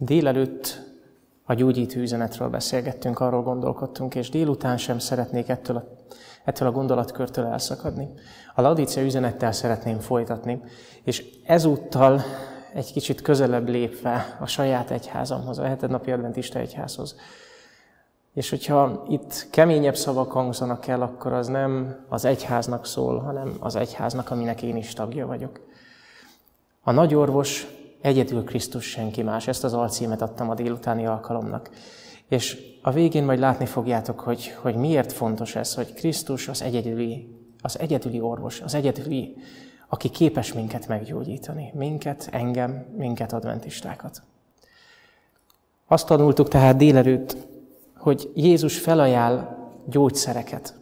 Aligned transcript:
Délelőtt 0.00 0.80
a 1.44 1.54
gyógyító 1.54 2.00
üzenetről 2.00 2.48
beszélgettünk, 2.48 3.20
arról 3.20 3.42
gondolkodtunk, 3.42 4.14
és 4.14 4.30
délután 4.30 4.76
sem 4.76 4.98
szeretnék 4.98 5.48
ettől 5.48 5.76
a, 5.76 5.84
ettől 6.44 6.68
a 6.68 6.72
gondolatkörtől 6.72 7.44
elszakadni. 7.44 8.08
A 8.54 8.60
Laudícia 8.60 9.02
üzenettel 9.02 9.52
szeretném 9.52 9.98
folytatni, 9.98 10.60
és 11.02 11.24
ezúttal 11.44 12.22
egy 12.74 12.92
kicsit 12.92 13.22
közelebb 13.22 13.68
lépve 13.68 14.36
a 14.40 14.46
saját 14.46 14.90
egyházamhoz, 14.90 15.58
a 15.58 15.64
hetednapi 15.64 16.10
adventista 16.12 16.58
egyházhoz. 16.58 17.16
És 18.34 18.50
hogyha 18.50 19.04
itt 19.08 19.46
keményebb 19.50 19.96
szavak 19.96 20.32
hangzanak 20.32 20.86
el, 20.86 21.02
akkor 21.02 21.32
az 21.32 21.46
nem 21.46 21.96
az 22.08 22.24
egyháznak 22.24 22.86
szól, 22.86 23.18
hanem 23.18 23.56
az 23.58 23.76
egyháznak, 23.76 24.30
aminek 24.30 24.62
én 24.62 24.76
is 24.76 24.92
tagja 24.92 25.26
vagyok. 25.26 25.60
A 26.82 26.90
nagyorvos 26.90 27.77
egyedül 28.00 28.44
Krisztus 28.44 28.84
senki 28.84 29.22
más. 29.22 29.46
Ezt 29.46 29.64
az 29.64 29.74
alcímet 29.74 30.22
adtam 30.22 30.50
a 30.50 30.54
délutáni 30.54 31.06
alkalomnak. 31.06 31.70
És 32.28 32.58
a 32.82 32.90
végén 32.90 33.24
majd 33.24 33.38
látni 33.38 33.66
fogjátok, 33.66 34.20
hogy, 34.20 34.56
hogy 34.60 34.74
miért 34.74 35.12
fontos 35.12 35.56
ez, 35.56 35.74
hogy 35.74 35.94
Krisztus 35.94 36.48
az 36.48 36.62
egyedüli, 36.62 37.36
az 37.60 37.78
egyedüli 37.78 38.20
orvos, 38.20 38.60
az 38.60 38.74
egyedüli, 38.74 39.36
aki 39.88 40.08
képes 40.08 40.52
minket 40.52 40.88
meggyógyítani. 40.88 41.70
Minket, 41.74 42.28
engem, 42.32 42.86
minket 42.96 43.32
adventistákat. 43.32 44.22
Azt 45.86 46.06
tanultuk 46.06 46.48
tehát 46.48 46.76
délelőtt, 46.76 47.36
hogy 47.96 48.30
Jézus 48.34 48.78
felajánl 48.78 49.56
gyógyszereket. 49.86 50.77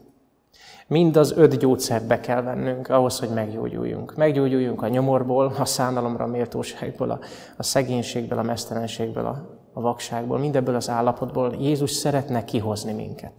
Mind 0.89 1.17
az 1.17 1.33
öt 1.37 1.59
gyógyszert 1.59 2.07
be 2.07 2.21
kell 2.21 2.43
vennünk 2.43 2.89
ahhoz, 2.89 3.19
hogy 3.19 3.29
meggyógyuljunk. 3.29 4.17
Meggyógyuljunk 4.17 4.83
a 4.83 4.89
nyomorból, 4.89 5.55
a 5.59 5.65
szánalomra, 5.65 6.25
a 6.25 6.29
méltóságból, 6.29 7.11
a, 7.11 7.19
a 7.57 7.63
szegénységből, 7.63 8.39
a 8.39 8.43
mesztelenségből, 8.43 9.27
a, 9.27 9.59
a 9.73 9.81
vakságból, 9.81 10.39
mindebből 10.39 10.75
az 10.75 10.91
állapotból 10.91 11.55
Jézus 11.61 11.91
szeretne 11.91 12.45
kihozni 12.45 12.93
minket. 12.93 13.33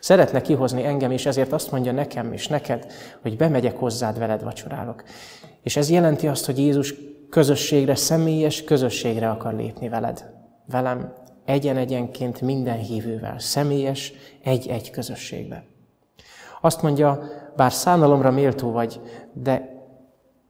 Szeretne 0.00 0.40
kihozni 0.40 0.84
engem, 0.84 1.10
és 1.10 1.26
ezért 1.26 1.52
azt 1.52 1.70
mondja 1.70 1.92
nekem 1.92 2.32
és 2.32 2.48
neked, 2.48 2.86
hogy 3.22 3.36
bemegyek 3.36 3.78
hozzád, 3.78 4.18
veled 4.18 4.42
vacsorálok. 4.42 5.04
És 5.62 5.76
ez 5.76 5.90
jelenti 5.90 6.28
azt, 6.28 6.46
hogy 6.46 6.58
Jézus 6.58 6.94
közösségre, 7.30 7.94
személyes 7.94 8.64
közösségre 8.64 9.30
akar 9.30 9.54
lépni 9.54 9.88
veled. 9.88 10.30
Velem 10.66 11.12
egyen-egyenként 11.44 12.40
minden 12.40 12.78
hívővel, 12.78 13.38
személyes, 13.38 14.12
egy-egy 14.42 14.90
közösségbe. 14.90 15.72
Azt 16.64 16.82
mondja, 16.82 17.22
bár 17.56 17.72
szánalomra 17.72 18.30
méltó 18.30 18.70
vagy, 18.70 19.00
de 19.32 19.84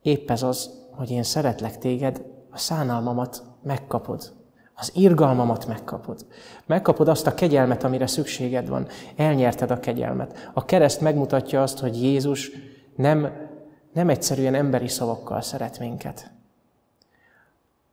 épp 0.03 0.31
ez 0.31 0.43
az, 0.43 0.71
hogy 0.91 1.11
én 1.11 1.23
szeretlek 1.23 1.79
téged, 1.79 2.25
a 2.51 2.59
szánalmamat 2.59 3.43
megkapod. 3.63 4.33
Az 4.75 4.91
irgalmamat 4.95 5.67
megkapod. 5.67 6.27
Megkapod 6.67 7.09
azt 7.09 7.27
a 7.27 7.35
kegyelmet, 7.35 7.85
amire 7.85 8.07
szükséged 8.07 8.69
van. 8.69 8.87
Elnyerted 9.17 9.71
a 9.71 9.81
kegyelmet. 9.81 10.51
A 10.53 10.65
kereszt 10.65 11.01
megmutatja 11.01 11.63
azt, 11.63 11.79
hogy 11.79 12.03
Jézus 12.03 12.51
nem, 12.97 13.33
nem 13.93 14.09
egyszerűen 14.09 14.55
emberi 14.55 14.89
szavakkal 14.89 15.41
szeret 15.41 15.79
minket, 15.79 16.31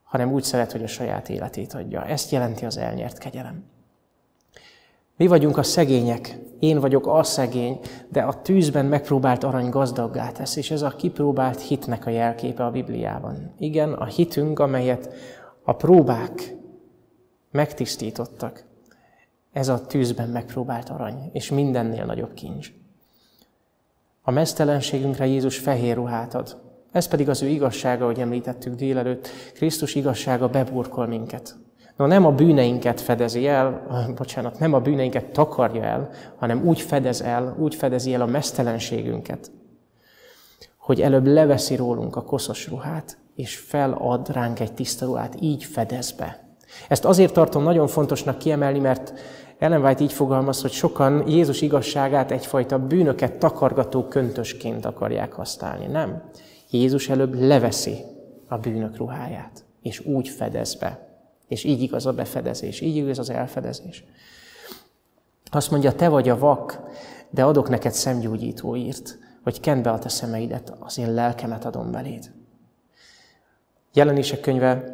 hanem 0.02 0.32
úgy 0.32 0.42
szeret, 0.42 0.72
hogy 0.72 0.82
a 0.82 0.86
saját 0.86 1.28
életét 1.28 1.72
adja. 1.72 2.04
Ezt 2.04 2.30
jelenti 2.30 2.64
az 2.64 2.76
elnyert 2.76 3.18
kegyelem. 3.18 3.64
Mi 5.16 5.26
vagyunk 5.26 5.56
a 5.56 5.62
szegények, 5.62 6.38
én 6.58 6.80
vagyok 6.80 7.06
a 7.06 7.22
szegény, 7.22 7.80
de 8.08 8.22
a 8.22 8.42
tűzben 8.42 8.86
megpróbált 8.86 9.44
arany 9.44 9.68
gazdaggá 9.68 10.30
tesz, 10.30 10.56
és 10.56 10.70
ez 10.70 10.82
a 10.82 10.88
kipróbált 10.96 11.60
hitnek 11.60 12.06
a 12.06 12.10
jelképe 12.10 12.64
a 12.64 12.70
Bibliában. 12.70 13.54
Igen, 13.58 13.92
a 13.92 14.04
hitünk, 14.04 14.58
amelyet 14.58 15.14
a 15.62 15.72
próbák 15.72 16.54
megtisztítottak, 17.50 18.64
ez 19.52 19.68
a 19.68 19.86
tűzben 19.86 20.28
megpróbált 20.28 20.88
arany, 20.88 21.30
és 21.32 21.50
mindennél 21.50 22.04
nagyobb 22.04 22.34
kincs. 22.34 22.72
A 24.22 24.30
mesztelenségünkre 24.30 25.26
Jézus 25.26 25.58
fehér 25.58 25.94
ruhát 25.94 26.34
ad. 26.34 26.60
Ez 26.92 27.08
pedig 27.08 27.28
az 27.28 27.42
ő 27.42 27.46
igazsága, 27.46 28.04
ahogy 28.04 28.20
említettük 28.20 28.74
délelőtt. 28.74 29.28
Krisztus 29.54 29.94
igazsága 29.94 30.48
beburkol 30.48 31.06
minket. 31.06 31.56
No, 32.02 32.08
nem 32.08 32.26
a 32.26 32.32
bűneinket 32.32 33.00
fedezi 33.00 33.46
el, 33.46 33.86
bocsánat, 34.18 34.58
nem 34.58 34.72
a 34.72 34.80
bűneinket 34.80 35.24
takarja 35.24 35.82
el, 35.82 36.10
hanem 36.36 36.64
úgy 36.64 36.80
fedez 36.80 37.20
el, 37.20 37.56
úgy 37.58 37.74
fedezi 37.74 38.14
el 38.14 38.20
a 38.20 38.26
mesztelenségünket, 38.26 39.50
hogy 40.76 41.00
előbb 41.00 41.26
leveszi 41.26 41.76
rólunk 41.76 42.16
a 42.16 42.22
koszos 42.22 42.68
ruhát, 42.68 43.18
és 43.34 43.56
felad 43.56 44.32
ránk 44.32 44.60
egy 44.60 44.72
tiszta 44.72 45.06
ruhát, 45.06 45.36
így 45.40 45.64
fedez 45.64 46.12
be. 46.12 46.56
Ezt 46.88 47.04
azért 47.04 47.32
tartom 47.32 47.62
nagyon 47.62 47.86
fontosnak 47.86 48.38
kiemelni, 48.38 48.78
mert 48.78 49.12
Ellen 49.58 49.84
White 49.84 50.02
így 50.02 50.12
fogalmaz, 50.12 50.60
hogy 50.60 50.72
sokan 50.72 51.28
Jézus 51.28 51.60
igazságát 51.60 52.30
egyfajta 52.30 52.78
bűnöket 52.78 53.38
takargató 53.38 54.08
köntösként 54.08 54.84
akarják 54.84 55.32
használni. 55.32 55.86
Nem. 55.86 56.22
Jézus 56.70 57.08
előbb 57.08 57.34
leveszi 57.34 57.96
a 58.48 58.56
bűnök 58.56 58.96
ruháját, 58.96 59.64
és 59.82 60.00
úgy 60.06 60.28
fedez 60.28 60.74
be. 60.74 61.11
És 61.52 61.64
így 61.64 61.82
igaz 61.82 62.06
a 62.06 62.12
befedezés, 62.12 62.80
így 62.80 62.96
igaz 62.96 63.18
az 63.18 63.30
elfedezés. 63.30 64.04
Azt 65.50 65.70
mondja, 65.70 65.92
te 65.92 66.08
vagy 66.08 66.28
a 66.28 66.38
vak, 66.38 66.80
de 67.30 67.44
adok 67.44 67.68
neked 67.68 67.92
szemgyógyító 67.92 68.76
írt, 68.76 69.18
hogy 69.42 69.60
kend 69.60 69.82
be 69.82 69.90
a 69.90 69.98
te 69.98 70.08
szemeidet, 70.08 70.72
az 70.78 70.98
én 70.98 71.12
lelkemet 71.12 71.64
adom 71.64 71.90
beléd. 71.90 72.32
Jelenések 73.92 74.40
könyve 74.40 74.84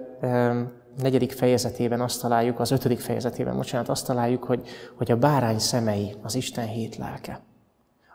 negyedik 1.02 1.32
fejezetében 1.32 2.00
azt 2.00 2.20
találjuk, 2.20 2.60
az 2.60 2.70
ötödik 2.70 3.00
fejezetében, 3.00 3.56
bocsánat, 3.56 3.88
azt 3.88 4.06
találjuk, 4.06 4.44
hogy, 4.44 4.68
hogy 4.94 5.10
a 5.10 5.16
bárány 5.16 5.58
szemei 5.58 6.14
az 6.22 6.34
Isten 6.34 6.66
hét 6.66 6.96
lelke. 6.96 7.40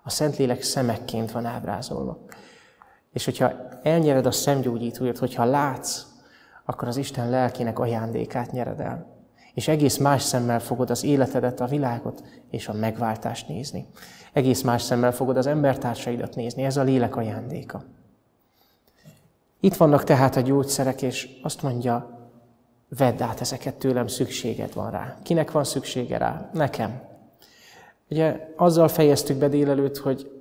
A 0.03 0.09
Szentlélek 0.09 0.61
szemekként 0.61 1.31
van 1.31 1.45
ábrázolva. 1.45 2.25
És 3.13 3.25
hogyha 3.25 3.53
elnyered 3.83 4.25
a 4.25 4.31
szemgyógyítóért, 4.31 5.17
hogyha 5.17 5.45
látsz, 5.45 6.12
akkor 6.65 6.87
az 6.87 6.97
Isten 6.97 7.29
lelkének 7.29 7.79
ajándékát 7.79 8.51
nyered 8.51 8.79
el. 8.79 9.05
És 9.53 9.67
egész 9.67 9.97
más 9.97 10.21
szemmel 10.21 10.59
fogod 10.59 10.89
az 10.89 11.03
életedet, 11.03 11.59
a 11.59 11.65
világot 11.65 12.23
és 12.49 12.67
a 12.67 12.73
megváltást 12.73 13.47
nézni. 13.47 13.85
Egész 14.33 14.61
más 14.61 14.81
szemmel 14.81 15.11
fogod 15.11 15.37
az 15.37 15.47
embertársaidat 15.47 16.35
nézni. 16.35 16.63
Ez 16.63 16.77
a 16.77 16.83
lélek 16.83 17.15
ajándéka. 17.15 17.83
Itt 19.59 19.75
vannak 19.75 20.03
tehát 20.03 20.35
a 20.35 20.41
gyógyszerek, 20.41 21.01
és 21.01 21.29
azt 21.41 21.61
mondja, 21.61 22.19
vedd 22.97 23.21
át 23.21 23.41
ezeket 23.41 23.75
tőlem, 23.75 24.07
szükséged 24.07 24.73
van 24.73 24.91
rá. 24.91 25.17
Kinek 25.23 25.51
van 25.51 25.63
szüksége 25.63 26.17
rá? 26.17 26.49
Nekem. 26.53 27.01
Ugye 28.09 28.47
azzal 28.55 28.87
fejeztük 28.87 29.37
be 29.37 29.47
délelőtt, 29.47 29.97
hogy, 29.97 30.31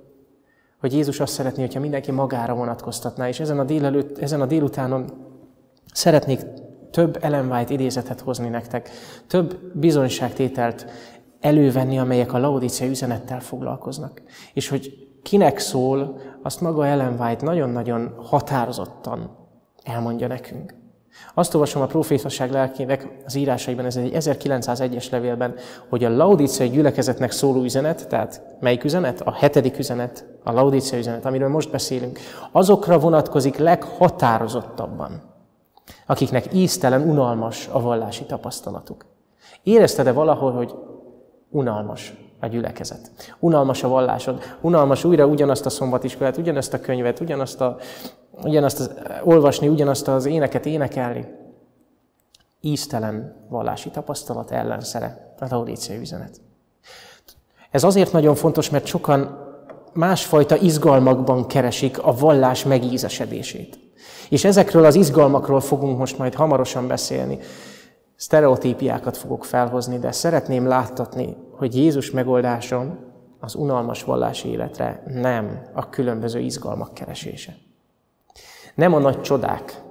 hogy 0.79 0.93
Jézus 0.93 1.19
azt 1.19 1.33
szeretné, 1.33 1.61
hogyha 1.61 1.79
mindenki 1.79 2.11
magára 2.11 2.55
vonatkoztatná, 2.55 3.27
és 3.27 3.39
ezen 3.39 3.59
a, 3.59 3.63
délelőtt, 3.63 4.17
ezen 4.17 4.41
a 4.41 4.45
délutánon 4.45 5.32
Szeretnék 5.91 6.39
több 6.91 7.17
Ellen 7.21 7.65
idézetet 7.69 8.19
hozni 8.19 8.49
nektek, 8.49 8.89
több 9.27 9.59
bizonyságtételt 9.73 10.85
elővenni, 11.39 11.99
amelyek 11.99 12.33
a 12.33 12.37
Laodicea 12.37 12.87
üzenettel 12.87 13.39
foglalkoznak. 13.39 14.21
És 14.53 14.69
hogy 14.69 15.07
kinek 15.23 15.59
szól, 15.59 16.19
azt 16.41 16.61
maga 16.61 16.87
Ellen 16.87 17.19
White 17.19 17.45
nagyon-nagyon 17.45 18.13
határozottan 18.17 19.37
elmondja 19.83 20.27
nekünk. 20.27 20.73
Azt 21.33 21.53
olvasom 21.53 21.81
a 21.81 21.85
profétasság 21.85 22.51
lelkének 22.51 23.07
az 23.25 23.35
írásaiban, 23.35 23.85
ez 23.85 23.95
egy 23.95 24.11
1901-es 24.13 25.11
levélben, 25.11 25.55
hogy 25.89 26.03
a 26.03 26.15
Laodicea 26.15 26.65
gyülekezetnek 26.65 27.31
szóló 27.31 27.63
üzenet, 27.63 28.07
tehát 28.07 28.41
melyik 28.59 28.83
üzenet? 28.83 29.21
A 29.21 29.33
hetedik 29.33 29.77
üzenet, 29.77 30.25
a 30.43 30.51
Laodicea 30.51 30.97
üzenet, 30.97 31.25
amiről 31.25 31.49
most 31.49 31.71
beszélünk, 31.71 32.19
azokra 32.51 32.99
vonatkozik 32.99 33.57
leghatározottabban, 33.57 35.32
akiknek 36.05 36.53
íztelen, 36.53 37.01
unalmas 37.01 37.67
a 37.71 37.81
vallási 37.81 38.23
tapasztalatuk. 38.23 39.05
Érezted-e 39.63 40.11
valahol, 40.11 40.51
hogy 40.51 40.75
unalmas 41.49 42.13
a 42.39 42.47
gyülekezet? 42.47 43.11
Unalmas 43.39 43.83
a 43.83 43.87
vallásod? 43.87 44.43
Unalmas 44.61 45.03
újra 45.03 45.25
ugyanazt 45.25 45.65
a 45.65 45.69
szombatiskolát, 45.69 46.37
ugyanazt 46.37 46.73
a 46.73 46.79
könyvet, 46.79 47.19
ugyanazt, 47.19 47.61
a, 47.61 47.77
ugyanazt 48.43 48.79
az, 48.79 48.91
olvasni, 49.23 49.67
ugyanazt 49.67 50.07
az 50.07 50.25
éneket 50.25 50.65
énekelni? 50.65 51.25
Íztelen 52.61 53.45
vallási 53.49 53.89
tapasztalat 53.89 54.51
ellenszere 54.51 55.35
a 55.39 55.45
Laudícia 55.49 55.99
üzenet. 55.99 56.41
Ez 57.71 57.83
azért 57.83 58.11
nagyon 58.11 58.35
fontos, 58.35 58.69
mert 58.69 58.85
sokan 58.85 59.41
másfajta 59.93 60.55
izgalmakban 60.57 61.47
keresik 61.47 62.03
a 62.03 62.13
vallás 62.13 62.63
megízesedését. 62.63 63.82
És 64.29 64.43
ezekről 64.43 64.85
az 64.85 64.95
izgalmakról 64.95 65.59
fogunk 65.59 65.97
most 65.97 66.17
majd 66.17 66.33
hamarosan 66.33 66.87
beszélni. 66.87 67.39
Sztereotípiákat 68.15 69.17
fogok 69.17 69.45
felhozni, 69.45 69.99
de 69.99 70.11
szeretném 70.11 70.67
láttatni, 70.67 71.37
hogy 71.51 71.75
Jézus 71.75 72.11
megoldása 72.11 72.97
az 73.39 73.55
unalmas 73.55 74.03
vallási 74.03 74.49
életre 74.49 75.03
nem 75.07 75.61
a 75.73 75.89
különböző 75.89 76.39
izgalmak 76.39 76.93
keresése. 76.93 77.55
Nem 78.75 78.93
a 78.93 78.99
nagy 78.99 79.21
csodák, 79.21 79.81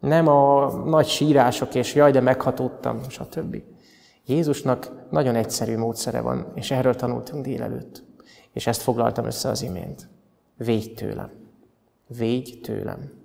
Nem 0.00 0.28
a 0.28 0.72
nagy 0.84 1.06
sírások 1.06 1.74
és 1.74 1.94
jaj, 1.94 2.10
de 2.10 2.20
meghatódtam, 2.20 3.00
stb. 3.08 3.56
Jézusnak 4.26 4.92
nagyon 5.10 5.34
egyszerű 5.34 5.76
módszere 5.76 6.20
van, 6.20 6.52
és 6.54 6.70
erről 6.70 6.94
tanultunk 6.94 7.44
délelőtt. 7.44 8.02
És 8.52 8.66
ezt 8.66 8.82
foglaltam 8.82 9.24
össze 9.24 9.48
az 9.48 9.62
imént. 9.62 10.08
Védj 10.56 10.94
tőlem. 10.94 11.30
Védj 12.06 12.60
tőlem. 12.60 13.21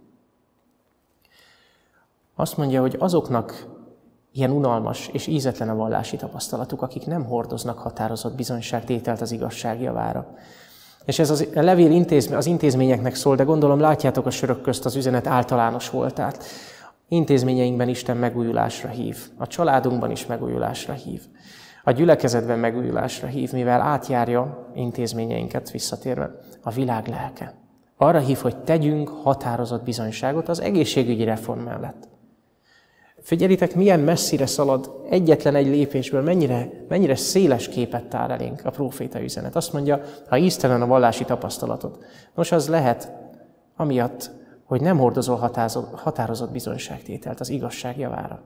Azt 2.39 2.57
mondja, 2.57 2.81
hogy 2.81 2.95
azoknak 2.99 3.65
ilyen 4.31 4.51
unalmas 4.51 5.07
és 5.07 5.27
ízetlen 5.27 5.69
a 5.69 5.75
vallási 5.75 6.15
tapasztalatuk, 6.15 6.81
akik 6.81 7.05
nem 7.05 7.25
hordoznak 7.25 7.77
határozott 7.77 8.35
bizonyságtételt 8.35 9.21
az 9.21 9.31
igazság 9.31 9.81
javára. 9.81 10.27
És 11.05 11.19
ez 11.19 11.29
az, 11.29 11.47
a 11.55 11.61
levél 11.61 11.91
intézm, 11.91 12.35
az 12.35 12.45
intézményeknek 12.45 13.15
szól, 13.15 13.35
de 13.35 13.43
gondolom 13.43 13.79
látjátok 13.79 14.25
a 14.25 14.29
sörök 14.29 14.61
közt 14.61 14.85
az 14.85 14.95
üzenet 14.95 15.27
általános 15.27 15.89
voltát. 15.89 16.43
Intézményeinkben 17.07 17.87
Isten 17.87 18.17
megújulásra 18.17 18.89
hív, 18.89 19.17
a 19.37 19.47
családunkban 19.47 20.11
is 20.11 20.25
megújulásra 20.25 20.93
hív, 20.93 21.21
a 21.83 21.91
gyülekezetben 21.91 22.59
megújulásra 22.59 23.27
hív, 23.27 23.51
mivel 23.51 23.81
átjárja 23.81 24.71
intézményeinket 24.73 25.71
visszatérve 25.71 26.31
a 26.61 26.69
világ 26.69 27.07
lelke. 27.07 27.53
Arra 27.97 28.19
hív, 28.19 28.37
hogy 28.37 28.57
tegyünk 28.57 29.09
határozott 29.09 29.83
bizonyságot 29.83 30.49
az 30.49 30.61
egészségügyi 30.61 31.23
reform 31.23 31.59
mellett. 31.59 32.15
Figyelitek, 33.27 33.75
milyen 33.75 33.99
messzire 33.99 34.45
szalad 34.45 35.01
egyetlen 35.09 35.55
egy 35.55 35.67
lépésből, 35.67 36.21
mennyire, 36.21 36.69
mennyire 36.87 37.15
széles 37.15 37.69
képet 37.69 38.05
tár 38.05 38.31
elénk 38.31 38.61
a 38.65 38.69
próféta 38.69 39.21
üzenet. 39.21 39.55
Azt 39.55 39.73
mondja, 39.73 40.01
ha 40.27 40.37
íztelen 40.37 40.81
a 40.81 40.87
vallási 40.87 41.23
tapasztalatod, 41.25 41.97
nos, 42.35 42.51
az 42.51 42.67
lehet 42.67 43.11
amiatt, 43.75 44.31
hogy 44.65 44.81
nem 44.81 44.97
hordozol 44.97 45.51
határozott 45.93 46.51
bizonyságtételt 46.51 47.39
az 47.39 47.49
igazság 47.49 47.97
javára. 47.97 48.41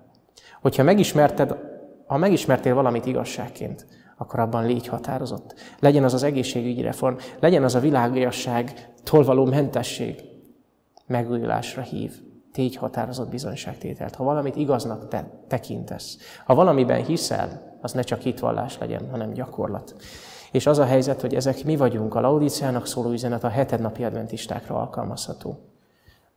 Hogyha 0.62 0.84
megismerted, 0.84 1.56
ha 2.06 2.18
megismertél 2.18 2.74
valamit 2.74 3.06
igazságként, 3.06 3.86
akkor 4.18 4.40
abban 4.40 4.66
légy 4.66 4.88
határozott. 4.88 5.54
Legyen 5.80 6.04
az 6.04 6.14
az 6.14 6.24
egészségügyi 6.24 6.82
reform, 6.82 7.16
legyen 7.40 7.64
az 7.64 7.76
a 7.76 7.80
világiasságtól 7.80 9.24
való 9.24 9.46
mentesség. 9.46 10.16
Megújulásra 11.08 11.82
hív. 11.82 12.12
Tégy 12.52 12.76
határozott 12.76 13.30
bizonyságtételt. 13.30 14.16
Ha 14.16 14.24
valamit 14.24 14.56
igaznak 14.56 15.08
te 15.08 15.30
tekintesz, 15.48 16.18
ha 16.46 16.56
valamiben 16.56 17.06
hiszel, 17.06 17.78
az 17.82 17.92
ne 17.92 18.02
csak 18.02 18.20
hitvallás 18.20 18.78
legyen, 18.78 19.10
hanem 19.10 19.34
gyakorlat. 19.34 19.96
És 20.52 20.66
az 20.66 20.78
a 20.78 20.86
helyzet, 20.86 21.22
hogy 21.22 21.36
ezek 21.36 21.64
mi 21.64 21.76
vagyunk, 21.76 22.16
a 22.16 22.20
Laudíciának 22.20 22.88
szóló 22.88 23.12
üzenet 23.12 23.44
a 23.44 23.50
hetednapi 23.50 24.04
adventistákra 24.04 24.76
alkalmazható. 24.76 25.60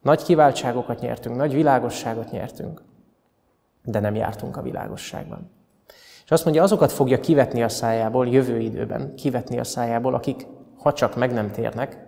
Nagy 0.02 0.22
kiváltságokat 0.22 1.00
nyertünk, 1.00 1.36
nagy 1.36 1.54
világosságot 1.54 2.30
nyertünk, 2.30 2.82
de 3.84 4.00
nem 4.00 4.14
jártunk 4.14 4.56
a 4.56 4.62
világosságban. 4.62 5.50
És 6.24 6.30
azt 6.30 6.44
mondja, 6.44 6.62
azokat 6.62 6.92
fogja 6.92 7.20
kivetni 7.20 7.62
a 7.62 7.68
szájából 7.68 8.28
jövő 8.28 8.58
időben, 8.58 9.14
kivetni 9.14 9.58
a 9.58 9.64
szájából, 9.64 10.14
akik, 10.14 10.46
ha 10.78 10.92
csak 10.92 11.16
meg 11.16 11.32
nem 11.32 11.50
térnek, 11.50 11.98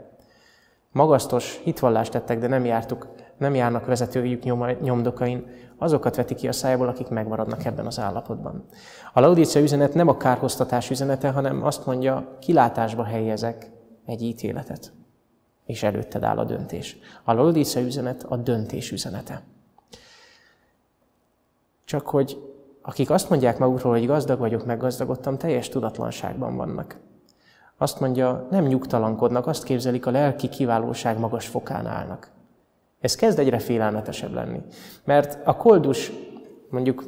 magasztos 0.92 1.60
hitvallást 1.64 2.12
tettek, 2.12 2.38
de 2.38 2.46
nem, 2.46 2.64
jártuk, 2.64 3.08
nem 3.38 3.54
járnak 3.54 3.86
vezetőjük 3.86 4.42
nyomdokain, 4.80 5.46
azokat 5.78 6.16
veti 6.16 6.34
ki 6.34 6.48
a 6.48 6.52
szájából, 6.52 6.88
akik 6.88 7.08
megmaradnak 7.08 7.64
ebben 7.64 7.86
az 7.86 7.98
állapotban. 7.98 8.64
A 9.12 9.20
Laudícia 9.20 9.60
üzenet 9.60 9.94
nem 9.94 10.08
a 10.08 10.16
kárhoztatás 10.16 10.90
üzenete, 10.90 11.30
hanem 11.30 11.64
azt 11.64 11.86
mondja, 11.86 12.36
kilátásba 12.40 13.04
helyezek 13.04 13.70
egy 14.06 14.22
ítéletet 14.22 14.92
és 15.66 15.82
előtted 15.82 16.22
áll 16.22 16.38
a 16.38 16.44
döntés. 16.44 16.98
A 17.24 17.32
Laodice 17.32 17.80
üzenet 17.80 18.22
a 18.28 18.36
döntés 18.36 18.90
üzenete. 18.90 19.42
Csak 21.84 22.06
hogy 22.06 22.54
akik 22.82 23.10
azt 23.10 23.30
mondják 23.30 23.58
magukról, 23.58 23.92
hogy 23.92 24.06
gazdag 24.06 24.38
vagyok, 24.38 24.66
meggazdagodtam, 24.66 25.38
teljes 25.38 25.68
tudatlanságban 25.68 26.56
vannak. 26.56 26.96
Azt 27.76 28.00
mondja, 28.00 28.46
nem 28.50 28.64
nyugtalankodnak, 28.64 29.46
azt 29.46 29.64
képzelik, 29.64 30.06
a 30.06 30.10
lelki 30.10 30.48
kiválóság 30.48 31.18
magas 31.18 31.46
fokán 31.46 31.86
állnak. 31.86 32.30
Ez 33.06 33.14
kezd 33.14 33.38
egyre 33.38 33.58
félelmetesebb 33.58 34.32
lenni. 34.32 34.60
Mert 35.04 35.38
a 35.44 35.56
koldus, 35.56 36.12
mondjuk 36.70 37.04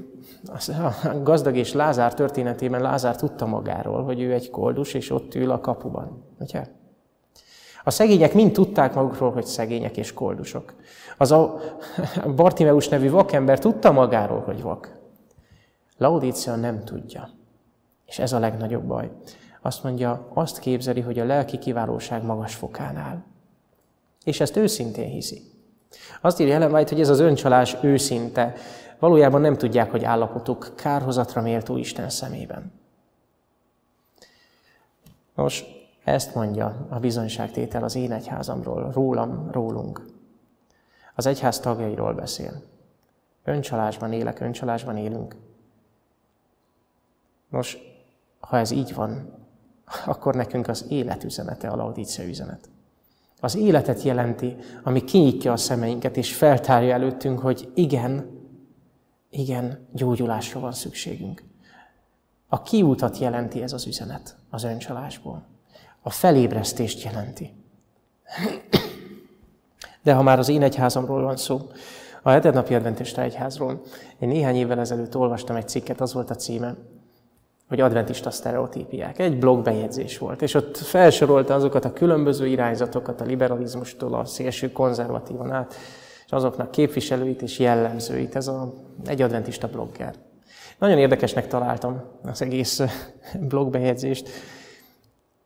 a 1.04 1.18
gazdag 1.22 1.56
és 1.56 1.72
Lázár 1.72 2.14
történetében 2.14 2.80
Lázár 2.82 3.16
tudta 3.16 3.46
magáról, 3.46 4.04
hogy 4.04 4.20
ő 4.20 4.32
egy 4.32 4.50
koldus, 4.50 4.94
és 4.94 5.10
ott 5.10 5.34
ül 5.34 5.50
a 5.50 5.60
kapuban. 5.60 6.24
Ugye? 6.40 6.66
A 7.84 7.90
szegények 7.90 8.34
mind 8.34 8.52
tudták 8.52 8.94
magukról, 8.94 9.32
hogy 9.32 9.44
szegények 9.44 9.96
és 9.96 10.12
koldusok. 10.12 10.74
Az 11.16 11.32
a 11.32 11.60
Bartimeus 12.36 12.88
nevű 12.88 13.10
vakember 13.10 13.58
tudta 13.58 13.92
magáról, 13.92 14.40
hogy 14.40 14.62
vak. 14.62 14.98
Laudícia 15.96 16.56
nem 16.56 16.84
tudja. 16.84 17.30
És 18.06 18.18
ez 18.18 18.32
a 18.32 18.38
legnagyobb 18.38 18.84
baj. 18.84 19.10
Azt 19.62 19.82
mondja, 19.82 20.28
azt 20.34 20.58
képzeli, 20.58 21.00
hogy 21.00 21.18
a 21.18 21.24
lelki 21.24 21.58
kiválóság 21.58 22.24
magas 22.24 22.54
fokán 22.54 22.96
áll. 22.96 23.22
És 24.24 24.40
ezt 24.40 24.56
őszintén 24.56 25.08
hiszi. 25.08 25.56
Azt 26.20 26.40
írja 26.40 26.54
Ellen 26.54 26.72
White, 26.72 26.90
hogy 26.90 27.00
ez 27.00 27.08
az 27.08 27.20
öncsalás 27.20 27.76
őszinte. 27.82 28.54
Valójában 28.98 29.40
nem 29.40 29.56
tudják, 29.56 29.90
hogy 29.90 30.04
állapotuk 30.04 30.72
kárhozatra 30.76 31.42
méltó 31.42 31.76
Isten 31.76 32.10
szemében. 32.10 32.72
Nos, 35.34 35.64
ezt 36.04 36.34
mondja 36.34 36.86
a 36.88 36.98
bizonyságtétel 36.98 37.84
az 37.84 37.94
én 37.94 38.12
egyházamról, 38.12 38.90
rólam, 38.92 39.50
rólunk. 39.50 40.06
Az 41.14 41.26
egyház 41.26 41.60
tagjairól 41.60 42.14
beszél. 42.14 42.62
Öncsalásban 43.44 44.12
élek, 44.12 44.40
öncsalásban 44.40 44.96
élünk. 44.96 45.36
Nos, 47.48 47.78
ha 48.40 48.58
ez 48.58 48.70
így 48.70 48.94
van, 48.94 49.34
akkor 50.06 50.34
nekünk 50.34 50.68
az 50.68 50.84
élet 50.88 51.24
üzenete 51.24 51.68
a 51.68 51.76
Laodícia 51.76 52.24
üzenet. 52.24 52.68
Az 53.40 53.56
életet 53.56 54.02
jelenti, 54.02 54.56
ami 54.82 55.04
kinyitja 55.04 55.52
a 55.52 55.56
szemeinket, 55.56 56.16
és 56.16 56.34
feltárja 56.34 56.94
előttünk, 56.94 57.38
hogy 57.38 57.70
igen, 57.74 58.30
igen, 59.30 59.86
gyógyulásra 59.92 60.60
van 60.60 60.72
szükségünk. 60.72 61.42
A 62.48 62.62
kiútat 62.62 63.18
jelenti 63.18 63.62
ez 63.62 63.72
az 63.72 63.86
üzenet 63.86 64.36
az 64.50 64.64
öncsalásból 64.64 65.46
a 66.02 66.10
felébresztést 66.10 67.02
jelenti. 67.02 67.52
De 70.02 70.14
ha 70.14 70.22
már 70.22 70.38
az 70.38 70.48
én 70.48 70.62
egyházamról 70.62 71.22
van 71.22 71.36
szó, 71.36 71.60
a 72.22 72.30
hetednapi 72.30 72.74
adventista 72.74 73.22
egyházról, 73.22 73.82
én 74.18 74.28
néhány 74.28 74.56
évvel 74.56 74.78
ezelőtt 74.78 75.16
olvastam 75.16 75.56
egy 75.56 75.68
cikket, 75.68 76.00
az 76.00 76.12
volt 76.12 76.30
a 76.30 76.34
címe, 76.34 76.76
hogy 77.68 77.80
adventista 77.80 78.30
sztereotípiák. 78.30 79.18
Egy 79.18 79.38
blogbejegyzés 79.38 80.18
volt, 80.18 80.42
és 80.42 80.54
ott 80.54 80.76
felsorolta 80.76 81.54
azokat 81.54 81.84
a 81.84 81.92
különböző 81.92 82.46
irányzatokat 82.46 83.20
a 83.20 83.24
liberalizmustól 83.24 84.14
a 84.14 84.24
szélső 84.24 84.72
konzervatívan 84.72 85.52
át, 85.52 85.74
és 86.26 86.32
azoknak 86.32 86.70
képviselőit 86.70 87.42
és 87.42 87.58
jellemzőit. 87.58 88.36
Ez 88.36 88.46
a, 88.48 88.72
egy 89.06 89.22
adventista 89.22 89.68
blogger. 89.68 90.14
Nagyon 90.78 90.98
érdekesnek 90.98 91.46
találtam 91.46 92.02
az 92.24 92.42
egész 92.42 92.82
blogbejegyzést, 93.48 94.28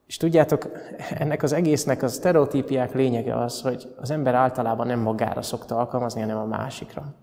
és 0.07 0.17
tudjátok, 0.17 0.71
ennek 1.15 1.43
az 1.43 1.53
egésznek 1.53 2.03
a 2.03 2.09
sztereotípiák 2.09 2.95
lényege 2.95 3.35
az, 3.35 3.61
hogy 3.61 3.95
az 4.01 4.11
ember 4.11 4.35
általában 4.35 4.87
nem 4.87 5.01
magára 5.01 5.43
szokta 5.43 5.77
alkalmazni, 5.77 6.21
hanem 6.21 6.37
a 6.37 6.45
másikra. 6.45 7.15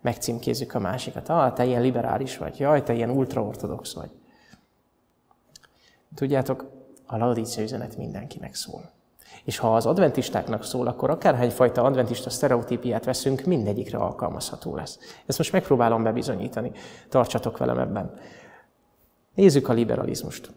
Megcímkézzük 0.00 0.74
a 0.74 0.78
másikat. 0.78 1.28
Ah, 1.28 1.52
te 1.52 1.64
ilyen 1.64 1.82
liberális 1.82 2.38
vagy, 2.38 2.58
jaj, 2.58 2.82
te 2.82 2.92
ilyen 2.92 3.10
ultraortodox 3.10 3.94
vagy. 3.94 4.10
Tudjátok, 6.14 6.70
a 7.06 7.16
Laodícia 7.16 7.62
üzenet 7.62 7.96
mindenkinek 7.96 8.54
szól. 8.54 8.90
És 9.44 9.58
ha 9.58 9.74
az 9.74 9.86
adventistáknak 9.86 10.64
szól, 10.64 10.86
akkor 10.86 11.10
akárhányfajta 11.10 11.82
adventista 11.82 12.30
sztereotípiát 12.30 13.04
veszünk, 13.04 13.44
mindegyikre 13.44 13.98
alkalmazható 13.98 14.76
lesz. 14.76 14.98
Ezt 15.26 15.38
most 15.38 15.52
megpróbálom 15.52 16.02
bebizonyítani. 16.02 16.72
Tartsatok 17.08 17.58
velem 17.58 17.78
ebben. 17.78 18.14
Nézzük 19.34 19.68
a 19.68 19.72
liberalizmust. 19.72 20.50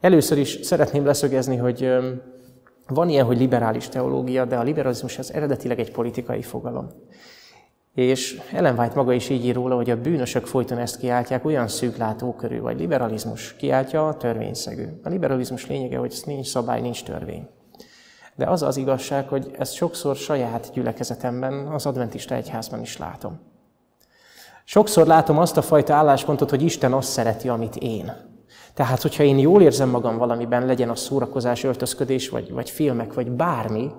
Először 0.00 0.38
is 0.38 0.58
szeretném 0.62 1.04
leszögezni, 1.04 1.56
hogy 1.56 1.88
van 2.86 3.08
ilyen, 3.08 3.26
hogy 3.26 3.38
liberális 3.38 3.88
teológia, 3.88 4.44
de 4.44 4.56
a 4.56 4.62
liberalizmus 4.62 5.18
az 5.18 5.32
eredetileg 5.32 5.78
egy 5.78 5.92
politikai 5.92 6.42
fogalom. 6.42 6.90
És 7.98 8.40
Ellen 8.52 8.78
White 8.78 8.94
maga 8.94 9.12
is 9.12 9.28
így 9.28 9.44
ír 9.44 9.54
róla, 9.54 9.74
hogy 9.74 9.90
a 9.90 10.00
bűnösök 10.00 10.46
folyton 10.46 10.78
ezt 10.78 10.98
kiáltják, 10.98 11.44
olyan 11.44 11.68
szűk 11.68 11.96
látókörű, 11.96 12.60
vagy 12.60 12.78
liberalizmus 12.78 13.56
kiáltja 13.56 14.08
a 14.08 14.16
törvényszegű. 14.16 14.84
A 15.02 15.08
liberalizmus 15.08 15.66
lényege, 15.66 15.98
hogy 15.98 16.14
nincs 16.24 16.46
szabály, 16.46 16.80
nincs 16.80 17.02
törvény. 17.02 17.48
De 18.34 18.46
az 18.46 18.62
az 18.62 18.76
igazság, 18.76 19.28
hogy 19.28 19.50
ezt 19.58 19.74
sokszor 19.74 20.16
saját 20.16 20.70
gyülekezetemben, 20.72 21.66
az 21.66 21.86
adventista 21.86 22.34
egyházban 22.34 22.80
is 22.80 22.96
látom. 22.96 23.40
Sokszor 24.64 25.06
látom 25.06 25.38
azt 25.38 25.56
a 25.56 25.62
fajta 25.62 25.94
álláspontot, 25.94 26.50
hogy 26.50 26.62
Isten 26.62 26.92
azt 26.92 27.10
szereti, 27.10 27.48
amit 27.48 27.76
én. 27.76 28.12
Tehát, 28.74 29.02
hogyha 29.02 29.22
én 29.22 29.38
jól 29.38 29.62
érzem 29.62 29.88
magam 29.88 30.16
valamiben, 30.16 30.66
legyen 30.66 30.90
a 30.90 30.94
szórakozás, 30.94 31.64
öltözködés, 31.64 32.28
vagy, 32.28 32.52
vagy 32.52 32.70
filmek, 32.70 33.14
vagy 33.14 33.30
bármi, 33.30 33.90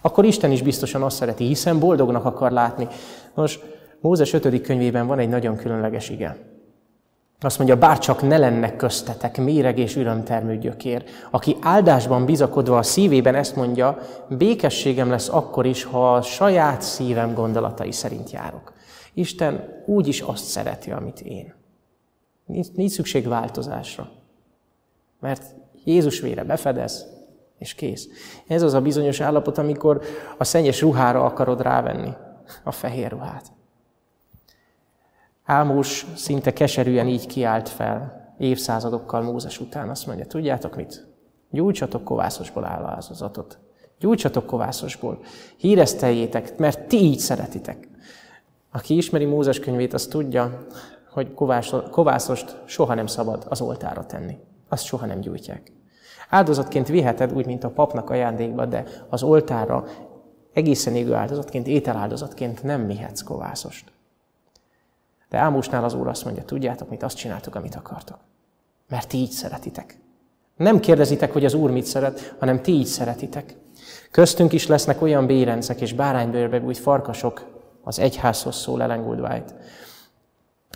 Akkor 0.00 0.24
Isten 0.24 0.50
is 0.50 0.62
biztosan 0.62 1.02
azt 1.02 1.16
szereti, 1.16 1.44
hiszen 1.44 1.78
boldognak 1.78 2.24
akar 2.24 2.50
látni. 2.50 2.88
Nos, 3.34 3.58
Mózes 4.00 4.32
5. 4.32 4.60
könyvében 4.60 5.06
van 5.06 5.18
egy 5.18 5.28
nagyon 5.28 5.56
különleges 5.56 6.08
ige. 6.08 6.36
Azt 7.40 7.58
mondja, 7.58 7.76
bárcsak 7.76 8.22
ne 8.22 8.38
lenne 8.38 8.76
köztetek 8.76 9.38
méreg 9.38 9.78
és 9.78 9.96
örömtermő 9.96 10.58
gyökér, 10.58 11.04
aki 11.30 11.56
áldásban 11.60 12.24
bizakodva 12.24 12.78
a 12.78 12.82
szívében 12.82 13.34
ezt 13.34 13.56
mondja, 13.56 13.98
békességem 14.28 15.10
lesz 15.10 15.28
akkor 15.28 15.66
is, 15.66 15.84
ha 15.84 16.14
a 16.14 16.22
saját 16.22 16.82
szívem 16.82 17.34
gondolatai 17.34 17.92
szerint 17.92 18.30
járok. 18.30 18.72
Isten 19.14 19.82
úgy 19.86 20.08
is 20.08 20.20
azt 20.20 20.44
szereti, 20.44 20.90
amit 20.90 21.20
én. 21.20 21.54
Nincs, 22.46 22.66
nincs 22.72 22.90
szükség 22.90 23.28
változásra. 23.28 24.10
Mert 25.20 25.42
Jézus 25.84 26.20
vére 26.20 26.44
befedez, 26.44 27.06
és 27.60 27.74
kész. 27.74 28.08
Ez 28.46 28.62
az 28.62 28.74
a 28.74 28.80
bizonyos 28.80 29.20
állapot, 29.20 29.58
amikor 29.58 30.02
a 30.38 30.44
szennyes 30.44 30.80
ruhára 30.80 31.24
akarod 31.24 31.62
rávenni 31.62 32.12
a 32.64 32.72
fehér 32.72 33.10
ruhát. 33.10 33.52
Ámós 35.44 36.06
szinte 36.16 36.52
keserűen 36.52 37.06
így 37.06 37.26
kiált 37.26 37.68
fel, 37.68 38.34
évszázadokkal 38.38 39.22
Mózes 39.22 39.60
után 39.60 39.88
azt 39.88 40.06
mondja, 40.06 40.26
tudjátok 40.26 40.76
mit? 40.76 41.06
Gyújtsatok 41.50 42.04
kovászosból 42.04 42.64
állázatot. 42.64 43.58
Gyújtsatok 43.98 44.46
kovászosból. 44.46 45.18
Híreszteljétek, 45.56 46.58
mert 46.58 46.86
ti 46.86 46.96
így 46.96 47.18
szeretitek. 47.18 47.88
Aki 48.72 48.96
ismeri 48.96 49.24
Mózes 49.24 49.58
könyvét, 49.58 49.94
az 49.94 50.06
tudja, 50.06 50.66
hogy 51.10 51.34
kovászost 51.90 52.60
soha 52.64 52.94
nem 52.94 53.06
szabad 53.06 53.46
az 53.48 53.60
oltára 53.60 54.06
tenni. 54.06 54.38
Azt 54.68 54.84
soha 54.84 55.06
nem 55.06 55.20
gyújtják. 55.20 55.72
Áldozatként 56.30 56.88
viheted 56.88 57.32
úgy, 57.32 57.46
mint 57.46 57.64
a 57.64 57.70
papnak 57.70 58.10
ajándékba, 58.10 58.66
de 58.66 58.84
az 59.08 59.22
oltára 59.22 59.84
egészen 60.52 60.94
égő 60.94 61.14
áldozatként, 61.14 61.66
ételáldozatként 61.66 62.62
nem 62.62 62.86
vihetsz 62.86 63.22
kovászost. 63.22 63.92
De 65.28 65.38
Ámosnál 65.38 65.84
az 65.84 65.94
Úr 65.94 66.08
azt 66.08 66.24
mondja, 66.24 66.44
tudjátok 66.44 66.90
mit, 66.90 67.02
azt 67.02 67.16
csináltok, 67.16 67.54
amit 67.54 67.74
akartok. 67.74 68.18
Mert 68.88 69.08
ti 69.08 69.16
így 69.16 69.30
szeretitek. 69.30 69.98
Nem 70.56 70.80
kérdezitek, 70.80 71.32
hogy 71.32 71.44
az 71.44 71.54
Úr 71.54 71.70
mit 71.70 71.84
szeret, 71.84 72.34
hanem 72.38 72.62
ti 72.62 72.72
így 72.72 72.86
szeretitek. 72.86 73.56
Köztünk 74.10 74.52
is 74.52 74.66
lesznek 74.66 75.02
olyan 75.02 75.26
bérencek 75.26 75.80
és 75.80 75.92
báránybőrbe 75.92 76.60
bújt 76.60 76.78
farkasok, 76.78 77.46
az 77.82 77.98
egyházhoz 77.98 78.56
szól 78.56 78.82
Ellen 78.82 79.04
Goldwhite, 79.04 79.56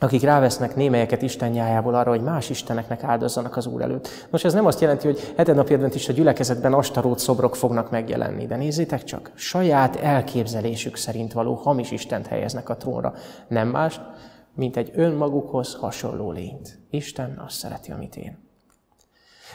akik 0.01 0.23
rávesznek 0.23 0.77
némelyeket 0.77 1.23
Isten 1.23 1.51
nyájából 1.51 1.95
arra, 1.95 2.11
hogy 2.11 2.23
más 2.23 2.51
isteneknek 2.51 3.03
áldozzanak 3.03 3.57
az 3.57 3.67
Úr 3.67 3.83
előtt. 3.83 4.09
Nos, 4.31 4.45
ez 4.45 4.53
nem 4.53 4.67
azt 4.67 4.81
jelenti, 4.81 5.07
hogy 5.07 5.33
hetenapi 5.37 5.75
a 5.75 6.13
gyülekezetben 6.13 6.73
astarót 6.73 7.19
szobrok 7.19 7.57
fognak 7.57 7.91
megjelenni, 7.91 8.47
de 8.47 8.57
nézzétek 8.57 9.05
csak, 9.05 9.31
saját 9.35 9.97
elképzelésük 9.97 10.97
szerint 10.97 11.33
való 11.33 11.55
hamis 11.55 11.91
Istent 11.91 12.27
helyeznek 12.27 12.69
a 12.69 12.77
trónra. 12.77 13.15
Nem 13.49 13.69
más, 13.69 14.01
mint 14.55 14.77
egy 14.77 14.91
önmagukhoz 14.95 15.75
hasonló 15.75 16.31
lényt. 16.31 16.79
Isten 16.91 17.43
azt 17.47 17.57
szereti, 17.57 17.93
amit 17.93 18.17
én. 18.17 18.39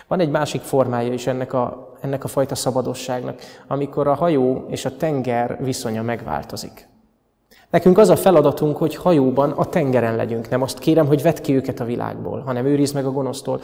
Van 0.07 0.19
egy 0.19 0.29
másik 0.29 0.61
formája 0.61 1.13
is 1.13 1.27
ennek 1.27 1.53
a, 1.53 1.93
ennek 2.01 2.23
a 2.23 2.27
fajta 2.27 2.55
szabadosságnak, 2.55 3.41
amikor 3.67 4.07
a 4.07 4.13
hajó 4.13 4.65
és 4.69 4.85
a 4.85 4.95
tenger 4.95 5.63
viszonya 5.63 6.01
megváltozik. 6.01 6.87
Nekünk 7.69 7.97
az 7.97 8.09
a 8.09 8.15
feladatunk, 8.15 8.77
hogy 8.77 8.95
hajóban 8.95 9.51
a 9.51 9.65
tengeren 9.65 10.15
legyünk. 10.15 10.49
Nem 10.49 10.61
azt 10.61 10.79
kérem, 10.79 11.07
hogy 11.07 11.21
vedd 11.21 11.41
ki 11.41 11.55
őket 11.55 11.79
a 11.79 11.85
világból, 11.85 12.39
hanem 12.39 12.65
őrizd 12.65 12.93
meg 12.93 13.05
a 13.05 13.11
gonosztól. 13.11 13.61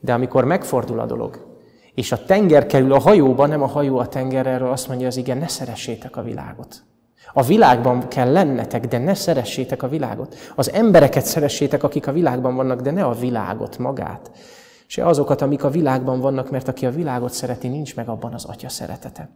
De 0.00 0.12
amikor 0.12 0.44
megfordul 0.44 1.00
a 1.00 1.06
dolog, 1.06 1.46
és 1.94 2.12
a 2.12 2.24
tenger 2.24 2.66
kerül 2.66 2.92
a 2.92 2.98
hajóba, 2.98 3.46
nem 3.46 3.62
a 3.62 3.66
hajó 3.66 3.98
a 3.98 4.08
tengerről, 4.08 4.70
azt 4.70 4.88
mondja 4.88 5.06
az 5.06 5.16
igen, 5.16 5.38
ne 5.38 5.48
szeressétek 5.48 6.16
a 6.16 6.22
világot. 6.22 6.82
A 7.32 7.42
világban 7.42 8.08
kell 8.08 8.32
lennetek, 8.32 8.86
de 8.86 8.98
ne 8.98 9.14
szeressétek 9.14 9.82
a 9.82 9.88
világot. 9.88 10.34
Az 10.54 10.72
embereket 10.72 11.24
szeressétek, 11.24 11.82
akik 11.82 12.06
a 12.06 12.12
világban 12.12 12.56
vannak, 12.56 12.80
de 12.80 12.90
ne 12.90 13.04
a 13.04 13.12
világot 13.12 13.78
magát. 13.78 14.30
Se 14.86 15.06
azokat, 15.06 15.42
amik 15.42 15.64
a 15.64 15.70
világban 15.70 16.20
vannak, 16.20 16.50
mert 16.50 16.68
aki 16.68 16.86
a 16.86 16.90
világot 16.90 17.32
szereti, 17.32 17.68
nincs 17.68 17.96
meg 17.96 18.08
abban 18.08 18.34
az 18.34 18.44
atya 18.44 18.68
szeretete. 18.68 19.28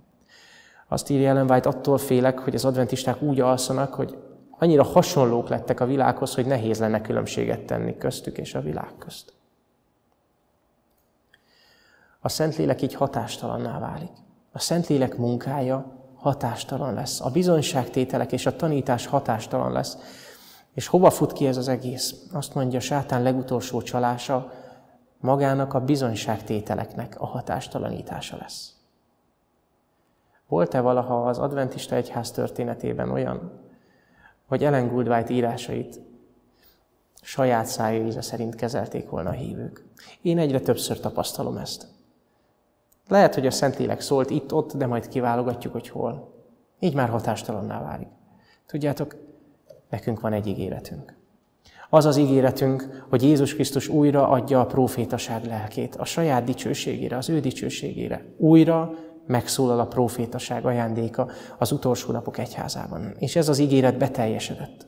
Azt 0.89 1.11
írja 1.11 1.29
Ellen 1.29 1.51
White, 1.51 1.69
attól 1.69 1.99
félek, 1.99 2.39
hogy 2.39 2.55
az 2.55 2.65
adventisták 2.65 3.23
úgy 3.23 3.41
alszanak, 3.41 3.95
hogy 3.95 4.17
annyira 4.51 4.83
hasonlók 4.83 5.49
lettek 5.49 5.81
a 5.81 5.87
világhoz, 5.87 6.35
hogy 6.35 6.47
nehéz 6.47 6.79
lenne 6.79 7.01
különbséget 7.01 7.67
tenni 7.67 7.97
köztük 7.97 8.39
és 8.39 8.55
a 8.55 8.61
világ 8.61 8.93
közt. 8.99 9.33
A 12.21 12.29
Szentlélek 12.29 12.83
így 12.83 12.95
hatástalanná 12.95 13.79
válik. 13.79 14.11
A 14.53 14.59
Szentlélek 14.59 15.17
munkája 15.17 16.01
hatástalan 16.15 16.95
lesz. 16.95 17.21
A 17.21 17.31
bizonyságtételek 17.31 18.33
és 18.33 18.47
a 18.47 18.57
tanítás 18.57 19.07
hatástalan 19.07 19.73
lesz. 19.73 19.97
És 20.75 20.87
hova 20.87 21.11
fut 21.11 21.33
ki 21.33 21.47
ez 21.47 21.57
az 21.57 21.69
egész? 21.69 22.15
Azt 22.33 22.55
mondja 22.55 22.81
sátán 22.81 23.23
legutolsó 23.23 23.83
csalása, 23.83 24.53
magának 25.21 25.75
a 25.75 25.81
bizonyságtételeknek 25.81 27.21
a 27.21 27.27
hatástalanítása 27.27 28.37
lesz. 28.37 28.72
Volt-e 30.53 30.81
valaha 30.81 31.29
az 31.29 31.39
adventista 31.39 31.95
egyház 31.95 32.31
történetében 32.31 33.11
olyan, 33.11 33.53
hogy 34.47 34.65
Ellen 34.65 34.89
Goldwhite 34.89 35.33
írásait 35.33 36.01
saját 37.23 37.67
szájéze 37.67 38.21
szerint 38.21 38.55
kezelték 38.55 39.09
volna 39.09 39.29
a 39.29 39.33
hívők? 39.33 39.85
Én 40.23 40.39
egyre 40.39 40.61
többször 40.61 41.01
tapasztalom 41.01 41.57
ezt. 41.57 41.87
Lehet, 43.09 43.35
hogy 43.35 43.47
a 43.47 43.51
Szentlélek 43.51 44.01
szólt 44.01 44.31
itt-ott, 44.31 44.73
de 44.73 44.87
majd 44.87 45.09
kiválogatjuk, 45.09 45.73
hogy 45.73 45.89
hol. 45.89 46.35
Így 46.79 46.95
már 46.95 47.09
hatástalanná 47.09 47.83
válik. 47.83 48.09
Tudjátok, 48.67 49.17
nekünk 49.91 50.21
van 50.21 50.33
egy 50.33 50.47
ígéretünk. 50.47 51.17
Az 51.91 52.05
az 52.05 52.17
ígéretünk, 52.17 53.05
hogy 53.09 53.23
Jézus 53.23 53.55
Krisztus 53.55 53.89
újra 53.89 54.29
adja 54.29 54.61
a 54.61 54.67
profétaság 54.67 55.45
lelkét 55.45 55.97
a 55.97 56.05
saját 56.05 56.45
dicsőségére, 56.45 57.17
az 57.17 57.29
ő 57.29 57.41
dicsőségére. 57.41 58.25
Újra 58.37 58.95
megszólal 59.27 59.81
a 59.81 59.87
profétaság 59.87 60.67
ajándéka 60.67 61.31
az 61.59 61.73
utolsó 61.73 62.13
napok 62.13 62.39
egyházában. 62.39 63.15
És 63.19 63.37
ez 63.37 63.49
az 63.49 63.59
ígéret 63.59 63.99
beteljesedett. 63.99 64.87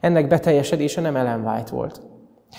Ennek 0.00 0.28
beteljesedése 0.28 1.00
nem 1.00 1.16
Ellen 1.16 1.46
White 1.46 1.70
volt. 1.70 2.00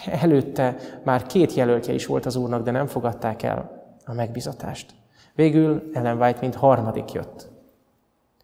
Előtte 0.06 0.76
már 1.04 1.26
két 1.26 1.54
jelöltje 1.54 1.94
is 1.94 2.06
volt 2.06 2.26
az 2.26 2.36
úrnak, 2.36 2.64
de 2.64 2.72
nem 2.72 2.88
fogadták 2.88 3.44
el 3.44 3.84
a 4.06 4.14
megbizatást. 4.14 4.94
Végül 5.36 5.90
Ellen 5.94 6.22
White 6.22 6.40
mint 6.42 6.56
harmadik 6.56 7.12
jött, 7.12 7.48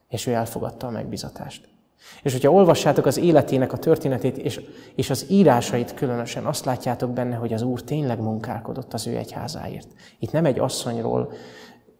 és 0.09 0.27
ő 0.27 0.33
elfogadta 0.33 0.87
a 0.87 0.91
megbizatást. 0.91 1.69
És 2.23 2.31
hogyha 2.31 2.51
olvassátok 2.51 3.05
az 3.05 3.17
életének 3.17 3.73
a 3.73 3.77
történetét, 3.77 4.37
és, 4.37 4.61
és 4.95 5.09
az 5.09 5.25
írásait 5.29 5.93
különösen, 5.93 6.45
azt 6.45 6.65
látjátok 6.65 7.11
benne, 7.11 7.35
hogy 7.35 7.53
az 7.53 7.61
Úr 7.61 7.81
tényleg 7.81 8.19
munkálkodott 8.19 8.93
az 8.93 9.07
ő 9.07 9.17
egyházáért. 9.17 9.87
Itt 10.19 10.31
nem 10.31 10.45
egy 10.45 10.59
asszonyról 10.59 11.31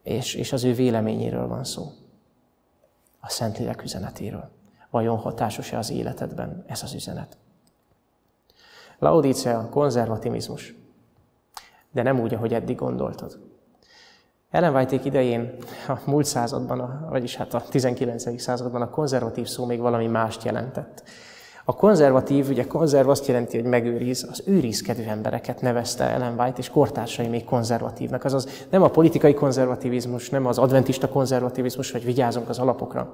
és, 0.03 0.33
és 0.33 0.53
az 0.53 0.63
ő 0.63 0.73
véleményéről 0.73 1.47
van 1.47 1.63
szó. 1.63 1.91
A 3.19 3.29
Szentlélek 3.29 3.83
üzenetéről. 3.83 4.49
Vajon 4.89 5.17
hatásos-e 5.17 5.77
az 5.77 5.89
életedben 5.89 6.63
ez 6.67 6.83
az 6.83 6.93
üzenet? 6.93 7.37
Laodicea 8.99 9.69
konzervativizmus. 9.69 10.75
De 11.91 12.01
nem 12.01 12.19
úgy, 12.19 12.33
ahogy 12.33 12.53
eddig 12.53 12.75
gondoltad. 12.75 13.39
Ellen 14.49 14.87
idején, 14.89 15.55
a 15.87 15.99
múlt 16.05 16.25
században, 16.25 17.07
vagyis 17.09 17.35
hát 17.35 17.53
a 17.53 17.61
19. 17.69 18.41
században 18.41 18.81
a 18.81 18.89
konzervatív 18.89 19.47
szó 19.47 19.65
még 19.65 19.79
valami 19.79 20.07
mást 20.07 20.43
jelentett. 20.43 21.03
A 21.65 21.75
konzervatív, 21.75 22.49
ugye 22.49 22.67
konzerv 22.67 23.09
azt 23.09 23.27
jelenti, 23.27 23.57
hogy 23.57 23.69
megőriz, 23.69 24.27
az 24.31 24.43
őrizkedő 24.45 25.03
embereket 25.03 25.61
nevezte 25.61 26.03
Ellen 26.03 26.39
White, 26.39 26.57
és 26.57 26.69
kortársai 26.69 27.27
még 27.27 27.43
konzervatívnak. 27.43 28.23
Azaz 28.23 28.65
nem 28.69 28.83
a 28.83 28.89
politikai 28.89 29.33
konzervativizmus, 29.33 30.29
nem 30.29 30.45
az 30.45 30.57
adventista 30.57 31.09
konzervativizmus, 31.09 31.91
hogy 31.91 32.05
vigyázunk 32.05 32.49
az 32.49 32.59
alapokra, 32.59 33.13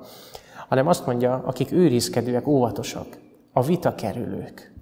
hanem 0.68 0.88
azt 0.88 1.06
mondja, 1.06 1.42
akik 1.46 1.72
őrizkedőek, 1.72 2.48
óvatosak, 2.48 3.08
a 3.54 3.62
vita 3.62 3.96
kerülők. 3.96 4.74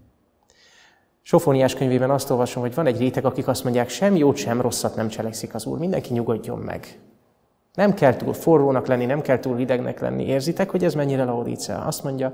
Sofóniás 1.22 1.74
könyvében 1.74 2.10
azt 2.10 2.30
olvasom, 2.30 2.62
hogy 2.62 2.76
van 2.76 2.86
egy 2.86 3.00
réteg, 3.00 3.26
akik 3.26 3.48
azt 3.48 3.64
mondják, 3.64 3.90
sem 3.90 4.16
jót, 4.16 4.36
sem 4.36 4.62
rosszat 4.62 4.96
nem 4.96 5.08
cselekszik 5.08 5.54
az 5.54 5.66
Úr, 5.66 5.78
mindenki 5.78 6.14
nyugodjon 6.14 6.60
meg. 6.60 7.00
Nem 7.74 7.94
kell 7.94 8.16
túl 8.16 8.34
forrónak 8.34 8.88
lenni, 8.88 9.06
nem 9.06 9.22
kell 9.22 9.40
túl 9.40 9.56
hidegnek 9.56 10.00
lenni. 10.00 10.26
Érzitek, 10.26 10.70
hogy 10.70 10.84
ez 10.84 10.94
mennyire 10.94 11.24
laudícia? 11.24 11.78
Azt 11.78 12.04
mondja, 12.04 12.34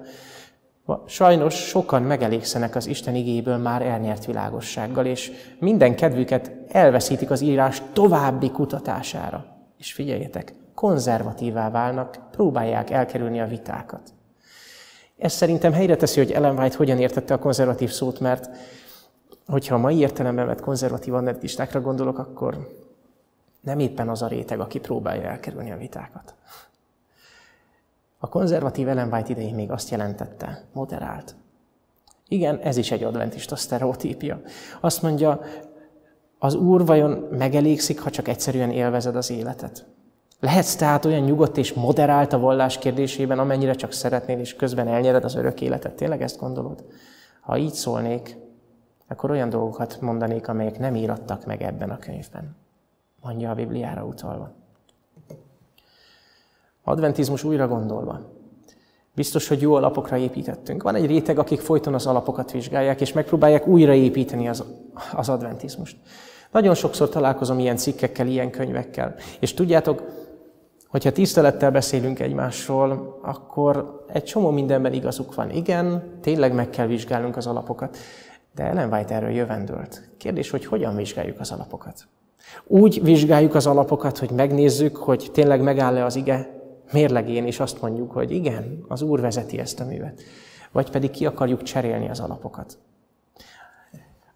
Sajnos 1.06 1.56
sokan 1.56 2.02
megelégszenek 2.02 2.76
az 2.76 2.88
Isten 2.88 3.16
igéből 3.16 3.58
már 3.58 3.82
elnyert 3.82 4.26
világossággal, 4.26 5.06
és 5.06 5.32
minden 5.60 5.96
kedvüket 5.96 6.52
elveszítik 6.68 7.32
az 7.32 7.42
írás 7.42 7.82
további 7.94 8.52
kutatására. 8.52 9.46
És 9.78 9.94
figyeljetek, 9.94 10.54
konzervatívá 10.76 11.70
válnak, 11.70 12.18
próbálják 12.32 12.90
elkerülni 12.90 13.42
a 13.42 13.48
vitákat. 13.48 14.14
Ez 15.18 15.34
szerintem 15.34 15.74
helyre 15.74 15.96
teszi, 15.96 16.20
hogy 16.20 16.32
Ellen 16.32 16.58
White 16.58 16.78
hogyan 16.78 17.00
értette 17.00 17.34
a 17.34 17.40
konzervatív 17.40 17.90
szót, 17.90 18.20
mert 18.20 18.50
hogyha 19.48 19.76
a 19.76 19.80
mai 19.80 19.98
értelemben 19.98 20.46
vett 20.46 20.62
konzervatív 20.62 21.14
anarchistákra 21.14 21.82
gondolok, 21.82 22.18
akkor 22.18 22.80
nem 23.62 23.80
éppen 23.80 24.10
az 24.10 24.22
a 24.22 24.28
réteg, 24.28 24.60
aki 24.60 24.80
próbálja 24.80 25.30
elkerülni 25.30 25.72
a 25.72 25.78
vitákat. 25.78 26.34
A 28.24 28.30
konzervatív 28.30 28.88
Ellen 28.88 29.14
White 29.14 29.30
idején 29.30 29.56
még 29.56 29.72
azt 29.72 29.90
jelentette, 29.90 30.64
moderált. 30.74 31.36
Igen, 32.28 32.58
ez 32.58 32.78
is 32.78 32.92
egy 32.92 33.04
adventista 33.04 33.56
sztereotípia. 33.56 34.42
Azt 34.82 35.02
mondja, 35.02 35.42
az 36.40 36.56
Úr 36.56 36.86
vajon 36.86 37.12
megelégszik, 37.32 38.00
ha 38.00 38.10
csak 38.10 38.28
egyszerűen 38.28 38.72
élvezed 38.72 39.16
az 39.16 39.30
életet? 39.30 39.86
Lehetsz 40.40 40.76
tehát 40.76 41.06
olyan 41.06 41.22
nyugodt 41.22 41.58
és 41.58 41.74
moderált 41.74 42.34
a 42.34 42.40
vallás 42.40 42.78
kérdésében, 42.78 43.40
amennyire 43.40 43.74
csak 43.74 43.92
szeretnél, 43.92 44.40
és 44.40 44.56
közben 44.56 44.88
elnyered 44.88 45.24
az 45.24 45.36
örök 45.36 45.62
életet. 45.62 45.96
Tényleg 45.96 46.22
ezt 46.22 46.40
gondolod? 46.40 46.86
Ha 47.42 47.58
így 47.58 47.74
szólnék, 47.74 48.38
akkor 49.08 49.32
olyan 49.32 49.50
dolgokat 49.50 50.02
mondanék, 50.02 50.48
amelyek 50.48 50.80
nem 50.80 50.96
írattak 50.96 51.46
meg 51.46 51.62
ebben 51.62 51.90
a 51.90 51.98
könyvben. 51.98 52.56
Mondja 53.22 53.50
a 53.50 53.56
Bibliára 53.56 54.06
utalva. 54.06 54.52
Adventizmus 56.84 57.44
újra 57.44 57.68
gondolva. 57.68 58.20
Biztos, 59.16 59.48
hogy 59.48 59.62
jó 59.62 59.74
alapokra 59.74 60.18
építettünk. 60.18 60.84
Van 60.84 60.96
egy 60.96 61.06
réteg, 61.06 61.40
akik 61.40 61.60
folyton 61.60 61.94
az 61.94 62.06
alapokat 62.06 62.52
vizsgálják, 62.52 63.02
és 63.02 63.14
megpróbálják 63.14 63.68
újraépíteni 63.68 64.48
az, 64.48 64.64
az 65.14 65.30
adventizmust. 65.30 65.98
Nagyon 66.52 66.76
sokszor 66.76 67.10
találkozom 67.10 67.60
ilyen 67.60 67.78
cikkekkel, 67.78 68.28
ilyen 68.28 68.52
könyvekkel. 68.52 69.16
És 69.40 69.54
tudjátok, 69.54 70.04
hogyha 70.88 71.12
tisztelettel 71.12 71.72
beszélünk 71.72 72.20
egymásról, 72.20 73.20
akkor 73.22 74.06
egy 74.14 74.24
csomó 74.24 74.50
mindenben 74.50 74.94
igazuk 74.94 75.36
van. 75.36 75.50
Igen, 75.50 76.04
tényleg 76.22 76.54
meg 76.54 76.70
kell 76.70 76.88
vizsgálnunk 76.88 77.38
az 77.38 77.48
alapokat. 77.48 77.98
De 78.56 78.64
Ellen 78.64 78.94
White 78.94 79.16
erről 79.16 79.30
jövendőlt. 79.30 80.10
Kérdés, 80.18 80.50
hogy 80.50 80.66
hogyan 80.66 80.96
vizsgáljuk 80.96 81.40
az 81.40 81.52
alapokat? 81.52 82.08
Úgy 82.68 83.04
vizsgáljuk 83.04 83.56
az 83.56 83.68
alapokat, 83.68 84.18
hogy 84.18 84.32
megnézzük, 84.32 84.96
hogy 84.96 85.30
tényleg 85.34 85.62
megáll-e 85.62 86.06
az 86.06 86.16
ige 86.16 86.61
mérlegén, 86.92 87.46
és 87.46 87.60
azt 87.60 87.82
mondjuk, 87.82 88.12
hogy 88.12 88.32
igen, 88.32 88.86
az 88.88 89.02
Úr 89.02 89.20
vezeti 89.22 89.60
ezt 89.60 89.80
a 89.80 89.86
művet. 89.86 90.22
Vagy 90.72 90.90
pedig 90.90 91.10
ki 91.10 91.26
akarjuk 91.26 91.64
cserélni 91.64 92.10
az 92.10 92.20
alapokat. 92.20 92.78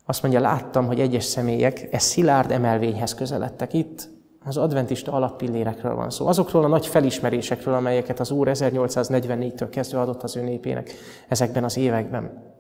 Azt 0.06 0.22
mondja, 0.22 0.40
láttam, 0.40 0.86
hogy 0.86 1.00
egyes 1.00 1.24
személyek 1.24 1.88
e 1.92 1.98
szilárd 1.98 2.52
emelvényhez 2.52 3.16
közeledtek. 3.16 3.74
Itt 3.74 4.10
az 4.46 4.58
adventista 4.58 5.12
alappillérekről 5.12 5.96
van 5.96 6.10
szó. 6.10 6.28
Azokról 6.28 6.64
a 6.64 6.68
nagy 6.68 6.88
felismerésekről, 6.88 7.74
amelyeket 7.74 8.20
az 8.20 8.32
Úr 8.32 8.48
1844-től 8.52 9.68
kezdve 9.72 10.00
adott 10.00 10.24
az 10.24 10.36
ő 10.36 10.42
népének 10.42 10.92
ezekben 11.28 11.64
az 11.64 11.78
években. 11.78 12.54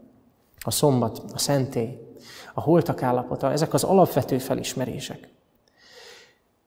A 0.60 0.72
szombat, 0.72 1.22
a 1.34 1.38
szentély, 1.38 2.00
a 2.54 2.62
holtak 2.62 3.04
állapota, 3.04 3.52
ezek 3.52 3.74
az 3.74 3.84
alapvető 3.84 4.38
felismerések. 4.38 5.35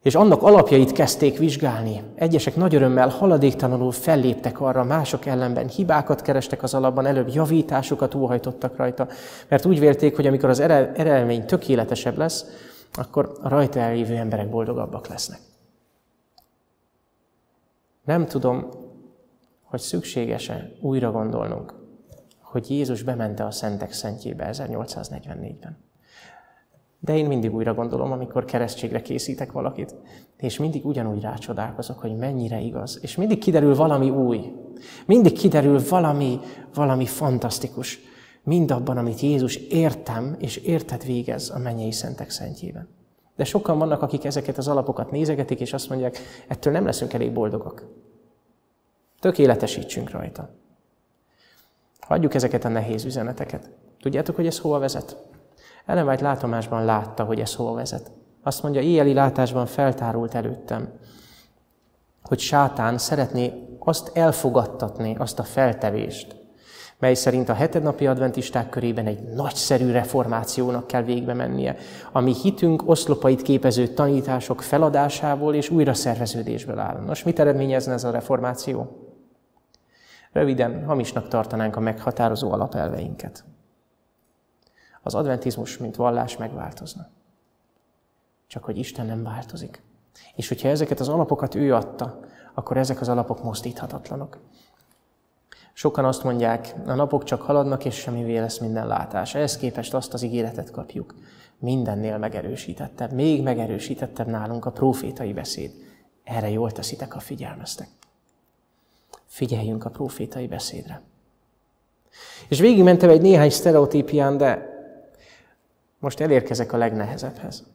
És 0.02 0.14
annak 0.14 0.42
alapjait 0.42 0.92
kezdték 0.92 1.38
vizsgálni. 1.38 2.02
Egyesek 2.14 2.56
nagy 2.56 2.74
örömmel 2.74 3.08
haladéktalanul 3.08 3.92
felléptek 3.92 4.60
arra, 4.60 4.84
mások 4.84 5.26
ellenben 5.26 5.68
hibákat 5.68 6.22
kerestek 6.22 6.62
az 6.62 6.74
alapban, 6.74 7.06
előbb 7.06 7.28
javításokat 7.34 8.14
óhajtottak 8.14 8.76
rajta, 8.76 9.08
mert 9.48 9.66
úgy 9.66 9.78
vélték, 9.80 10.16
hogy 10.16 10.26
amikor 10.26 10.48
az 10.48 10.60
eredmény 10.60 11.46
tökéletesebb 11.46 12.16
lesz, 12.16 12.44
akkor 12.92 13.38
a 13.42 13.48
rajta 13.48 13.80
elévő 13.80 14.16
emberek 14.16 14.50
boldogabbak 14.50 15.06
lesznek. 15.06 15.40
Nem 18.04 18.26
tudom, 18.26 18.70
hogy 19.62 19.80
szükséges-e 19.80 20.72
újra 20.80 21.10
gondolnunk, 21.10 21.74
hogy 22.40 22.70
Jézus 22.70 23.02
bemente 23.02 23.44
a 23.44 23.50
szentek 23.50 23.92
szentjébe 23.92 24.50
1844-ben. 24.52 25.87
De 27.00 27.16
én 27.16 27.26
mindig 27.26 27.54
újra 27.54 27.74
gondolom, 27.74 28.12
amikor 28.12 28.44
keresztségre 28.44 29.02
készítek 29.02 29.52
valakit, 29.52 29.94
és 30.36 30.58
mindig 30.58 30.86
ugyanúgy 30.86 31.20
rácsodálkozok, 31.20 31.98
hogy 31.98 32.16
mennyire 32.16 32.60
igaz. 32.60 32.98
És 33.02 33.16
mindig 33.16 33.38
kiderül 33.38 33.74
valami 33.74 34.10
új. 34.10 34.52
Mindig 35.06 35.32
kiderül 35.32 35.80
valami, 35.88 36.38
valami 36.74 37.06
fantasztikus. 37.06 37.98
Mindabban, 38.42 38.96
amit 38.96 39.20
Jézus 39.20 39.56
értem 39.56 40.36
és 40.38 40.56
értet 40.56 41.04
végez 41.04 41.50
a 41.50 41.58
mennyei 41.58 41.92
szentek 41.92 42.30
szentjében. 42.30 42.88
De 43.36 43.44
sokan 43.44 43.78
vannak, 43.78 44.02
akik 44.02 44.24
ezeket 44.24 44.58
az 44.58 44.68
alapokat 44.68 45.10
nézegetik, 45.10 45.60
és 45.60 45.72
azt 45.72 45.88
mondják, 45.88 46.18
ettől 46.48 46.72
nem 46.72 46.84
leszünk 46.84 47.12
elég 47.12 47.32
boldogak. 47.32 47.86
Tökéletesítsünk 49.20 50.10
rajta. 50.10 50.50
Hagyjuk 52.00 52.34
ezeket 52.34 52.64
a 52.64 52.68
nehéz 52.68 53.04
üzeneteket. 53.04 53.70
Tudjátok, 54.00 54.36
hogy 54.36 54.46
ez 54.46 54.58
hova 54.58 54.78
vezet? 54.78 55.16
Ellen 55.88 56.06
White 56.06 56.22
látomásban 56.22 56.84
látta, 56.84 57.24
hogy 57.24 57.40
ez 57.40 57.54
hova 57.54 57.72
vezet. 57.72 58.10
Azt 58.42 58.62
mondja, 58.62 58.80
éjjeli 58.80 59.12
látásban 59.12 59.66
feltárult 59.66 60.34
előttem, 60.34 60.88
hogy 62.22 62.38
sátán 62.38 62.98
szeretné 62.98 63.52
azt 63.78 64.10
elfogadtatni, 64.16 65.16
azt 65.18 65.38
a 65.38 65.42
feltevést, 65.42 66.36
mely 66.98 67.14
szerint 67.14 67.48
a 67.48 67.54
hetednapi 67.54 68.06
adventisták 68.06 68.68
körében 68.68 69.06
egy 69.06 69.22
nagyszerű 69.22 69.90
reformációnak 69.90 70.86
kell 70.86 71.02
végbe 71.02 71.34
mennie, 71.34 71.76
ami 72.12 72.34
hitünk 72.34 72.88
oszlopait 72.88 73.42
képező 73.42 73.86
tanítások 73.86 74.62
feladásából 74.62 75.54
és 75.54 75.70
újra 75.70 75.94
szerveződésből 75.94 76.78
áll. 76.78 77.00
Nos, 77.06 77.22
mit 77.22 77.38
eredményezne 77.38 77.92
ez 77.92 78.04
a 78.04 78.10
reformáció? 78.10 78.88
Röviden, 80.32 80.84
hamisnak 80.84 81.28
tartanánk 81.28 81.76
a 81.76 81.80
meghatározó 81.80 82.52
alapelveinket 82.52 83.44
az 85.08 85.14
adventizmus, 85.14 85.78
mint 85.78 85.96
vallás 85.96 86.36
megváltozna. 86.36 87.06
Csak 88.46 88.64
hogy 88.64 88.78
Isten 88.78 89.06
nem 89.06 89.22
változik. 89.22 89.82
És 90.34 90.48
hogyha 90.48 90.68
ezeket 90.68 91.00
az 91.00 91.08
alapokat 91.08 91.54
ő 91.54 91.74
adta, 91.74 92.20
akkor 92.54 92.76
ezek 92.76 93.00
az 93.00 93.08
alapok 93.08 93.42
mozdíthatatlanok. 93.42 94.38
Sokan 95.72 96.04
azt 96.04 96.24
mondják, 96.24 96.74
a 96.86 96.94
napok 96.94 97.24
csak 97.24 97.42
haladnak, 97.42 97.84
és 97.84 97.94
semmivé 97.94 98.38
lesz 98.38 98.58
minden 98.58 98.86
látás. 98.86 99.34
Ehhez 99.34 99.56
képest 99.56 99.94
azt 99.94 100.14
az 100.14 100.22
ígéretet 100.22 100.70
kapjuk. 100.70 101.14
Mindennél 101.58 102.18
megerősítettebb, 102.18 103.12
még 103.12 103.42
megerősítettebb 103.42 104.26
nálunk 104.26 104.64
a 104.64 104.70
profétai 104.70 105.32
beszéd. 105.32 105.70
Erre 106.24 106.50
jól 106.50 106.70
teszitek, 106.70 107.14
a 107.14 107.20
figyelmeztek. 107.20 107.88
Figyeljünk 109.26 109.84
a 109.84 109.90
profétai 109.90 110.46
beszédre. 110.46 111.02
És 112.48 112.60
végigmentem 112.60 113.10
egy 113.10 113.20
néhány 113.20 113.50
sztereotípián, 113.50 114.36
de 114.36 114.67
most 115.98 116.20
elérkezek 116.20 116.72
a 116.72 116.76
legnehezebbhez. 116.76 117.66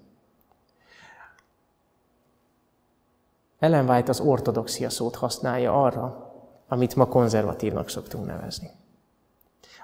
Ellen 3.59 3.89
White 3.89 4.09
az 4.09 4.19
ortodoxia 4.19 4.89
szót 4.89 5.15
használja 5.15 5.83
arra, 5.83 6.33
amit 6.67 6.95
ma 6.95 7.05
konzervatívnak 7.05 7.89
szoktunk 7.89 8.25
nevezni. 8.25 8.69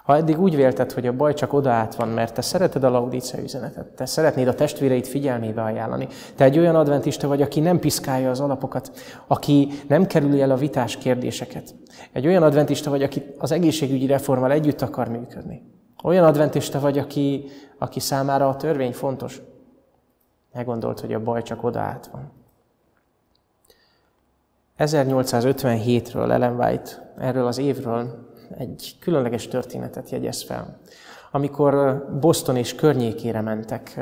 Ha 0.04 0.15
eddig 0.15 0.39
úgy 0.39 0.56
vélted, 0.56 0.91
hogy 0.91 1.08
a 1.08 1.15
baj 1.15 1.34
csak 1.34 1.54
oda 1.54 1.71
át 1.71 1.95
van, 1.95 2.08
mert 2.08 2.34
te 2.34 2.41
szereted 2.41 2.84
a 2.84 2.89
laudícia 2.89 3.41
üzenetet, 3.41 3.88
te 3.88 4.06
szeretnéd 4.06 4.47
a 4.47 4.56
testvéreit 4.56 5.08
figyelmébe 5.08 5.63
ajánlani, 5.63 6.08
te 6.36 6.43
egy 6.43 6.58
olyan 6.58 6.75
adventista 6.75 7.28
vagy, 7.28 7.41
aki 7.41 7.60
nem 7.60 7.80
piszkálja 7.80 8.30
az 8.30 8.39
alapokat, 8.39 8.91
aki 9.28 9.69
nem 9.88 10.06
kerüli 10.06 10.41
el 10.41 10.52
a 10.52 10.56
vitás 10.56 10.97
kérdéseket. 10.97 11.75
Egy 12.12 12.28
olyan 12.28 12.43
adventista 12.43 12.89
vagy, 12.89 13.04
aki 13.04 13.23
az 13.38 13.52
egészségügyi 13.52 14.06
reformmal 14.06 14.52
együtt 14.52 14.82
akar 14.82 15.08
működni. 15.08 15.79
Olyan 16.04 16.24
adventista 16.24 16.80
vagy, 16.80 16.98
aki, 16.98 17.50
aki 17.78 18.00
számára 18.00 18.50
a 18.50 18.56
törvény 18.56 18.94
fontos. 18.94 19.42
Meggondolt, 20.54 21.00
hogy 21.00 21.14
a 21.14 21.24
baj 21.24 21.42
csak 21.42 21.64
oda 21.64 21.80
át 21.80 22.08
van. 22.08 22.32
1857-ről 24.78 26.32
Ellen 26.32 26.60
White 26.60 27.14
erről 27.18 27.48
az 27.48 27.58
évről 27.58 28.28
egy 28.58 28.96
különleges 29.00 29.48
történetet 29.48 30.10
jegyez 30.10 30.44
fel. 30.44 30.80
Amikor 31.32 32.06
Boston 32.20 32.56
és 32.56 32.76
környékére 32.76 33.42
mentek 33.42 34.00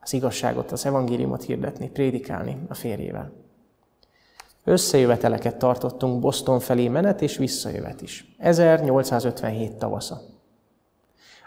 az 0.00 0.12
igazságot, 0.12 0.72
az 0.72 0.86
evangéliumot 0.86 1.42
hirdetni, 1.42 1.90
prédikálni 1.90 2.62
a 2.68 2.74
férjével. 2.74 3.32
Összejöveteleket 4.68 5.56
tartottunk 5.56 6.20
Boston 6.20 6.60
felé 6.60 6.88
menet 6.88 7.22
és 7.22 7.36
visszajövet 7.36 8.02
is. 8.02 8.34
1857 8.38 9.72
tavasza. 9.72 10.20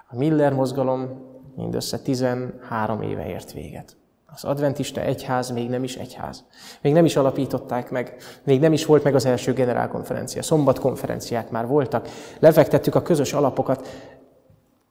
A 0.08 0.16
Miller 0.16 0.54
mozgalom 0.54 1.10
mindössze 1.56 2.00
13 2.00 3.02
éve 3.02 3.28
ért 3.28 3.52
véget. 3.52 3.98
Az 4.26 4.44
adventista 4.44 5.02
egyház 5.02 5.52
még 5.52 5.70
nem 5.70 5.84
is 5.84 5.96
egyház. 5.96 6.44
Még 6.82 6.94
nem 6.94 7.06
is 7.06 7.16
alapították 7.16 7.92
meg, 7.92 8.16
még 8.44 8.60
nem 8.60 8.74
is 8.74 8.86
volt 8.86 9.04
meg 9.04 9.16
az 9.16 9.26
első 9.26 9.54
generálkonferencia. 9.54 10.42
Szombatkonferenciák 10.42 11.50
már 11.50 11.68
voltak, 11.68 12.08
lefektettük 12.40 12.96
a 12.96 13.02
közös 13.02 13.34
alapokat, 13.34 13.88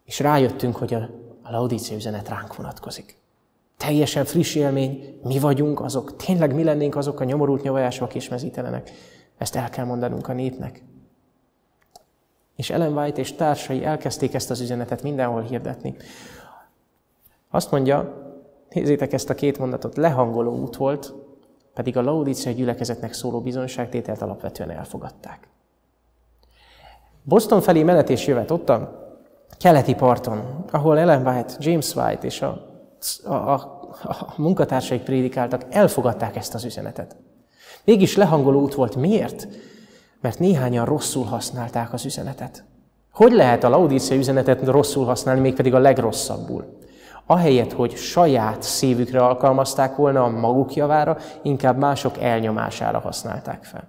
és 0.04 0.20
rájöttünk, 0.20 0.76
hogy 0.76 0.94
a, 0.94 1.08
a 1.42 1.50
Laudícia 1.50 1.96
üzenet 1.96 2.28
ránk 2.28 2.56
vonatkozik 2.56 3.19
teljesen 3.80 4.24
friss 4.24 4.54
élmény, 4.54 5.20
mi 5.22 5.38
vagyunk 5.38 5.80
azok, 5.80 6.16
tényleg 6.16 6.54
mi 6.54 6.64
lennénk 6.64 6.96
azok 6.96 7.20
a 7.20 7.24
nyomorult 7.24 7.62
nyavajások 7.62 8.14
és 8.14 8.28
mezítelenek. 8.28 8.90
Ezt 9.38 9.56
el 9.56 9.70
kell 9.70 9.84
mondanunk 9.84 10.28
a 10.28 10.32
népnek. 10.32 10.82
És 12.56 12.70
Ellen 12.70 12.96
White 12.96 13.20
és 13.20 13.32
társai 13.34 13.84
elkezdték 13.84 14.34
ezt 14.34 14.50
az 14.50 14.60
üzenetet 14.60 15.02
mindenhol 15.02 15.42
hirdetni. 15.42 15.94
Azt 17.50 17.70
mondja, 17.70 18.14
nézzétek 18.70 19.12
ezt 19.12 19.30
a 19.30 19.34
két 19.34 19.58
mondatot, 19.58 19.96
lehangoló 19.96 20.58
út 20.58 20.76
volt, 20.76 21.14
pedig 21.74 21.96
a 21.96 22.02
laudíciai 22.02 22.54
gyülekezetnek 22.54 23.12
szóló 23.12 23.40
bizonyságtételt 23.40 24.22
alapvetően 24.22 24.70
elfogadták. 24.70 25.48
Boston 27.22 27.60
felé 27.60 27.82
menetés 27.82 28.26
jövet 28.26 28.50
ott 28.50 28.68
a 28.68 29.08
keleti 29.58 29.94
parton, 29.94 30.64
ahol 30.70 30.98
Ellen 30.98 31.26
White, 31.26 31.54
James 31.58 31.94
White 31.94 32.26
és 32.26 32.42
a, 32.42 32.69
a, 33.24 33.32
a, 33.32 33.54
a 34.02 34.34
munkatársaik 34.36 35.02
prédikáltak, 35.02 35.64
elfogadták 35.70 36.36
ezt 36.36 36.54
az 36.54 36.64
üzenetet. 36.64 37.16
Mégis 37.84 38.16
lehangoló 38.16 38.60
út 38.60 38.74
volt. 38.74 38.96
Miért? 38.96 39.48
Mert 40.20 40.38
néhányan 40.38 40.84
rosszul 40.84 41.24
használták 41.24 41.92
az 41.92 42.04
üzenetet. 42.04 42.64
Hogy 43.12 43.32
lehet 43.32 43.64
a 43.64 43.68
laudícia 43.68 44.16
üzenetet 44.16 44.64
rosszul 44.64 45.04
használni, 45.04 45.40
mégpedig 45.40 45.74
a 45.74 45.78
legrosszabbul? 45.78 46.78
Ahelyett, 47.26 47.72
hogy 47.72 47.96
saját 47.96 48.62
szívükre 48.62 49.24
alkalmazták 49.24 49.96
volna 49.96 50.24
a 50.24 50.28
maguk 50.28 50.74
javára, 50.74 51.16
inkább 51.42 51.78
mások 51.78 52.18
elnyomására 52.18 52.98
használták 52.98 53.64
fel. 53.64 53.88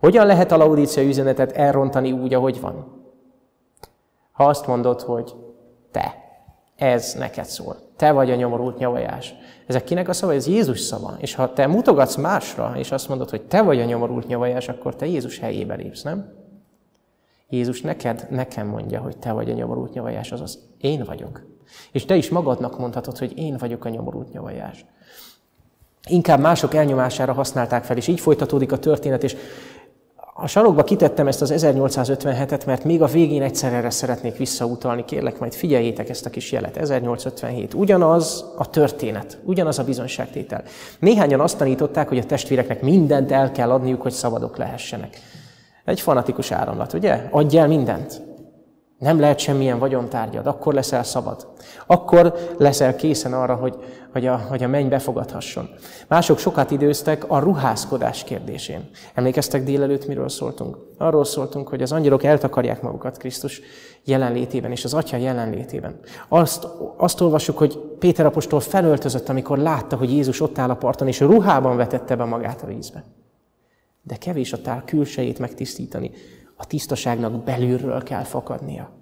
Hogyan 0.00 0.26
lehet 0.26 0.52
a 0.52 0.56
laudícia 0.56 1.02
üzenetet 1.02 1.52
elrontani 1.52 2.12
úgy, 2.12 2.34
ahogy 2.34 2.60
van? 2.60 3.04
Ha 4.32 4.44
azt 4.44 4.66
mondod, 4.66 5.00
hogy 5.00 5.34
te, 5.90 6.14
ez 6.76 7.14
neked 7.14 7.44
szól, 7.44 7.76
te 7.96 8.12
vagy 8.12 8.30
a 8.30 8.34
nyomorult 8.34 8.78
nyavajás. 8.78 9.34
Ezek 9.66 9.84
kinek 9.84 10.08
a 10.08 10.12
szava? 10.12 10.34
Ez 10.34 10.46
Jézus 10.46 10.80
szava. 10.80 11.16
És 11.18 11.34
ha 11.34 11.52
te 11.52 11.66
mutogatsz 11.66 12.16
másra, 12.16 12.72
és 12.76 12.90
azt 12.90 13.08
mondod, 13.08 13.30
hogy 13.30 13.42
te 13.42 13.62
vagy 13.62 13.80
a 13.80 13.84
nyomorult 13.84 14.26
nyavajás, 14.26 14.68
akkor 14.68 14.96
te 14.96 15.06
Jézus 15.06 15.38
helyébe 15.38 15.74
lépsz, 15.74 16.02
nem? 16.02 16.32
Jézus 17.48 17.80
neked, 17.80 18.26
nekem 18.30 18.66
mondja, 18.66 19.00
hogy 19.00 19.16
te 19.16 19.32
vagy 19.32 19.50
a 19.50 19.54
nyomorult 19.54 19.92
nyavajás, 19.92 20.32
azaz 20.32 20.58
én 20.80 21.04
vagyok. 21.04 21.42
És 21.92 22.04
te 22.04 22.16
is 22.16 22.28
magadnak 22.28 22.78
mondhatod, 22.78 23.18
hogy 23.18 23.38
én 23.38 23.56
vagyok 23.56 23.84
a 23.84 23.88
nyomorult 23.88 24.32
nyavajás. 24.32 24.84
Inkább 26.08 26.40
mások 26.40 26.74
elnyomására 26.74 27.32
használták 27.32 27.84
fel, 27.84 27.96
és 27.96 28.06
így 28.06 28.20
folytatódik 28.20 28.72
a 28.72 28.78
történet, 28.78 29.22
és 29.22 29.36
a 30.38 30.46
sarokba 30.46 30.84
kitettem 30.84 31.26
ezt 31.26 31.42
az 31.42 31.52
1857-et, 31.56 32.66
mert 32.66 32.84
még 32.84 33.02
a 33.02 33.06
végén 33.06 33.42
egyszer 33.42 33.72
erre 33.72 33.90
szeretnék 33.90 34.36
visszautalni. 34.36 35.04
Kérlek, 35.04 35.38
majd 35.38 35.54
figyeljétek 35.54 36.08
ezt 36.08 36.26
a 36.26 36.30
kis 36.30 36.52
jelet. 36.52 36.76
1857. 36.76 37.74
Ugyanaz 37.74 38.44
a 38.56 38.70
történet, 38.70 39.38
ugyanaz 39.44 39.78
a 39.78 39.84
bizonyságtétel. 39.84 40.62
Néhányan 40.98 41.40
azt 41.40 41.58
tanították, 41.58 42.08
hogy 42.08 42.18
a 42.18 42.24
testvéreknek 42.24 42.82
mindent 42.82 43.32
el 43.32 43.52
kell 43.52 43.70
adniuk, 43.70 44.02
hogy 44.02 44.12
szabadok 44.12 44.56
lehessenek. 44.56 45.20
Egy 45.84 46.00
fanatikus 46.00 46.50
áramlat, 46.50 46.92
ugye? 46.92 47.28
Adj 47.30 47.58
el 47.58 47.66
mindent. 47.66 48.22
Nem 48.98 49.20
lehet 49.20 49.38
semmilyen 49.38 49.78
vagyontárgyad, 49.78 50.46
akkor 50.46 50.74
leszel 50.74 51.02
szabad. 51.02 51.46
Akkor 51.86 52.34
leszel 52.58 52.96
készen 52.96 53.32
arra, 53.32 53.54
hogy, 53.54 53.74
hogy, 54.16 54.26
a, 54.26 54.36
hogy 54.36 54.62
a 54.62 54.68
menny 54.68 54.88
befogadhasson. 54.88 55.68
Mások 56.08 56.38
sokat 56.38 56.70
időztek 56.70 57.30
a 57.30 57.38
ruházkodás 57.38 58.24
kérdésén. 58.24 58.90
Emlékeztek 59.14 59.64
délelőtt, 59.64 60.06
miről 60.06 60.28
szóltunk? 60.28 60.78
Arról 60.98 61.24
szóltunk, 61.24 61.68
hogy 61.68 61.82
az 61.82 61.92
angyalok 61.92 62.22
eltakarják 62.22 62.82
magukat 62.82 63.16
Krisztus 63.16 63.60
jelenlétében 64.04 64.70
és 64.70 64.84
az 64.84 64.94
Atya 64.94 65.16
jelenlétében. 65.16 65.98
Azt, 66.28 66.66
azt 66.96 67.20
olvassuk, 67.20 67.58
hogy 67.58 67.78
Péter 67.98 68.26
apostol 68.26 68.60
felöltözött, 68.60 69.28
amikor 69.28 69.58
látta, 69.58 69.96
hogy 69.96 70.12
Jézus 70.12 70.40
ott 70.40 70.58
áll 70.58 70.70
a 70.70 70.76
parton, 70.76 71.08
és 71.08 71.20
ruhában 71.20 71.76
vetette 71.76 72.16
be 72.16 72.24
magát 72.24 72.62
a 72.62 72.66
vízbe. 72.66 73.04
De 74.02 74.16
kevés 74.16 74.52
a 74.52 74.60
tál 74.62 74.82
külsejét 74.84 75.38
megtisztítani. 75.38 76.10
A 76.56 76.66
tisztaságnak 76.66 77.44
belülről 77.44 78.02
kell 78.02 78.22
fakadnia. 78.22 78.95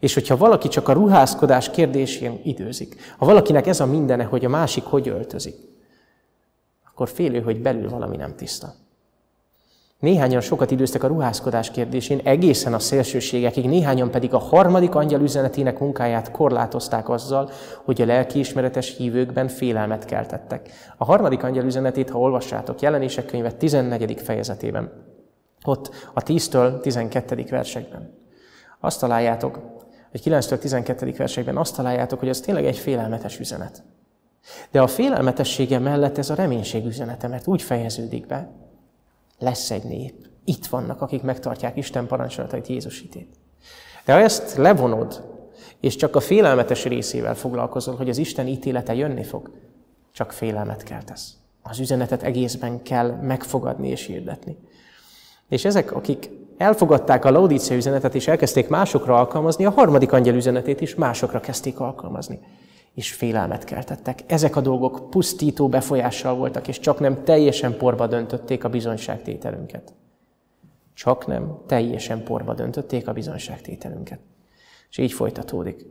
És 0.00 0.14
hogyha 0.14 0.36
valaki 0.36 0.68
csak 0.68 0.88
a 0.88 0.92
ruházkodás 0.92 1.70
kérdésén 1.70 2.40
időzik, 2.44 3.14
ha 3.18 3.26
valakinek 3.26 3.66
ez 3.66 3.80
a 3.80 3.86
mindene, 3.86 4.24
hogy 4.24 4.44
a 4.44 4.48
másik 4.48 4.84
hogy 4.84 5.08
öltözik, 5.08 5.56
akkor 6.90 7.08
félő, 7.08 7.40
hogy 7.40 7.60
belül 7.60 7.88
valami 7.88 8.16
nem 8.16 8.36
tiszta. 8.36 8.74
Néhányan 10.00 10.40
sokat 10.40 10.70
időztek 10.70 11.02
a 11.02 11.06
ruházkodás 11.06 11.70
kérdésén, 11.70 12.20
egészen 12.24 12.74
a 12.74 12.78
szélsőségekig, 12.78 13.68
néhányan 13.68 14.10
pedig 14.10 14.34
a 14.34 14.38
harmadik 14.38 14.94
angyal 14.94 15.20
üzenetének 15.20 15.78
munkáját 15.78 16.30
korlátozták 16.30 17.08
azzal, 17.08 17.50
hogy 17.84 18.02
a 18.02 18.06
lelkiismeretes 18.06 18.96
hívőkben 18.96 19.48
félelmet 19.48 20.04
keltettek. 20.04 20.70
A 20.96 21.04
harmadik 21.04 21.42
angyal 21.42 21.64
üzenetét, 21.64 22.10
ha 22.10 22.18
olvassátok, 22.18 22.80
jelenések 22.80 23.26
könyve 23.26 23.52
14. 23.52 24.20
fejezetében, 24.20 24.92
ott 25.64 25.90
a 26.14 26.22
10-től 26.22 26.80
12. 26.80 27.44
versekben. 27.50 28.18
Azt 28.80 29.00
találjátok, 29.00 29.58
hogy 30.10 30.20
9-től 30.24 30.58
12. 30.58 31.14
versekben 31.16 31.56
azt 31.56 31.76
találjátok, 31.76 32.18
hogy 32.18 32.28
ez 32.28 32.40
tényleg 32.40 32.64
egy 32.64 32.78
félelmetes 32.78 33.38
üzenet. 33.38 33.82
De 34.70 34.80
a 34.80 34.86
félelmetessége 34.86 35.78
mellett 35.78 36.18
ez 36.18 36.30
a 36.30 36.34
reménység 36.34 36.86
üzenete, 36.86 37.28
mert 37.28 37.46
úgy 37.46 37.62
fejeződik 37.62 38.26
be, 38.26 38.50
lesz 39.38 39.70
egy 39.70 39.84
nép. 39.84 40.28
Itt 40.44 40.66
vannak, 40.66 41.00
akik 41.00 41.22
megtartják 41.22 41.76
Isten 41.76 42.06
parancsolatait 42.06 42.66
Jézus 42.66 43.00
hitét. 43.00 43.34
De 44.04 44.12
ha 44.12 44.20
ezt 44.20 44.56
levonod, 44.56 45.38
és 45.80 45.96
csak 45.96 46.16
a 46.16 46.20
félelmetes 46.20 46.84
részével 46.84 47.34
foglalkozol, 47.34 47.96
hogy 47.96 48.08
az 48.08 48.18
Isten 48.18 48.46
ítélete 48.46 48.94
jönni 48.94 49.24
fog, 49.24 49.50
csak 50.12 50.32
félelmet 50.32 50.82
keltesz. 50.82 51.34
Az 51.62 51.78
üzenetet 51.78 52.22
egészben 52.22 52.82
kell 52.82 53.10
megfogadni 53.10 53.88
és 53.88 54.06
hirdetni. 54.06 54.56
És 55.48 55.64
ezek, 55.64 55.92
akik 55.92 56.30
elfogadták 56.60 57.24
a 57.24 57.30
Laudícia 57.30 57.76
üzenetet, 57.76 58.14
és 58.14 58.28
elkezdték 58.28 58.68
másokra 58.68 59.16
alkalmazni, 59.16 59.64
a 59.64 59.70
harmadik 59.70 60.12
angyel 60.12 60.34
üzenetét 60.34 60.80
is 60.80 60.94
másokra 60.94 61.40
kezdték 61.40 61.80
alkalmazni. 61.80 62.40
És 62.94 63.12
félelmet 63.12 63.64
keltettek. 63.64 64.20
Ezek 64.26 64.56
a 64.56 64.60
dolgok 64.60 65.10
pusztító 65.10 65.68
befolyással 65.68 66.34
voltak, 66.34 66.68
és 66.68 66.78
csak 66.78 67.00
nem 67.00 67.24
teljesen 67.24 67.76
porba 67.76 68.06
döntötték 68.06 68.64
a 68.64 68.68
bizonyságtételünket. 68.68 69.94
Csak 70.94 71.26
nem 71.26 71.58
teljesen 71.66 72.24
porba 72.24 72.54
döntötték 72.54 73.08
a 73.08 73.12
bizonyságtételünket. 73.12 74.20
És 74.90 74.98
így 74.98 75.12
folytatódik. 75.12 75.86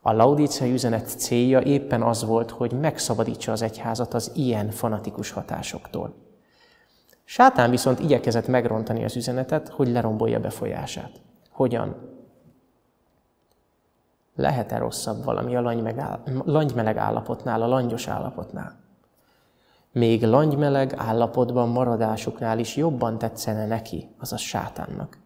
A 0.00 0.12
laudíciai 0.12 0.72
üzenet 0.72 1.18
célja 1.18 1.60
éppen 1.60 2.02
az 2.02 2.24
volt, 2.24 2.50
hogy 2.50 2.72
megszabadítsa 2.72 3.52
az 3.52 3.62
egyházat 3.62 4.14
az 4.14 4.30
ilyen 4.34 4.70
fanatikus 4.70 5.30
hatásoktól. 5.30 6.25
Sátán 7.36 7.70
viszont 7.70 8.00
igyekezett 8.00 8.46
megrontani 8.46 9.04
az 9.04 9.16
üzenetet, 9.16 9.68
hogy 9.68 9.88
lerombolja 9.88 10.40
befolyását. 10.40 11.10
Hogyan? 11.50 11.96
Lehet-e 14.34 14.78
rosszabb 14.78 15.24
valami 15.24 15.56
a 15.56 15.60
langymeleg 16.44 16.96
állapotnál, 16.96 17.62
a 17.62 17.66
langyos 17.66 18.08
állapotnál? 18.08 18.76
Még 19.92 20.22
langymeleg 20.22 20.94
állapotban 20.96 21.68
maradásuknál 21.68 22.58
is 22.58 22.76
jobban 22.76 23.18
tetszene 23.18 23.66
neki, 23.66 24.08
azaz 24.20 24.40
sátánnak. 24.40 25.18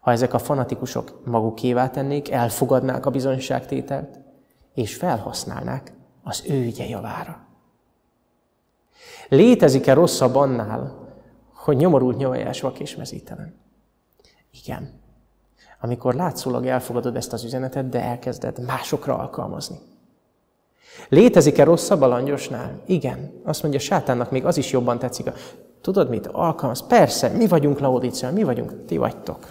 Ha 0.00 0.10
ezek 0.10 0.34
a 0.34 0.38
fanatikusok 0.38 1.20
magukévá 1.24 1.90
tennék, 1.90 2.30
elfogadnák 2.30 3.06
a 3.06 3.10
bizonyságtételt, 3.10 4.18
és 4.74 4.96
felhasználnák 4.96 5.92
az 6.22 6.44
ő 6.48 6.64
ügye 6.64 6.84
javára. 6.84 7.44
Létezik-e 9.28 9.94
rosszabb 9.94 10.34
annál, 10.34 11.04
hogy 11.66 11.76
nyomorult 11.76 12.16
nyavajás 12.16 12.60
vak 12.60 12.78
és 12.78 12.96
mezítelen. 12.96 13.54
Igen. 14.50 14.90
Amikor 15.80 16.14
látszólag 16.14 16.66
elfogadod 16.66 17.16
ezt 17.16 17.32
az 17.32 17.44
üzenetet, 17.44 17.88
de 17.88 18.02
elkezded 18.02 18.64
másokra 18.66 19.18
alkalmazni. 19.18 19.78
Létezik-e 21.08 21.64
rosszabb 21.64 22.00
a 22.00 22.06
langyosnál? 22.06 22.80
Igen. 22.84 23.32
Azt 23.44 23.62
mondja, 23.62 23.80
sátánnak 23.80 24.30
még 24.30 24.44
az 24.44 24.56
is 24.56 24.70
jobban 24.70 24.98
tetszik. 24.98 25.30
Tudod 25.80 26.08
mit? 26.08 26.26
Alkalmaz. 26.26 26.86
Persze, 26.86 27.28
mi 27.28 27.46
vagyunk 27.46 27.78
Laodicea, 27.78 28.32
mi 28.32 28.42
vagyunk, 28.42 28.84
ti 28.84 28.96
vagytok. 28.96 29.48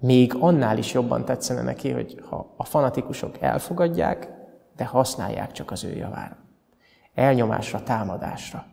Még 0.00 0.34
annál 0.38 0.78
is 0.78 0.92
jobban 0.92 1.24
tetszene 1.24 1.62
neki, 1.62 1.90
hogy 1.90 2.22
ha 2.28 2.54
a 2.56 2.64
fanatikusok 2.64 3.40
elfogadják, 3.40 4.28
de 4.76 4.84
használják 4.84 5.52
csak 5.52 5.70
az 5.70 5.84
ő 5.84 5.96
javára. 5.96 6.36
Elnyomásra, 7.14 7.82
támadásra. 7.82 8.72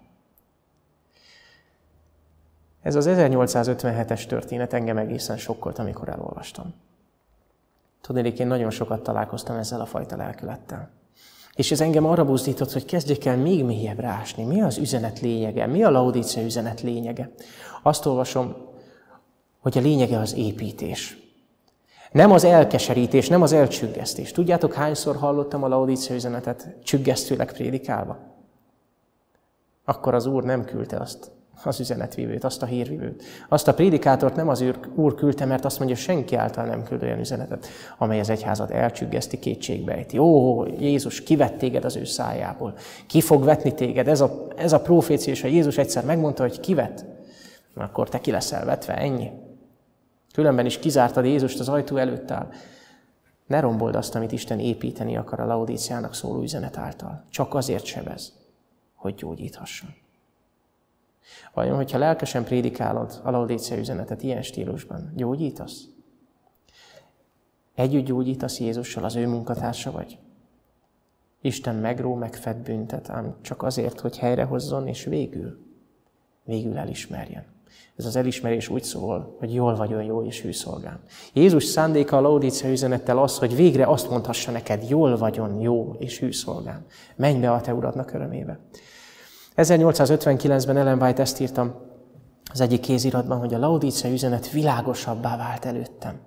Ez 2.81 2.95
az 2.95 3.05
1857-es 3.09 4.25
történet 4.25 4.73
engem 4.73 4.97
egészen 4.97 5.37
sokkolt, 5.37 5.79
amikor 5.79 6.09
elolvastam. 6.09 6.73
Tudnék, 8.01 8.39
én 8.39 8.47
nagyon 8.47 8.69
sokat 8.69 9.03
találkoztam 9.03 9.55
ezzel 9.55 9.81
a 9.81 9.85
fajta 9.85 10.15
lelkülettel. 10.15 10.89
És 11.55 11.71
ez 11.71 11.81
engem 11.81 12.05
arra 12.05 12.25
buzdított, 12.25 12.71
hogy 12.71 12.85
kezdjek 12.85 13.25
el 13.25 13.37
még 13.37 13.63
mélyebbre 13.63 14.07
ásni. 14.07 14.43
Mi 14.43 14.61
az 14.61 14.77
üzenet 14.77 15.19
lényege? 15.19 15.65
Mi 15.65 15.83
a 15.83 15.89
laudícia 15.89 16.43
üzenet 16.43 16.81
lényege? 16.81 17.31
Azt 17.83 18.05
olvasom, 18.05 18.55
hogy 19.59 19.77
a 19.77 19.81
lényege 19.81 20.19
az 20.19 20.35
építés. 20.35 21.17
Nem 22.11 22.31
az 22.31 22.43
elkeserítés, 22.43 23.27
nem 23.27 23.41
az 23.41 23.51
elcsüggesztés. 23.51 24.31
Tudjátok, 24.31 24.73
hányszor 24.73 25.15
hallottam 25.15 25.63
a 25.63 25.67
laudícia 25.67 26.15
üzenetet 26.15 26.75
csüggesztőleg 26.83 27.53
prédikálva? 27.53 28.17
Akkor 29.85 30.13
az 30.13 30.25
Úr 30.25 30.43
nem 30.43 30.65
küldte 30.65 30.97
azt 30.97 31.31
az 31.65 31.79
üzenetvívőt, 31.79 32.43
azt 32.43 32.61
a 32.61 32.65
hírvívőt. 32.65 33.23
Azt 33.49 33.67
a 33.67 33.73
prédikátort 33.73 34.35
nem 34.35 34.49
az 34.49 34.63
Úr 34.95 35.15
küldte, 35.15 35.45
mert 35.45 35.65
azt 35.65 35.77
mondja, 35.77 35.95
senki 35.95 36.35
által 36.35 36.65
nem 36.65 36.83
küld 36.83 37.03
olyan 37.03 37.19
üzenetet, 37.19 37.67
amely 37.97 38.19
az 38.19 38.29
egyházat 38.29 38.71
elcsüggeszti, 38.71 39.39
kétségbejti. 39.39 40.17
Ó, 40.17 40.65
Jézus 40.65 41.23
kivett 41.23 41.57
téged 41.57 41.85
az 41.85 41.95
ő 41.95 42.03
szájából. 42.03 42.73
Ki 43.07 43.21
fog 43.21 43.43
vetni 43.43 43.73
téged? 43.73 44.07
Ez 44.07 44.21
a, 44.21 44.47
ez 44.55 44.73
a 44.73 44.81
profécia, 44.81 45.33
és 45.33 45.41
ha 45.41 45.47
Jézus 45.47 45.77
egyszer 45.77 46.05
megmondta, 46.05 46.43
hogy 46.43 46.59
kivet, 46.59 47.05
akkor 47.75 48.09
te 48.09 48.19
ki 48.19 48.31
leszel 48.31 48.65
vetve, 48.65 48.97
ennyi. 48.97 49.31
Különben 50.33 50.65
is 50.65 50.79
kizártad 50.79 51.25
Jézust 51.25 51.59
az 51.59 51.69
ajtó 51.69 51.97
előtt 51.97 52.31
áll. 52.31 52.49
Ne 53.47 53.59
rombold 53.59 53.95
azt, 53.95 54.15
amit 54.15 54.31
Isten 54.31 54.59
építeni 54.59 55.17
akar 55.17 55.39
a 55.39 55.45
Laudíciának 55.45 56.13
szóló 56.13 56.41
üzenet 56.41 56.77
által. 56.77 57.23
Csak 57.29 57.53
azért 57.53 57.85
sebez, 57.85 58.33
hogy 58.95 59.15
gyógyíthasson. 59.15 60.00
Vajon, 61.53 61.75
hogyha 61.75 61.97
lelkesen 61.97 62.43
prédikálod 62.43 63.21
a 63.23 63.31
Laudícia 63.31 63.77
üzenetet 63.77 64.23
ilyen 64.23 64.41
stílusban, 64.41 65.11
gyógyítasz? 65.15 65.83
Együtt 67.75 68.05
gyógyítasz 68.05 68.59
Jézussal, 68.59 69.03
az 69.03 69.15
ő 69.15 69.27
munkatársa 69.27 69.91
vagy? 69.91 70.17
Isten 71.41 71.75
megró, 71.75 72.15
megfed 72.15 72.57
büntet, 72.57 73.09
ám 73.09 73.35
csak 73.41 73.63
azért, 73.63 73.99
hogy 73.99 74.17
helyrehozzon, 74.17 74.87
és 74.87 75.03
végül, 75.03 75.59
végül 76.43 76.77
elismerjen. 76.77 77.45
Ez 77.95 78.05
az 78.05 78.15
elismerés 78.15 78.69
úgy 78.69 78.83
szól, 78.83 79.35
hogy 79.39 79.53
jól 79.53 79.75
vagy 79.75 80.05
jó 80.05 80.23
és 80.23 80.41
hű 80.41 80.51
szolgám. 80.51 80.99
Jézus 81.33 81.63
szándéka 81.63 82.17
a 82.17 82.21
Laudícia 82.21 82.71
üzenettel 82.71 83.17
az, 83.17 83.37
hogy 83.37 83.55
végre 83.55 83.85
azt 83.85 84.09
mondhassa 84.09 84.51
neked, 84.51 84.89
jól 84.89 85.17
vagyon 85.17 85.59
jó 85.59 85.95
és 85.99 86.19
hű 86.19 86.31
szolgám. 86.31 86.85
Menj 87.15 87.39
be 87.39 87.51
a 87.51 87.61
te 87.61 87.73
uradnak 87.73 88.13
örömébe. 88.13 88.59
1859-ben 89.63 90.77
Ellen 90.77 91.01
White 91.01 91.21
ezt 91.21 91.39
írtam 91.39 91.73
az 92.51 92.61
egyik 92.61 92.79
kéziratban, 92.79 93.39
hogy 93.39 93.53
a 93.53 93.57
Laudícia 93.57 94.11
üzenet 94.11 94.51
világosabbá 94.51 95.37
vált 95.37 95.65
előttem. 95.65 96.19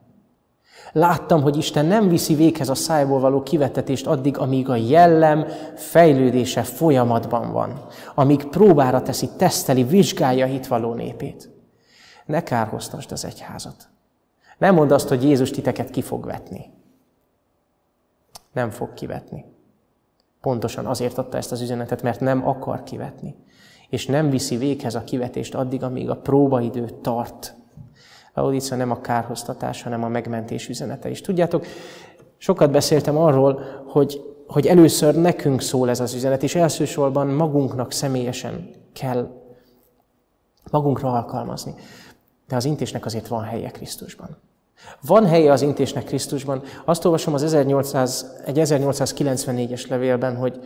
Láttam, 0.92 1.42
hogy 1.42 1.56
Isten 1.56 1.86
nem 1.86 2.08
viszi 2.08 2.34
véghez 2.34 2.68
a 2.68 2.74
szájból 2.74 3.20
való 3.20 3.42
kivetetést 3.42 4.06
addig, 4.06 4.38
amíg 4.38 4.68
a 4.68 4.76
jellem 4.76 5.46
fejlődése 5.74 6.62
folyamatban 6.62 7.52
van, 7.52 7.86
amíg 8.14 8.44
próbára 8.44 9.02
teszi, 9.02 9.28
teszteli, 9.36 9.84
vizsgálja 9.84 10.44
a 10.44 10.48
hitvaló 10.48 10.94
népét. 10.94 11.50
Ne 12.26 12.42
kárhoztasd 12.42 13.12
az 13.12 13.24
egyházat. 13.24 13.88
Nem 14.58 14.74
mondd 14.74 14.92
azt, 14.92 15.08
hogy 15.08 15.24
Jézus 15.24 15.50
titeket 15.50 15.90
ki 15.90 16.02
fog 16.02 16.24
vetni. 16.24 16.70
Nem 18.52 18.70
fog 18.70 18.94
kivetni. 18.94 19.53
Pontosan 20.44 20.86
azért 20.86 21.18
adta 21.18 21.36
ezt 21.36 21.52
az 21.52 21.60
üzenetet, 21.60 22.02
mert 22.02 22.20
nem 22.20 22.48
akar 22.48 22.82
kivetni. 22.82 23.36
És 23.88 24.06
nem 24.06 24.30
viszi 24.30 24.56
véghez 24.56 24.94
a 24.94 25.04
kivetést 25.04 25.54
addig, 25.54 25.82
amíg 25.82 26.10
a 26.10 26.16
próbaidő 26.16 26.88
tart. 27.02 27.54
Laudícia 28.34 28.76
nem 28.76 28.90
a 28.90 29.00
kárhoztatás, 29.00 29.82
hanem 29.82 30.04
a 30.04 30.08
megmentés 30.08 30.68
üzenete 30.68 31.08
is. 31.08 31.20
Tudjátok, 31.20 31.66
sokat 32.36 32.70
beszéltem 32.70 33.16
arról, 33.16 33.60
hogy, 33.86 34.20
hogy 34.46 34.66
először 34.66 35.14
nekünk 35.14 35.60
szól 35.60 35.88
ez 35.88 36.00
az 36.00 36.14
üzenet, 36.14 36.42
és 36.42 36.54
elsősorban 36.54 37.26
magunknak 37.26 37.92
személyesen 37.92 38.70
kell 38.92 39.28
magunkra 40.70 41.12
alkalmazni. 41.12 41.74
De 42.48 42.56
az 42.56 42.64
intésnek 42.64 43.04
azért 43.04 43.28
van 43.28 43.42
helye 43.42 43.70
Krisztusban. 43.70 44.36
Van 45.06 45.26
helye 45.26 45.52
az 45.52 45.62
intésnek 45.62 46.04
Krisztusban. 46.04 46.62
Azt 46.84 47.04
olvasom 47.04 47.34
az 47.34 47.42
1800, 47.42 48.40
egy 48.44 48.58
1894-es 48.60 49.88
levélben, 49.88 50.36
hogy 50.36 50.60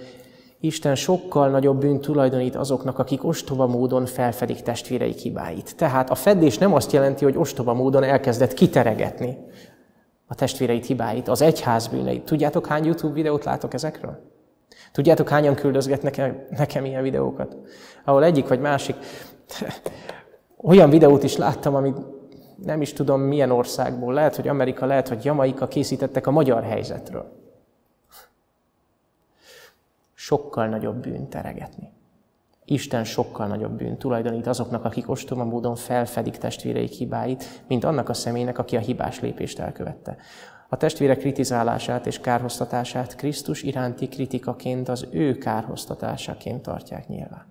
Isten 0.60 0.94
sokkal 0.94 1.48
nagyobb 1.48 1.80
bűnt 1.80 2.00
tulajdonít 2.00 2.56
azoknak, 2.56 2.98
akik 2.98 3.24
ostoba 3.24 3.66
módon 3.66 4.06
felfedik 4.06 4.60
testvérei 4.60 5.12
hibáit. 5.12 5.76
Tehát 5.76 6.10
a 6.10 6.14
fedés 6.14 6.58
nem 6.58 6.74
azt 6.74 6.92
jelenti, 6.92 7.24
hogy 7.24 7.36
ostoba 7.36 7.74
módon 7.74 8.02
elkezdett 8.02 8.54
kiteregetni 8.54 9.36
a 10.26 10.34
testvéreit 10.34 10.86
hibáit, 10.86 11.28
az 11.28 11.42
egyház 11.42 11.86
bűneit. 11.86 12.24
Tudjátok, 12.24 12.66
hány 12.66 12.84
YouTube 12.84 13.14
videót 13.14 13.44
látok 13.44 13.74
ezekről? 13.74 14.18
Tudjátok, 14.92 15.28
hányan 15.28 15.54
küldözgetnek 15.54 16.16
nekem, 16.16 16.46
nekem 16.50 16.84
ilyen 16.84 17.02
videókat? 17.02 17.56
Ahol 18.04 18.24
egyik 18.24 18.48
vagy 18.48 18.60
másik 18.60 18.96
olyan 20.70 20.90
videót 20.90 21.22
is 21.22 21.36
láttam, 21.36 21.74
amit 21.74 21.96
nem 22.64 22.80
is 22.80 22.92
tudom 22.92 23.20
milyen 23.20 23.50
országból, 23.50 24.14
lehet, 24.14 24.36
hogy 24.36 24.48
Amerika, 24.48 24.86
lehet, 24.86 25.08
hogy 25.08 25.24
Jamaika 25.24 25.68
készítettek 25.68 26.26
a 26.26 26.30
magyar 26.30 26.62
helyzetről. 26.62 27.36
Sokkal 30.14 30.66
nagyobb 30.66 30.96
bűn 30.96 31.28
teregetni. 31.28 31.92
Isten 32.64 33.04
sokkal 33.04 33.46
nagyobb 33.46 33.72
bűn 33.72 33.98
tulajdonít 33.98 34.46
azoknak, 34.46 34.84
akik 34.84 35.10
ostoma 35.10 35.44
módon 35.44 35.76
felfedik 35.76 36.36
testvéreik 36.36 36.90
hibáit, 36.90 37.62
mint 37.66 37.84
annak 37.84 38.08
a 38.08 38.14
személynek, 38.14 38.58
aki 38.58 38.76
a 38.76 38.80
hibás 38.80 39.20
lépést 39.20 39.58
elkövette. 39.58 40.16
A 40.68 40.76
testvérek 40.76 41.18
kritizálását 41.18 42.06
és 42.06 42.20
kárhoztatását 42.20 43.16
Krisztus 43.16 43.62
iránti 43.62 44.08
kritikaként 44.08 44.88
az 44.88 45.06
ő 45.10 45.38
kárhoztatásaként 45.38 46.62
tartják 46.62 47.08
nyilván. 47.08 47.46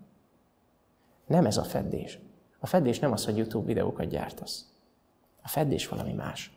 Nem 1.25 1.45
ez 1.45 1.57
a 1.57 1.63
feddés. 1.63 2.19
A 2.59 2.67
fedés 2.67 2.99
nem 2.99 3.11
az, 3.11 3.25
hogy 3.25 3.37
YouTube 3.37 3.65
videókat 3.65 4.07
gyártasz. 4.07 4.76
A 5.47 5.49
fedés 5.49 5.87
valami 5.87 6.13
más. 6.13 6.51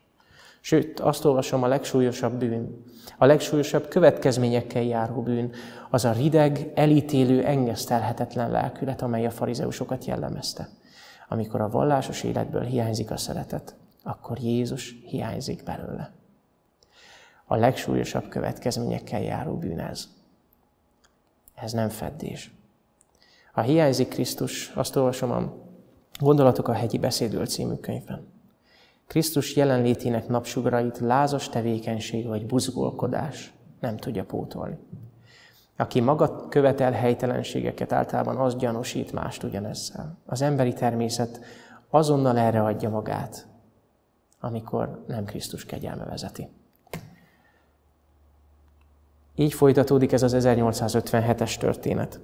Sőt, 0.61 1.00
azt 1.00 1.24
olvasom, 1.24 1.62
a 1.62 1.66
legsúlyosabb 1.66 2.33
bűn, 2.33 2.85
a 3.18 3.24
legsúlyosabb 3.24 3.88
következményekkel 3.88 4.83
járó 4.83 5.22
bűn, 5.22 5.53
az 5.90 6.05
a 6.05 6.12
rideg, 6.12 6.72
elítélő, 6.74 7.44
engesztelhetetlen 7.44 8.50
lelkület, 8.50 9.03
amely 9.03 9.26
a 9.26 9.31
farizeusokat 9.31 10.05
jellemezte. 10.05 10.68
Amikor 11.29 11.61
a 11.61 11.68
vallásos 11.68 12.22
életből 12.22 12.62
hiányzik 12.62 13.11
a 13.11 13.16
szeretet, 13.16 13.74
akkor 14.03 14.38
Jézus 14.38 14.94
hiányzik 15.07 15.62
belőle. 15.64 16.12
A 17.44 17.57
legsúlyosabb 17.57 18.29
következményekkel 18.29 19.22
járó 19.22 19.57
bűn 19.57 19.79
ez. 19.79 20.09
Ez 21.55 21.72
nem 21.72 21.88
feddés. 21.88 22.55
Ha 23.53 23.61
hiányzik 23.61 24.09
Krisztus, 24.09 24.72
azt 24.74 24.96
olvasom 24.96 25.31
a 25.31 25.68
Gondolatok 26.20 26.68
a 26.68 26.72
hegyi 26.72 26.98
beszédről 26.98 27.46
című 27.46 27.74
könyvben. 27.74 28.39
Krisztus 29.10 29.56
jelenlétének 29.56 30.28
napsugarait 30.28 30.98
lázas 30.98 31.48
tevékenység 31.48 32.26
vagy 32.26 32.46
buzgolkodás 32.46 33.52
nem 33.80 33.96
tudja 33.96 34.24
pótolni. 34.24 34.78
Aki 35.76 36.00
maga 36.00 36.48
követel 36.48 36.92
helytelenségeket, 36.92 37.92
általában 37.92 38.36
az 38.36 38.56
gyanúsít 38.56 39.12
mást 39.12 39.42
ugyanezzel. 39.42 40.18
Az 40.26 40.42
emberi 40.42 40.72
természet 40.72 41.40
azonnal 41.88 42.38
erre 42.38 42.62
adja 42.62 42.90
magát, 42.90 43.46
amikor 44.40 45.04
nem 45.06 45.24
Krisztus 45.24 45.64
kegyelme 45.64 46.04
vezeti. 46.04 46.48
Így 49.34 49.52
folytatódik 49.52 50.12
ez 50.12 50.22
az 50.22 50.34
1857-es 50.38 51.56
történet. 51.56 52.20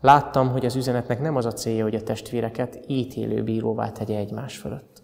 Láttam, 0.00 0.48
hogy 0.48 0.66
az 0.66 0.76
üzenetnek 0.76 1.20
nem 1.20 1.36
az 1.36 1.46
a 1.46 1.52
célja, 1.52 1.82
hogy 1.82 1.94
a 1.94 2.02
testvéreket 2.02 2.78
ítélő 2.86 3.42
bíróvá 3.42 3.90
tegye 3.90 4.16
egymás 4.16 4.58
fölött. 4.58 5.03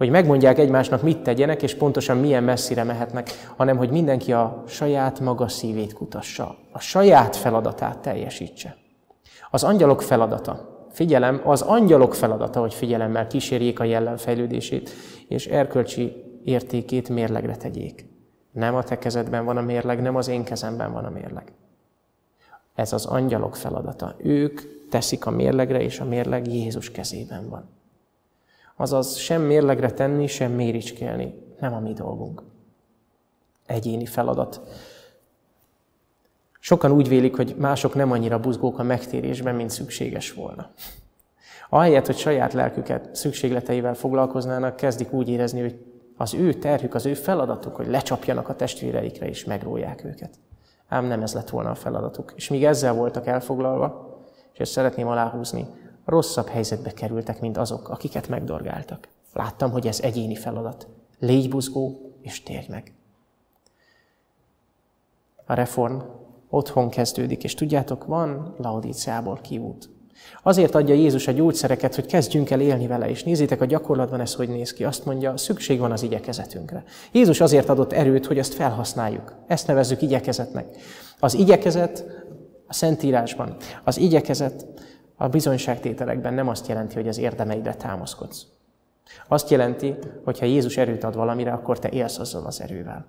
Hogy 0.00 0.10
megmondják 0.10 0.58
egymásnak, 0.58 1.02
mit 1.02 1.22
tegyenek, 1.22 1.62
és 1.62 1.74
pontosan 1.74 2.16
milyen 2.16 2.44
messzire 2.44 2.84
mehetnek, 2.84 3.30
hanem 3.56 3.76
hogy 3.76 3.90
mindenki 3.90 4.32
a 4.32 4.62
saját 4.66 5.20
maga 5.20 5.48
szívét 5.48 5.92
kutassa, 5.92 6.56
a 6.72 6.78
saját 6.78 7.36
feladatát 7.36 7.98
teljesítse. 7.98 8.76
Az 9.50 9.64
angyalok 9.64 10.02
feladata, 10.02 10.86
figyelem, 10.90 11.40
az 11.44 11.62
angyalok 11.62 12.14
feladata, 12.14 12.60
hogy 12.60 12.74
figyelemmel 12.74 13.26
kísérjék 13.26 13.80
a 13.80 13.84
jellem 13.84 14.16
fejlődését, 14.16 14.90
és 15.28 15.46
erkölcsi 15.46 16.12
értékét 16.44 17.08
mérlegre 17.08 17.56
tegyék. 17.56 18.06
Nem 18.52 18.74
a 18.74 18.82
te 18.82 18.98
kezedben 18.98 19.44
van 19.44 19.56
a 19.56 19.62
mérleg, 19.62 20.02
nem 20.02 20.16
az 20.16 20.28
én 20.28 20.44
kezemben 20.44 20.92
van 20.92 21.04
a 21.04 21.10
mérleg. 21.10 21.52
Ez 22.74 22.92
az 22.92 23.06
angyalok 23.06 23.56
feladata. 23.56 24.14
Ők 24.18 24.60
teszik 24.90 25.26
a 25.26 25.30
mérlegre, 25.30 25.80
és 25.80 26.00
a 26.00 26.04
mérleg 26.04 26.46
Jézus 26.46 26.90
kezében 26.90 27.48
van. 27.48 27.78
Azaz 28.80 29.16
sem 29.16 29.42
mérlegre 29.42 29.90
tenni, 29.90 30.26
sem 30.26 30.52
méricskélni. 30.52 31.34
Nem 31.58 31.74
a 31.74 31.80
mi 31.80 31.92
dolgunk. 31.92 32.42
Egyéni 33.66 34.06
feladat. 34.06 34.60
Sokan 36.60 36.90
úgy 36.90 37.08
vélik, 37.08 37.36
hogy 37.36 37.54
mások 37.58 37.94
nem 37.94 38.12
annyira 38.12 38.40
buzgók 38.40 38.78
a 38.78 38.82
megtérésben, 38.82 39.54
mint 39.54 39.70
szükséges 39.70 40.32
volna. 40.32 40.70
Ahelyett, 41.68 42.06
hogy 42.06 42.16
saját 42.16 42.52
lelküket 42.52 43.14
szükségleteivel 43.14 43.94
foglalkoznának, 43.94 44.76
kezdik 44.76 45.12
úgy 45.12 45.28
érezni, 45.28 45.60
hogy 45.60 45.84
az 46.16 46.34
ő 46.34 46.52
terhük, 46.52 46.94
az 46.94 47.06
ő 47.06 47.14
feladatuk, 47.14 47.76
hogy 47.76 47.88
lecsapjanak 47.88 48.48
a 48.48 48.56
testvéreikre 48.56 49.28
és 49.28 49.44
megrólják 49.44 50.04
őket. 50.04 50.30
Ám 50.88 51.04
nem 51.04 51.22
ez 51.22 51.34
lett 51.34 51.50
volna 51.50 51.70
a 51.70 51.74
feladatuk. 51.74 52.32
És 52.36 52.48
míg 52.48 52.64
ezzel 52.64 52.94
voltak 52.94 53.26
elfoglalva, 53.26 54.18
és 54.52 54.58
ezt 54.58 54.72
szeretném 54.72 55.06
aláhúzni, 55.06 55.66
rosszabb 56.10 56.46
helyzetbe 56.46 56.90
kerültek, 56.90 57.40
mint 57.40 57.56
azok, 57.56 57.88
akiket 57.88 58.28
megdorgáltak. 58.28 59.08
Láttam, 59.32 59.70
hogy 59.70 59.86
ez 59.86 60.00
egyéni 60.00 60.34
feladat. 60.34 60.86
Légy 61.18 61.48
buzgó, 61.48 62.12
és 62.22 62.42
térj 62.42 62.66
meg. 62.68 62.92
A 65.46 65.54
reform 65.54 65.98
otthon 66.48 66.88
kezdődik, 66.88 67.44
és 67.44 67.54
tudjátok, 67.54 68.04
van 68.04 68.54
Laudíciából 68.58 69.38
kiút. 69.42 69.88
Azért 70.42 70.74
adja 70.74 70.94
Jézus 70.94 71.26
a 71.26 71.32
gyógyszereket, 71.32 71.94
hogy 71.94 72.06
kezdjünk 72.06 72.50
el 72.50 72.60
élni 72.60 72.86
vele, 72.86 73.08
és 73.08 73.24
nézzétek 73.24 73.60
a 73.60 73.64
gyakorlatban 73.64 74.20
ez 74.20 74.34
hogy 74.34 74.48
néz 74.48 74.72
ki. 74.72 74.84
Azt 74.84 75.04
mondja, 75.04 75.36
szükség 75.36 75.78
van 75.78 75.92
az 75.92 76.02
igyekezetünkre. 76.02 76.84
Jézus 77.12 77.40
azért 77.40 77.68
adott 77.68 77.92
erőt, 77.92 78.26
hogy 78.26 78.38
ezt 78.38 78.54
felhasználjuk. 78.54 79.34
Ezt 79.46 79.66
nevezzük 79.66 80.02
igyekezetnek. 80.02 80.76
Az 81.18 81.34
igyekezet 81.34 82.04
a 82.66 82.72
Szentírásban, 82.72 83.56
az 83.84 83.98
igyekezet 83.98 84.66
a 85.22 85.28
bizonyságtételekben 85.28 86.34
nem 86.34 86.48
azt 86.48 86.66
jelenti, 86.66 86.94
hogy 86.94 87.08
az 87.08 87.18
érdemeidre 87.18 87.74
támaszkodsz. 87.74 88.46
Azt 89.28 89.50
jelenti, 89.50 89.94
hogy 90.24 90.38
ha 90.38 90.44
Jézus 90.44 90.76
erőt 90.76 91.04
ad 91.04 91.14
valamire, 91.14 91.52
akkor 91.52 91.78
te 91.78 91.88
élsz 91.88 92.18
azzal 92.18 92.46
az 92.46 92.60
erővel. 92.60 93.06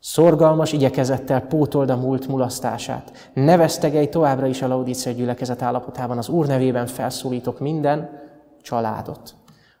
Szorgalmas 0.00 0.72
igyekezettel 0.72 1.40
pótold 1.40 1.90
a 1.90 1.96
múlt 1.96 2.26
mulasztását. 2.28 3.30
Ne 3.34 3.56
vesztegelj 3.56 4.08
továbbra 4.08 4.46
is 4.46 4.62
a 4.62 4.66
Laudícia 4.66 5.12
gyülekezet 5.12 5.62
állapotában. 5.62 6.18
Az 6.18 6.28
Úr 6.28 6.46
nevében 6.46 6.86
felszólítok 6.86 7.60
minden 7.60 8.20
családot, 8.62 9.34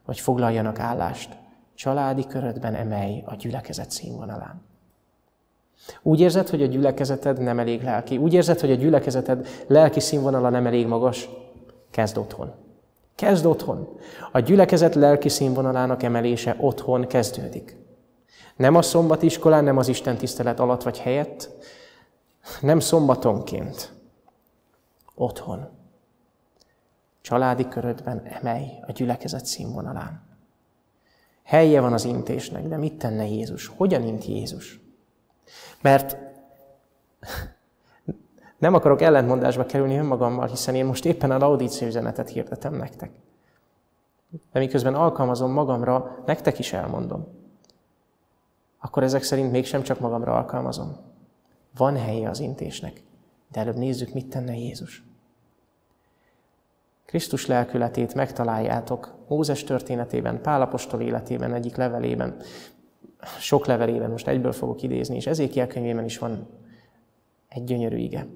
hogy 0.04 0.20
foglaljanak 0.20 0.78
állást. 0.78 1.36
Családi 1.74 2.26
körödben 2.26 2.74
emelj 2.74 3.22
a 3.24 3.34
gyülekezet 3.34 3.90
színvonalán. 3.90 4.62
Úgy 6.02 6.20
érzed, 6.20 6.48
hogy 6.48 6.62
a 6.62 6.66
gyülekezeted 6.66 7.42
nem 7.42 7.58
elég 7.58 7.82
lelki. 7.82 8.16
Úgy 8.16 8.34
érzed, 8.34 8.60
hogy 8.60 8.70
a 8.70 8.74
gyülekezeted 8.74 9.46
lelki 9.66 10.00
színvonala 10.00 10.48
nem 10.48 10.66
elég 10.66 10.86
magas. 10.86 11.28
Kezd 11.96 12.16
otthon. 12.16 12.52
Kezd 13.14 13.46
otthon. 13.46 13.98
A 14.32 14.38
gyülekezet 14.40 14.94
lelki 14.94 15.28
színvonalának 15.28 16.02
emelése 16.02 16.56
otthon 16.58 17.06
kezdődik. 17.06 17.76
Nem 18.56 18.74
a 18.74 18.82
szombatiskolán, 18.82 19.64
nem 19.64 19.76
az 19.76 19.88
Isten 19.88 20.16
tisztelet 20.16 20.60
alatt 20.60 20.82
vagy 20.82 20.98
helyett, 20.98 21.50
nem 22.60 22.80
szombatonként. 22.80 23.92
Otthon. 25.14 25.68
Családi 27.20 27.68
körödben 27.68 28.22
emelj 28.24 28.66
a 28.86 28.92
gyülekezet 28.92 29.46
színvonalán. 29.46 30.22
Helye 31.42 31.80
van 31.80 31.92
az 31.92 32.04
intésnek, 32.04 32.66
de 32.66 32.76
mit 32.76 32.98
tenne 32.98 33.26
Jézus? 33.26 33.66
Hogyan 33.66 34.02
int 34.02 34.24
Jézus? 34.24 34.80
Mert 35.80 36.16
nem 38.58 38.74
akarok 38.74 39.00
ellentmondásba 39.00 39.66
kerülni 39.66 39.96
önmagammal, 39.96 40.46
hiszen 40.46 40.74
én 40.74 40.84
most 40.84 41.04
éppen 41.04 41.30
a 41.30 41.38
Laudícia 41.38 41.86
üzenetet 41.86 42.28
hirdetem 42.28 42.74
nektek. 42.74 43.10
De 44.52 44.58
miközben 44.58 44.94
alkalmazom 44.94 45.52
magamra, 45.52 46.22
nektek 46.26 46.58
is 46.58 46.72
elmondom. 46.72 47.26
Akkor 48.78 49.02
ezek 49.02 49.22
szerint 49.22 49.50
mégsem 49.50 49.82
csak 49.82 50.00
magamra 50.00 50.36
alkalmazom. 50.36 50.96
Van 51.76 51.96
helye 51.96 52.28
az 52.28 52.40
intésnek, 52.40 53.02
de 53.52 53.60
előbb 53.60 53.76
nézzük, 53.76 54.12
mit 54.12 54.28
tenne 54.28 54.56
Jézus. 54.56 55.04
Krisztus 57.04 57.46
lelkületét 57.46 58.14
megtaláljátok 58.14 59.14
Mózes 59.28 59.64
történetében, 59.64 60.40
Pálapostól 60.40 61.00
életében, 61.00 61.54
egyik 61.54 61.76
levelében, 61.76 62.36
sok 63.38 63.66
levelében, 63.66 64.10
most 64.10 64.28
egyből 64.28 64.52
fogok 64.52 64.82
idézni, 64.82 65.16
és 65.16 65.26
ezékiel 65.26 65.66
könyvében 65.66 66.04
is 66.04 66.18
van 66.18 66.48
egy 67.48 67.64
gyönyörű 67.64 67.96
ige. 67.96 68.26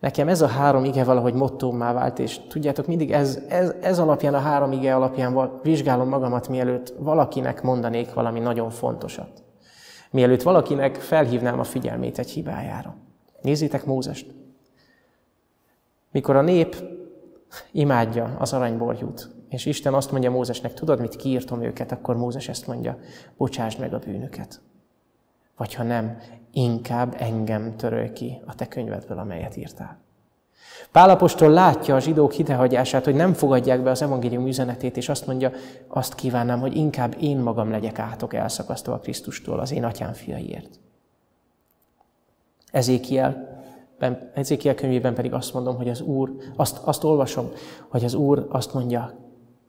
Nekem 0.00 0.28
ez 0.28 0.40
a 0.40 0.46
három 0.46 0.84
ige 0.84 1.04
valahogy 1.04 1.34
mottómmá 1.34 1.92
vált, 1.92 2.18
és 2.18 2.40
tudjátok, 2.48 2.86
mindig 2.86 3.12
ez, 3.12 3.38
ez, 3.48 3.74
ez 3.80 3.98
alapján, 3.98 4.34
a 4.34 4.38
három 4.38 4.72
ige 4.72 4.94
alapján 4.94 5.50
vizsgálom 5.62 6.08
magamat, 6.08 6.48
mielőtt 6.48 6.94
valakinek 6.98 7.62
mondanék 7.62 8.14
valami 8.14 8.40
nagyon 8.40 8.70
fontosat. 8.70 9.44
Mielőtt 10.10 10.42
valakinek 10.42 10.96
felhívnám 10.96 11.58
a 11.58 11.64
figyelmét 11.64 12.18
egy 12.18 12.30
hibájára. 12.30 12.96
Nézzétek 13.42 13.84
Mózest. 13.84 14.34
Mikor 16.12 16.36
a 16.36 16.42
nép 16.42 16.76
imádja 17.72 18.36
az 18.38 18.52
aranyborjút, 18.52 19.30
és 19.48 19.66
Isten 19.66 19.94
azt 19.94 20.10
mondja 20.10 20.30
Mózesnek, 20.30 20.74
tudod, 20.74 21.00
mit 21.00 21.16
kiírtom 21.16 21.62
őket, 21.62 21.92
akkor 21.92 22.16
Mózes 22.16 22.48
ezt 22.48 22.66
mondja, 22.66 22.98
bocsásd 23.36 23.80
meg 23.80 23.94
a 23.94 23.98
bűnöket. 23.98 24.60
Vagy 25.56 25.74
ha 25.74 25.82
nem, 25.82 26.18
inkább 26.52 27.14
engem 27.18 27.76
töröl 27.76 28.12
ki 28.12 28.40
a 28.46 28.54
te 28.54 28.68
könyvedből, 28.68 29.18
amelyet 29.18 29.56
írtál. 29.56 30.04
Pálapostól 30.92 31.50
látja 31.50 31.94
a 31.94 32.00
zsidók 32.00 32.32
hidehagyását, 32.32 33.04
hogy 33.04 33.14
nem 33.14 33.32
fogadják 33.32 33.82
be 33.82 33.90
az 33.90 34.02
evangélium 34.02 34.46
üzenetét, 34.46 34.96
és 34.96 35.08
azt 35.08 35.26
mondja, 35.26 35.50
azt 35.88 36.14
kívánnám, 36.14 36.60
hogy 36.60 36.76
inkább 36.76 37.16
én 37.20 37.38
magam 37.38 37.70
legyek 37.70 37.98
átok 37.98 38.34
elszakasztva 38.34 38.92
a 38.92 38.98
Krisztustól 38.98 39.60
az 39.60 39.72
én 39.72 39.84
atyám 39.84 40.12
fiaiért. 40.12 40.80
Ezékiel, 42.70 43.54
Ezékiel 44.34 44.74
könyvében 44.74 45.14
pedig 45.14 45.32
azt 45.32 45.54
mondom, 45.54 45.76
hogy 45.76 45.88
az 45.88 46.00
Úr, 46.00 46.32
azt, 46.56 46.78
azt 46.84 47.04
olvasom, 47.04 47.50
hogy 47.88 48.04
az 48.04 48.14
Úr 48.14 48.46
azt 48.50 48.74
mondja, 48.74 49.14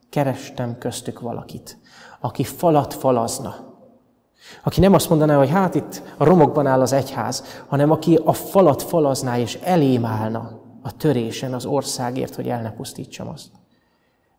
kerestem 0.10 0.78
köztük 0.78 1.19
valakit, 1.19 1.78
aki 2.19 2.43
falat 2.43 2.93
falazna, 2.93 3.76
aki 4.63 4.79
nem 4.79 4.93
azt 4.93 5.10
mondaná, 5.10 5.38
hogy 5.38 5.49
hát 5.49 5.75
itt 5.75 6.01
a 6.17 6.23
romokban 6.23 6.67
áll 6.67 6.81
az 6.81 6.91
egyház, 6.91 7.43
hanem 7.67 7.91
aki 7.91 8.19
a 8.23 8.33
falat 8.33 8.81
falazná 8.81 9.38
és 9.38 9.55
elém 9.55 10.05
állna 10.05 10.62
a 10.81 10.97
törésen 10.97 11.53
az 11.53 11.65
országért, 11.65 12.36
hogy 12.36 12.47
el 12.49 12.62
ne 12.62 12.71
pusztítsam 12.71 13.27
azt. 13.27 13.47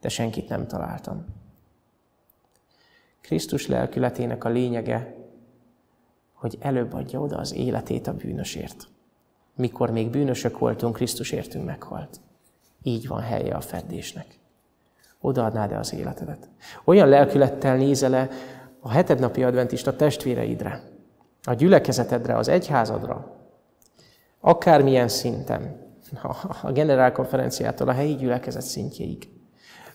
De 0.01 0.09
senkit 0.09 0.49
nem 0.49 0.66
találtam. 0.66 1.25
Krisztus 3.21 3.66
lelkületének 3.66 4.44
a 4.44 4.49
lényege, 4.49 5.16
hogy 6.33 6.59
előbb 6.61 6.92
adja 6.92 7.21
oda 7.21 7.37
az 7.37 7.55
életét 7.55 8.07
a 8.07 8.14
bűnösért. 8.14 8.88
Mikor 9.57 9.90
még 9.90 10.11
bűnösök 10.11 10.59
voltunk, 10.59 10.94
Krisztus 10.94 11.31
értünk 11.31 11.64
meghalt. 11.64 12.21
Így 12.83 13.09
van 13.09 13.21
helye 13.21 13.55
a 13.55 13.61
feddésnek. 13.61 14.38
Odaadnád-e 15.21 15.79
az 15.79 15.92
életedet? 15.92 16.49
Olyan 16.85 17.09
lelkülettel 17.09 17.77
nézel 17.77 18.11
le 18.11 18.29
a 18.81 18.91
hetednapi 18.91 19.45
adventista 19.45 19.97
testvéreidre, 19.97 20.83
a 21.43 21.55
gyülekezetedre, 21.55 22.37
az 22.37 22.49
egyházadra, 22.49 23.37
akármilyen 24.41 25.09
szinten, 25.09 25.87
a 26.62 26.73
generálkonferenciától 26.73 27.88
a 27.88 27.93
helyi 27.93 28.14
gyülekezet 28.14 28.62
szintjéig. 28.62 29.29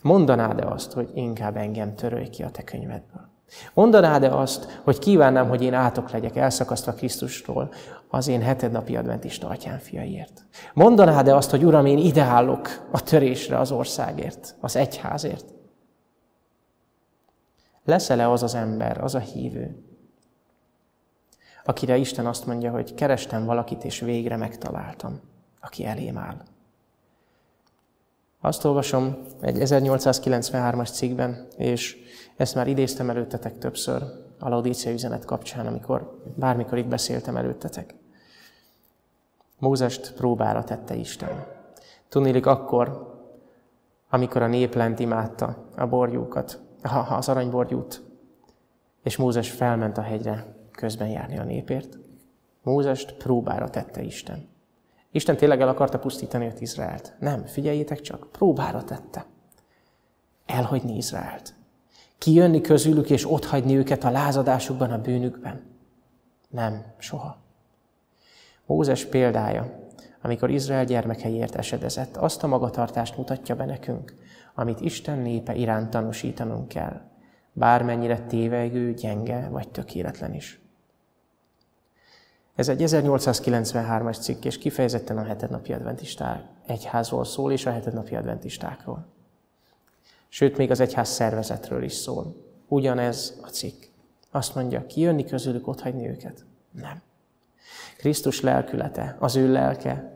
Mondanád-e 0.01 0.67
azt, 0.67 0.91
hogy 0.93 1.09
inkább 1.13 1.57
engem 1.57 1.95
törölj 1.95 2.29
ki 2.29 2.43
a 2.43 2.49
te 2.49 2.63
könyvedből? 2.63 3.31
Mondanád-e 3.73 4.37
azt, 4.37 4.79
hogy 4.83 4.99
kívánnám, 4.99 5.49
hogy 5.49 5.63
én 5.63 5.73
átok 5.73 6.11
legyek 6.11 6.35
elszakasztva 6.35 6.93
Krisztustól 6.93 7.71
az 8.07 8.27
én 8.27 8.41
hetednapi 8.41 8.95
adventista 8.95 9.47
atyám 9.47 9.77
fiaiért? 9.77 10.45
Mondanád-e 10.73 11.35
azt, 11.35 11.49
hogy 11.49 11.65
Uram, 11.65 11.85
én 11.85 11.97
ideállok 11.97 12.87
a 12.91 13.03
törésre 13.03 13.59
az 13.59 13.71
országért, 13.71 14.55
az 14.59 14.75
egyházért? 14.75 15.52
Leszel-e 17.85 18.29
az 18.29 18.43
az 18.43 18.55
ember, 18.55 19.03
az 19.03 19.15
a 19.15 19.19
hívő, 19.19 19.83
akire 21.63 21.97
Isten 21.97 22.25
azt 22.25 22.45
mondja, 22.45 22.71
hogy 22.71 22.93
kerestem 22.93 23.45
valakit, 23.45 23.83
és 23.83 23.99
végre 23.99 24.37
megtaláltam, 24.37 25.19
aki 25.61 25.85
elém 25.85 26.17
áll. 26.17 26.37
Azt 28.41 28.65
olvasom 28.65 29.17
egy 29.41 29.57
1893-as 29.59 30.93
cikkben, 30.93 31.47
és 31.57 31.97
ezt 32.35 32.55
már 32.55 32.67
idéztem 32.67 33.09
előttetek 33.09 33.57
többször 33.57 34.03
a 34.39 34.49
Laudícia 34.49 34.91
üzenet 34.91 35.25
kapcsán, 35.25 35.67
amikor 35.67 36.21
bármikor 36.35 36.77
itt 36.77 36.87
beszéltem 36.87 37.37
előttetek. 37.37 37.95
Mózest 39.59 40.13
próbára 40.13 40.63
tette 40.63 40.95
Isten. 40.95 41.45
Tudnélik 42.09 42.45
akkor, 42.45 43.11
amikor 44.09 44.41
a 44.41 44.47
nép 44.47 44.73
lent 44.73 44.99
imádta 44.99 45.67
a 45.75 45.85
borjúkat, 45.85 46.59
az 47.09 47.29
aranyborjút, 47.29 48.03
és 49.03 49.17
Mózes 49.17 49.51
felment 49.51 49.97
a 49.97 50.01
hegyre 50.01 50.55
közben 50.71 51.07
járni 51.07 51.37
a 51.37 51.43
népért. 51.43 51.97
Mózest 52.61 53.13
próbára 53.13 53.69
tette 53.69 54.01
Isten. 54.01 54.47
Isten 55.11 55.37
tényleg 55.37 55.61
el 55.61 55.67
akarta 55.67 55.99
pusztítani 55.99 56.45
őt 56.45 56.61
Izraelt? 56.61 57.13
Nem, 57.19 57.45
figyeljétek 57.45 58.01
csak, 58.01 58.27
próbára 58.31 58.83
tette. 58.83 59.25
Elhagyni 60.45 60.95
Izraelt. 60.95 61.53
Kijönni 62.17 62.61
közülük 62.61 63.09
és 63.09 63.31
otthagyni 63.31 63.77
őket 63.77 64.03
a 64.03 64.09
lázadásukban, 64.09 64.91
a 64.91 65.01
bűnükben? 65.01 65.61
Nem, 66.49 66.85
soha. 66.97 67.37
Mózes 68.65 69.05
példája, 69.05 69.79
amikor 70.21 70.49
Izrael 70.49 70.85
gyermekeiért 70.85 71.55
esedezett, 71.55 72.17
azt 72.17 72.43
a 72.43 72.47
magatartást 72.47 73.17
mutatja 73.17 73.55
be 73.55 73.65
nekünk, 73.65 74.15
amit 74.53 74.81
Isten 74.81 75.19
népe 75.19 75.55
iránt 75.55 75.89
tanúsítanunk 75.89 76.67
kell, 76.67 77.01
bármennyire 77.53 78.19
tévegő, 78.19 78.93
gyenge 78.93 79.47
vagy 79.49 79.69
tökéletlen 79.69 80.33
is. 80.33 80.61
Ez 82.55 82.69
egy 82.69 82.81
1893-as 82.83 84.21
cikk, 84.21 84.45
és 84.45 84.57
kifejezetten 84.57 85.17
a 85.17 85.23
hetednapi 85.23 85.73
adventisták 85.73 86.43
egyházról 86.65 87.25
szól, 87.25 87.51
és 87.51 87.65
a 87.65 87.71
hetednapi 87.71 88.15
adventistákról. 88.15 89.05
Sőt, 90.27 90.57
még 90.57 90.71
az 90.71 90.79
egyház 90.79 91.09
szervezetről 91.09 91.83
is 91.83 91.93
szól. 91.93 92.35
Ugyanez 92.67 93.39
a 93.41 93.47
cikk. 93.47 93.83
Azt 94.31 94.55
mondja, 94.55 94.85
ki 94.85 95.01
jönni 95.01 95.25
közülük, 95.25 95.67
ott 95.67 95.81
hagyni 95.81 96.07
őket? 96.07 96.45
Nem. 96.71 97.01
Krisztus 97.97 98.41
lelkülete, 98.41 99.15
az 99.19 99.35
ő 99.35 99.51
lelke, 99.51 100.13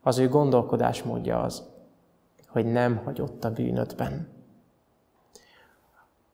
az 0.00 0.18
ő 0.18 0.28
gondolkodásmódja 0.28 1.42
az, 1.42 1.62
hogy 2.52 2.66
nem 2.66 2.96
hagyott 2.96 3.44
a 3.44 3.52
bűnödben, 3.52 4.28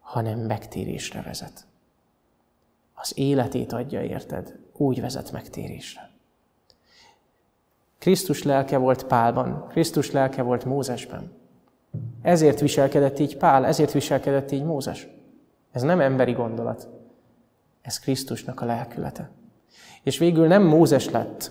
hanem 0.00 0.38
megtérésre 0.38 1.22
vezet. 1.22 1.66
Az 2.94 3.18
életét 3.18 3.72
adja 3.72 4.02
érted, 4.02 4.58
úgy 4.72 5.00
vezet 5.00 5.32
megtérésre. 5.32 6.10
Krisztus 7.98 8.42
lelke 8.42 8.76
volt 8.76 9.04
Pálban, 9.04 9.66
Krisztus 9.68 10.10
lelke 10.10 10.42
volt 10.42 10.64
Mózesben. 10.64 11.32
Ezért 12.22 12.60
viselkedett 12.60 13.18
így 13.18 13.36
Pál, 13.36 13.66
ezért 13.66 13.92
viselkedett 13.92 14.50
így 14.50 14.64
Mózes. 14.64 15.08
Ez 15.70 15.82
nem 15.82 16.00
emberi 16.00 16.32
gondolat. 16.32 16.88
Ez 17.82 17.98
Krisztusnak 17.98 18.60
a 18.60 18.64
lelkülete. 18.64 19.30
És 20.02 20.18
végül 20.18 20.46
nem 20.46 20.62
Mózes 20.62 21.10
lett 21.10 21.50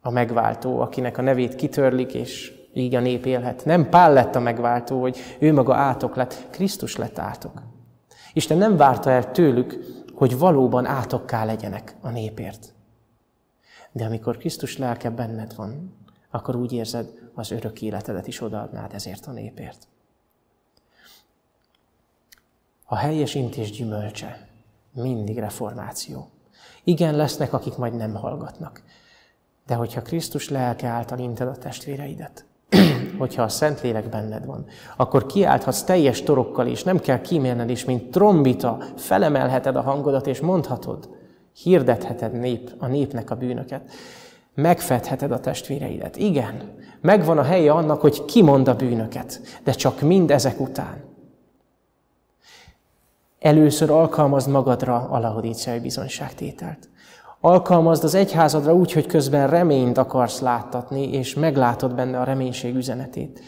a 0.00 0.10
megváltó, 0.10 0.80
akinek 0.80 1.18
a 1.18 1.22
nevét 1.22 1.54
kitörlik, 1.54 2.14
és 2.14 2.55
így 2.76 2.94
a 2.94 3.00
nép 3.00 3.26
élhet. 3.26 3.64
Nem 3.64 3.88
Pál 3.88 4.12
lett 4.12 4.34
a 4.34 4.40
megváltó, 4.40 5.00
hogy 5.00 5.18
ő 5.38 5.52
maga 5.52 5.74
átok 5.74 6.16
lett, 6.16 6.46
Krisztus 6.50 6.96
lett 6.96 7.18
átok. 7.18 7.62
Isten 8.32 8.58
nem 8.58 8.76
várta 8.76 9.10
el 9.10 9.30
tőlük, 9.30 9.78
hogy 10.14 10.38
valóban 10.38 10.86
átokká 10.86 11.44
legyenek 11.44 11.96
a 12.00 12.10
népért. 12.10 12.74
De 13.92 14.04
amikor 14.04 14.36
Krisztus 14.36 14.78
lelke 14.78 15.10
benned 15.10 15.54
van, 15.54 15.94
akkor 16.30 16.56
úgy 16.56 16.72
érzed, 16.72 17.08
az 17.34 17.50
örök 17.50 17.82
életedet 17.82 18.26
is 18.26 18.40
odaadnád 18.40 18.94
ezért 18.94 19.26
a 19.26 19.32
népért. 19.32 19.88
A 22.84 22.96
helyes 22.96 23.34
intés 23.34 23.70
gyümölcse 23.70 24.48
mindig 24.92 25.38
reformáció. 25.38 26.30
Igen, 26.84 27.14
lesznek, 27.14 27.52
akik 27.52 27.76
majd 27.76 27.94
nem 27.94 28.14
hallgatnak. 28.14 28.82
De 29.66 29.74
hogyha 29.74 30.02
Krisztus 30.02 30.48
lelke 30.48 30.86
által 30.86 31.18
inted 31.18 31.48
a 31.48 31.56
testvéreidet, 31.56 32.44
hogyha 33.18 33.42
a 33.42 33.48
Szentlélek 33.48 34.08
benned 34.08 34.46
van, 34.46 34.64
akkor 34.96 35.26
kiálthatsz 35.26 35.82
teljes 35.82 36.22
torokkal, 36.22 36.66
és 36.66 36.82
nem 36.82 36.98
kell 36.98 37.20
kímélned, 37.20 37.70
és 37.70 37.84
mint 37.84 38.10
trombita 38.10 38.78
felemelheted 38.96 39.76
a 39.76 39.82
hangodat, 39.82 40.26
és 40.26 40.40
mondhatod, 40.40 41.08
hirdetheted 41.62 42.32
nép, 42.32 42.70
a 42.78 42.86
népnek 42.86 43.30
a 43.30 43.34
bűnöket, 43.34 43.90
megfedheted 44.54 45.32
a 45.32 45.40
testvéreidet. 45.40 46.16
Igen, 46.16 46.74
megvan 47.00 47.38
a 47.38 47.42
helye 47.42 47.72
annak, 47.72 48.00
hogy 48.00 48.24
kimond 48.24 48.68
a 48.68 48.76
bűnöket, 48.76 49.40
de 49.64 49.72
csak 49.72 50.00
mind 50.00 50.30
ezek 50.30 50.60
után. 50.60 51.04
Először 53.38 53.90
alkalmazd 53.90 54.50
magadra 54.50 54.96
a 54.96 55.18
laodíciai 55.18 55.78
bizonyságtételt. 55.78 56.88
Alkalmazd 57.46 58.04
az 58.04 58.14
egyházadra 58.14 58.74
úgy, 58.74 58.92
hogy 58.92 59.06
közben 59.06 59.48
reményt 59.48 59.98
akarsz 59.98 60.40
láttatni, 60.40 61.12
és 61.12 61.34
meglátod 61.34 61.94
benne 61.94 62.20
a 62.20 62.24
reménység 62.24 62.74
üzenetét. 62.74 63.40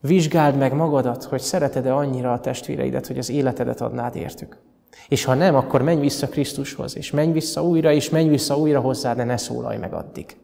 Vizsgáld 0.00 0.56
meg 0.56 0.74
magadat, 0.74 1.24
hogy 1.24 1.40
szereted-e 1.40 1.94
annyira 1.94 2.32
a 2.32 2.40
testvéreidet, 2.40 3.06
hogy 3.06 3.18
az 3.18 3.30
életedet 3.30 3.80
adnád 3.80 4.16
értük. 4.16 4.58
És 5.08 5.24
ha 5.24 5.34
nem, 5.34 5.54
akkor 5.54 5.82
menj 5.82 6.00
vissza 6.00 6.28
Krisztushoz, 6.28 6.96
és 6.96 7.10
menj 7.10 7.32
vissza 7.32 7.64
újra, 7.64 7.92
és 7.92 8.10
menj 8.10 8.28
vissza 8.28 8.56
újra 8.56 8.80
hozzá, 8.80 9.14
de 9.14 9.24
ne 9.24 9.36
szólalj 9.36 9.78
meg 9.78 9.92
addig. 9.92 10.36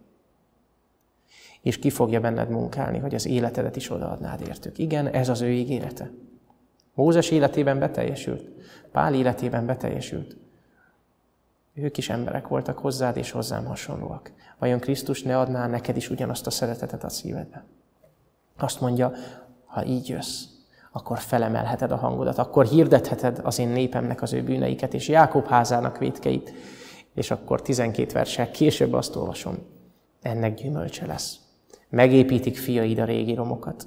És 1.62 1.78
ki 1.78 1.90
fogja 1.90 2.20
benned 2.20 2.50
munkálni, 2.50 2.98
hogy 2.98 3.14
az 3.14 3.26
életedet 3.26 3.76
is 3.76 3.90
odaadnád 3.90 4.40
értük. 4.40 4.78
Igen, 4.78 5.06
ez 5.06 5.28
az 5.28 5.40
ő 5.40 5.50
ígérete. 5.50 6.10
Mózes 6.94 7.30
életében 7.30 7.78
beteljesült, 7.78 8.50
Pál 8.92 9.14
életében 9.14 9.66
beteljesült. 9.66 10.36
Ők 11.80 11.98
is 11.98 12.08
emberek 12.08 12.48
voltak 12.48 12.78
hozzád 12.78 13.16
és 13.16 13.30
hozzám 13.30 13.64
hasonlóak. 13.64 14.32
Vajon 14.58 14.78
Krisztus 14.78 15.22
ne 15.22 15.38
adná 15.38 15.66
neked 15.66 15.96
is 15.96 16.10
ugyanazt 16.10 16.46
a 16.46 16.50
szeretetet 16.50 17.04
a 17.04 17.08
szívedbe? 17.08 17.64
Azt 18.56 18.80
mondja, 18.80 19.12
ha 19.64 19.84
így 19.84 20.08
jössz, 20.08 20.44
akkor 20.92 21.18
felemelheted 21.18 21.92
a 21.92 21.96
hangodat, 21.96 22.38
akkor 22.38 22.66
hirdetheted 22.66 23.40
az 23.42 23.58
én 23.58 23.68
népemnek 23.68 24.22
az 24.22 24.32
ő 24.32 24.42
bűneiket, 24.42 24.94
és 24.94 25.08
Jákob 25.08 25.46
házának 25.46 25.98
vétkeit, 25.98 26.52
és 27.14 27.30
akkor 27.30 27.62
12 27.62 28.12
versek 28.12 28.50
később 28.50 28.92
azt 28.92 29.16
olvasom, 29.16 29.58
ennek 30.22 30.54
gyümölcse 30.54 31.06
lesz. 31.06 31.36
Megépítik 31.88 32.56
fiaid 32.56 32.98
a 32.98 33.04
régi 33.04 33.34
romokat. 33.34 33.86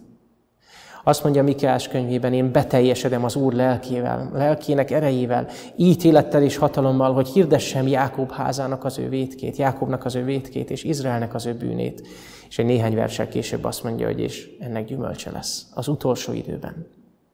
Azt 1.03 1.23
mondja 1.23 1.43
Mikás 1.43 1.87
könyvében, 1.87 2.33
én 2.33 2.51
beteljesedem 2.51 3.23
az 3.23 3.35
Úr 3.35 3.53
lelkével, 3.53 4.29
lelkének 4.33 4.91
erejével, 4.91 5.47
ítélettel 5.75 6.43
és 6.43 6.57
hatalommal, 6.57 7.13
hogy 7.13 7.27
hirdessem 7.27 7.87
Jákob 7.87 8.31
házának 8.31 8.83
az 8.83 8.97
ő 8.97 9.09
vétkét, 9.09 9.55
Jákobnak 9.55 10.05
az 10.05 10.15
ő 10.15 10.23
vétkét, 10.23 10.69
és 10.69 10.83
Izraelnek 10.83 11.33
az 11.33 11.45
ő 11.45 11.53
bűnét. 11.53 12.07
És 12.49 12.59
egy 12.59 12.65
néhány 12.65 12.95
versel 12.95 13.27
később 13.27 13.63
azt 13.63 13.83
mondja, 13.83 14.05
hogy 14.05 14.19
és 14.19 14.49
ennek 14.59 14.85
gyümölcse 14.85 15.31
lesz 15.31 15.65
az 15.73 15.87
utolsó 15.87 16.33
időben. 16.33 16.87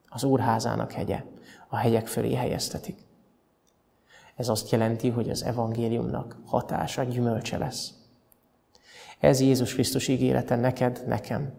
Az 0.09 0.23
Úr 0.23 0.39
házának 0.39 0.91
hegye, 0.91 1.23
a 1.67 1.75
hegyek 1.75 2.07
fölé 2.07 2.33
helyeztetik. 2.33 2.97
Ez 4.35 4.49
azt 4.49 4.71
jelenti, 4.71 5.09
hogy 5.09 5.29
az 5.29 5.43
evangéliumnak 5.43 6.37
hatása, 6.45 7.03
gyümölcse 7.03 7.57
lesz. 7.57 7.93
Ez 9.19 9.41
Jézus 9.41 9.73
Krisztus 9.73 10.07
ígérete 10.07 10.55
neked, 10.55 11.03
nekem, 11.07 11.53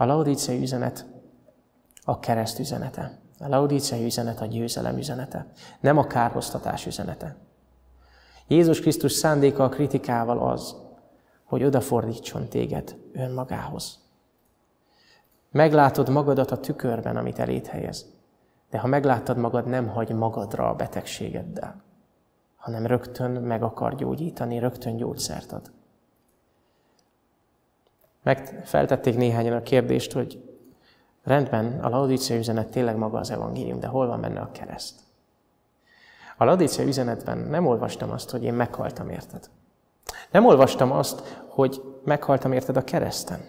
a 0.00 0.04
laudíciai 0.04 0.62
üzenet 0.62 1.06
a 2.04 2.18
kereszt 2.18 2.58
üzenete. 2.58 3.18
A 3.38 3.48
laudíciai 3.48 4.04
üzenet 4.04 4.40
a 4.40 4.46
győzelem 4.46 4.96
üzenete, 4.96 5.46
nem 5.80 5.98
a 5.98 6.06
kárhoztatás 6.06 6.86
üzenete. 6.86 7.36
Jézus 8.46 8.80
Krisztus 8.80 9.12
szándéka 9.12 9.64
a 9.64 9.68
kritikával 9.68 10.38
az, 10.38 10.76
hogy 11.44 11.64
odafordítson 11.64 12.48
téged 12.48 12.96
önmagához. 13.12 13.98
Meglátod 15.50 16.08
magadat 16.08 16.50
a 16.50 16.60
tükörben, 16.60 17.16
amit 17.16 17.38
elét 17.38 17.66
helyez. 17.66 18.06
De 18.70 18.78
ha 18.78 18.86
megláttad 18.86 19.36
magad, 19.36 19.66
nem 19.66 19.88
hagy 19.88 20.12
magadra 20.12 20.68
a 20.68 20.74
betegségeddel, 20.74 21.82
hanem 22.56 22.86
rögtön 22.86 23.30
meg 23.30 23.62
akar 23.62 23.94
gyógyítani, 23.94 24.58
rögtön 24.58 24.96
gyógyszert 24.96 25.52
ad. 25.52 25.70
Meg 28.28 28.60
feltették 28.64 29.16
néhányan 29.16 29.56
a 29.56 29.62
kérdést, 29.62 30.12
hogy 30.12 30.42
rendben, 31.22 31.80
a 31.80 31.88
Laodicea 31.88 32.36
üzenet 32.36 32.70
tényleg 32.70 32.96
maga 32.96 33.18
az 33.18 33.30
evangélium, 33.30 33.80
de 33.80 33.86
hol 33.86 34.06
van 34.06 34.20
benne 34.20 34.40
a 34.40 34.50
kereszt? 34.52 35.00
A 36.36 36.44
Laodicea 36.44 36.84
üzenetben 36.84 37.38
nem 37.38 37.66
olvastam 37.66 38.10
azt, 38.10 38.30
hogy 38.30 38.42
én 38.42 38.54
meghaltam 38.54 39.08
érted. 39.08 39.50
Nem 40.30 40.46
olvastam 40.46 40.92
azt, 40.92 41.20
hogy 41.48 41.82
meghaltam 42.04 42.52
érted 42.52 42.76
a 42.76 42.84
kereszten. 42.84 43.40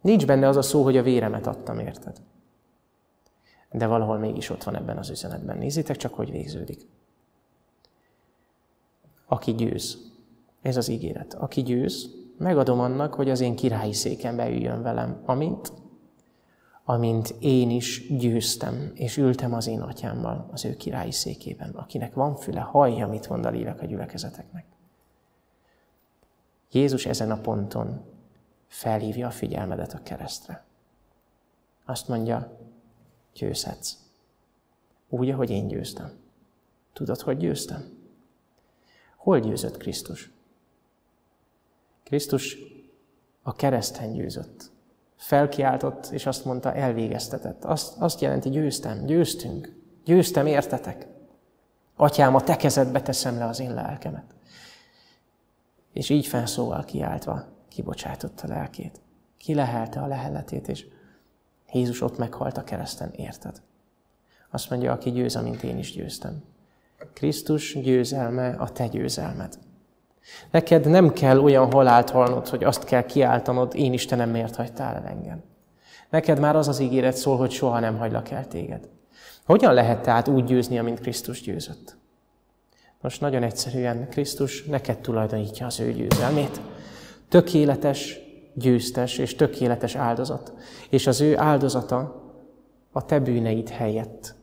Nincs 0.00 0.26
benne 0.26 0.48
az 0.48 0.56
a 0.56 0.62
szó, 0.62 0.82
hogy 0.82 0.96
a 0.96 1.02
véremet 1.02 1.46
adtam 1.46 1.78
érted. 1.78 2.16
De 3.70 3.86
valahol 3.86 4.18
mégis 4.18 4.50
ott 4.50 4.62
van 4.62 4.76
ebben 4.76 4.98
az 4.98 5.10
üzenetben. 5.10 5.58
Nézzétek 5.58 5.96
csak, 5.96 6.14
hogy 6.14 6.30
végződik. 6.30 6.86
Aki 9.26 9.54
győz. 9.54 9.98
Ez 10.62 10.76
az 10.76 10.88
ígéret. 10.88 11.34
Aki 11.34 11.62
győz, 11.62 12.24
megadom 12.38 12.80
annak, 12.80 13.14
hogy 13.14 13.30
az 13.30 13.40
én 13.40 13.56
királyi 13.56 13.92
széken 13.92 14.36
beüljön 14.36 14.82
velem, 14.82 15.22
amint, 15.24 15.72
amint 16.84 17.34
én 17.38 17.70
is 17.70 18.16
győztem, 18.16 18.90
és 18.94 19.16
ültem 19.16 19.54
az 19.54 19.66
én 19.66 19.80
atyámmal 19.80 20.48
az 20.52 20.64
ő 20.64 20.76
királyi 20.76 21.12
székében. 21.12 21.70
Akinek 21.70 22.14
van 22.14 22.36
füle, 22.36 22.60
hallja, 22.60 23.06
mit 23.06 23.28
mond 23.28 23.44
a 23.44 23.50
lélek 23.50 23.82
a 23.82 23.86
gyülekezeteknek. 23.86 24.64
Jézus 26.70 27.06
ezen 27.06 27.30
a 27.30 27.40
ponton 27.40 28.04
felhívja 28.66 29.26
a 29.26 29.30
figyelmedet 29.30 29.92
a 29.92 30.02
keresztre. 30.02 30.64
Azt 31.84 32.08
mondja, 32.08 32.58
győzhetsz. 33.34 33.96
Úgy, 35.08 35.30
ahogy 35.30 35.50
én 35.50 35.68
győztem. 35.68 36.10
Tudod, 36.92 37.20
hogy 37.20 37.36
győztem? 37.36 37.84
Hol 39.16 39.40
győzött 39.40 39.76
Krisztus? 39.76 40.35
Krisztus 42.06 42.58
a 43.42 43.52
kereszten 43.52 44.12
győzött. 44.12 44.70
Felkiáltott, 45.16 46.06
és 46.06 46.26
azt 46.26 46.44
mondta, 46.44 46.74
elvégeztetett. 46.74 47.64
Azt, 47.64 47.96
azt 47.98 48.20
jelenti, 48.20 48.48
győztem, 48.48 49.06
győztünk, 49.06 49.74
győztem, 50.04 50.46
értetek. 50.46 51.06
Atyám, 51.96 52.34
a 52.34 52.42
te 52.42 52.56
kezedbe 52.56 53.02
teszem 53.02 53.38
le 53.38 53.44
az 53.44 53.60
én 53.60 53.74
lelkemet. 53.74 54.34
És 55.92 56.08
így 56.08 56.26
felszóval 56.26 56.84
kiáltva 56.84 57.44
kibocsátotta 57.68 58.48
lelkét. 58.48 59.00
Kilehelte 59.36 60.00
a 60.00 60.06
leheletét, 60.06 60.68
és 60.68 60.86
Jézus 61.72 62.00
ott 62.00 62.18
meghalt 62.18 62.56
a 62.56 62.64
kereszten, 62.64 63.10
érted? 63.10 63.62
Azt 64.50 64.70
mondja, 64.70 64.92
aki 64.92 65.10
győz, 65.10 65.36
amint 65.36 65.62
én 65.62 65.78
is 65.78 65.92
győztem. 65.92 66.42
Krisztus 67.12 67.80
győzelme 67.80 68.48
a 68.48 68.72
te 68.72 68.86
győzelmed. 68.86 69.58
Neked 70.50 70.86
nem 70.86 71.12
kell 71.12 71.38
olyan 71.38 71.72
halált 71.72 72.10
halnod, 72.10 72.48
hogy 72.48 72.64
azt 72.64 72.84
kell 72.84 73.02
kiáltanod, 73.02 73.74
én 73.74 73.92
Istenem, 73.92 74.30
miért 74.30 74.56
hagytál 74.56 74.94
el 74.94 75.06
engem. 75.06 75.42
Neked 76.10 76.40
már 76.40 76.56
az 76.56 76.68
az 76.68 76.78
ígéret 76.78 77.16
szól, 77.16 77.36
hogy 77.36 77.50
soha 77.50 77.80
nem 77.80 77.98
hagylak 77.98 78.30
el 78.30 78.46
téged. 78.46 78.88
Hogyan 79.44 79.74
lehet 79.74 80.02
tehát 80.02 80.28
úgy 80.28 80.44
győzni, 80.44 80.78
amint 80.78 81.00
Krisztus 81.00 81.40
győzött? 81.40 81.96
Most 83.00 83.20
nagyon 83.20 83.42
egyszerűen 83.42 84.08
Krisztus 84.08 84.64
neked 84.64 84.98
tulajdonítja 84.98 85.66
az 85.66 85.80
ő 85.80 85.92
győzelmét. 85.92 86.60
Tökéletes, 87.28 88.18
győztes 88.54 89.18
és 89.18 89.34
tökéletes 89.34 89.94
áldozat, 89.94 90.52
és 90.90 91.06
az 91.06 91.20
ő 91.20 91.38
áldozata 91.38 92.24
a 92.92 93.04
te 93.04 93.18
bűneid 93.18 93.68
helyett 93.68 94.34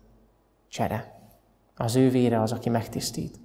csere. 0.68 1.20
Az 1.76 1.96
ő 1.96 2.10
vére 2.10 2.42
az, 2.42 2.52
aki 2.52 2.70
megtisztít. 2.70 3.40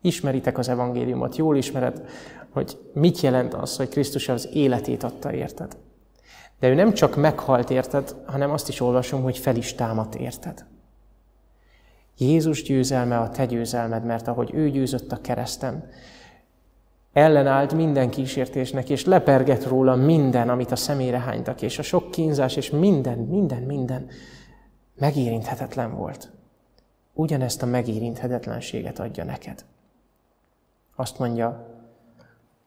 Ismeritek 0.00 0.58
az 0.58 0.68
evangéliumot, 0.68 1.36
jól 1.36 1.56
ismered, 1.56 2.08
hogy 2.50 2.78
mit 2.92 3.20
jelent 3.20 3.54
az, 3.54 3.76
hogy 3.76 3.88
Krisztus 3.88 4.28
az 4.28 4.48
életét 4.52 5.02
adta 5.02 5.32
érted. 5.32 5.76
De 6.60 6.68
ő 6.68 6.74
nem 6.74 6.92
csak 6.92 7.16
meghalt 7.16 7.70
érted, 7.70 8.14
hanem 8.26 8.50
azt 8.50 8.68
is 8.68 8.80
olvasom, 8.80 9.22
hogy 9.22 9.38
fel 9.38 9.56
is 9.56 9.74
támadt 9.74 10.14
érted. 10.14 10.64
Jézus 12.18 12.62
győzelme 12.62 13.18
a 13.18 13.30
te 13.30 13.46
győzelmed, 13.46 14.04
mert 14.04 14.28
ahogy 14.28 14.50
ő 14.54 14.70
győzött 14.70 15.12
a 15.12 15.20
kereszten, 15.20 15.90
ellenállt 17.12 17.74
minden 17.74 18.10
kísértésnek, 18.10 18.90
és 18.90 19.04
lepergett 19.04 19.66
róla 19.66 19.96
minden, 19.96 20.48
amit 20.48 20.70
a 20.70 20.76
szemére 20.76 21.18
hánytak, 21.18 21.62
és 21.62 21.78
a 21.78 21.82
sok 21.82 22.10
kínzás, 22.10 22.56
és 22.56 22.70
minden, 22.70 23.18
minden, 23.18 23.62
minden 23.62 24.08
megérinthetetlen 24.94 25.96
volt. 25.96 26.30
Ugyanezt 27.12 27.62
a 27.62 27.66
megérinthetetlenséget 27.66 28.98
adja 28.98 29.24
neked. 29.24 29.64
Azt 31.00 31.18
mondja, 31.18 31.66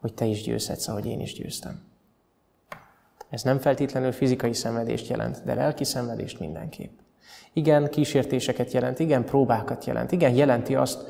hogy 0.00 0.14
te 0.14 0.24
is 0.24 0.42
győzhetsz, 0.42 0.88
ahogy 0.88 1.06
én 1.06 1.20
is 1.20 1.32
győztem. 1.32 1.82
Ez 3.28 3.42
nem 3.42 3.58
feltétlenül 3.58 4.12
fizikai 4.12 4.52
szenvedést 4.52 5.08
jelent, 5.08 5.44
de 5.44 5.54
lelki 5.54 5.84
szenvedést 5.84 6.38
mindenképp. 6.38 6.98
Igen, 7.52 7.90
kísértéseket 7.90 8.72
jelent, 8.72 8.98
igen, 8.98 9.24
próbákat 9.24 9.84
jelent, 9.84 10.12
igen, 10.12 10.34
jelenti 10.34 10.74
azt, 10.74 11.00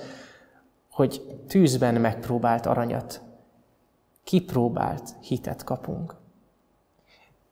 hogy 0.90 1.38
tűzben 1.48 1.94
megpróbált 1.94 2.66
aranyat, 2.66 3.20
kipróbált 4.24 5.14
hitet 5.20 5.64
kapunk. 5.64 6.16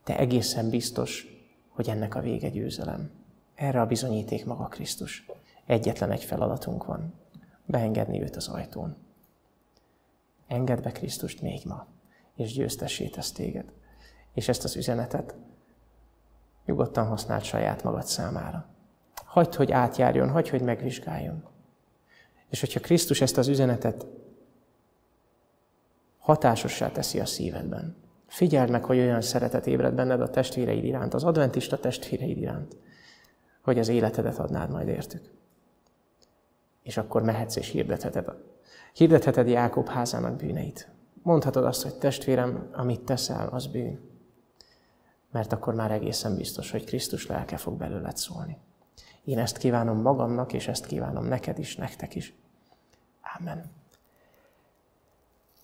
De 0.04 0.18
egészen 0.18 0.70
biztos, 0.70 1.26
hogy 1.68 1.88
ennek 1.88 2.14
a 2.14 2.20
vége 2.20 2.48
győzelem. 2.48 3.10
Erre 3.54 3.80
a 3.80 3.86
bizonyíték 3.86 4.44
maga 4.44 4.64
Krisztus. 4.64 5.26
Egyetlen 5.66 6.10
egy 6.10 6.24
feladatunk 6.24 6.84
van. 6.84 7.14
Beengedni 7.66 8.22
őt 8.22 8.36
az 8.36 8.48
ajtón. 8.48 8.96
Engedd 10.50 10.82
be 10.82 10.92
Krisztust 10.92 11.40
még 11.40 11.60
ma, 11.64 11.86
és 12.34 12.52
győztessé 12.52 13.08
tesz 13.08 13.32
téged. 13.32 13.72
És 14.34 14.48
ezt 14.48 14.64
az 14.64 14.76
üzenetet 14.76 15.34
nyugodtan 16.64 17.06
használd 17.06 17.42
saját 17.42 17.82
magad 17.82 18.04
számára. 18.04 18.66
Hagyd, 19.14 19.54
hogy 19.54 19.72
átjárjon, 19.72 20.30
hagyd, 20.30 20.48
hogy 20.48 20.62
megvizsgáljon. 20.62 21.44
És 22.48 22.60
hogyha 22.60 22.80
Krisztus 22.80 23.20
ezt 23.20 23.36
az 23.38 23.48
üzenetet 23.48 24.06
hatásossá 26.18 26.90
teszi 26.90 27.20
a 27.20 27.26
szívedben, 27.26 27.96
figyeld 28.26 28.70
meg, 28.70 28.84
hogy 28.84 28.98
olyan 28.98 29.20
szeretet 29.20 29.66
ébred 29.66 29.94
benned 29.94 30.20
a 30.20 30.30
testvéreid 30.30 30.84
iránt, 30.84 31.14
az 31.14 31.24
adventista 31.24 31.78
testvéreid 31.78 32.38
iránt, 32.38 32.76
hogy 33.62 33.78
az 33.78 33.88
életedet 33.88 34.38
adnád 34.38 34.70
majd 34.70 34.88
értük. 34.88 35.30
És 36.82 36.96
akkor 36.96 37.22
mehetsz 37.22 37.56
és 37.56 37.68
hirdetheted, 37.68 38.28
hirdetheted 38.92 39.48
Jákob 39.48 39.88
házának 39.88 40.36
bűneit. 40.36 40.88
Mondhatod 41.22 41.64
azt, 41.64 41.82
hogy 41.82 41.94
testvérem, 41.94 42.70
amit 42.72 43.00
teszel, 43.00 43.48
az 43.48 43.66
bűn. 43.66 44.00
Mert 45.30 45.52
akkor 45.52 45.74
már 45.74 45.90
egészen 45.90 46.36
biztos, 46.36 46.70
hogy 46.70 46.84
Krisztus 46.84 47.26
lelke 47.26 47.56
fog 47.56 47.76
belőled 47.76 48.16
szólni. 48.16 48.58
Én 49.24 49.38
ezt 49.38 49.58
kívánom 49.58 50.00
magamnak, 50.00 50.52
és 50.52 50.68
ezt 50.68 50.86
kívánom 50.86 51.24
neked 51.24 51.58
is, 51.58 51.76
nektek 51.76 52.14
is. 52.14 52.34
Amen. 53.38 53.70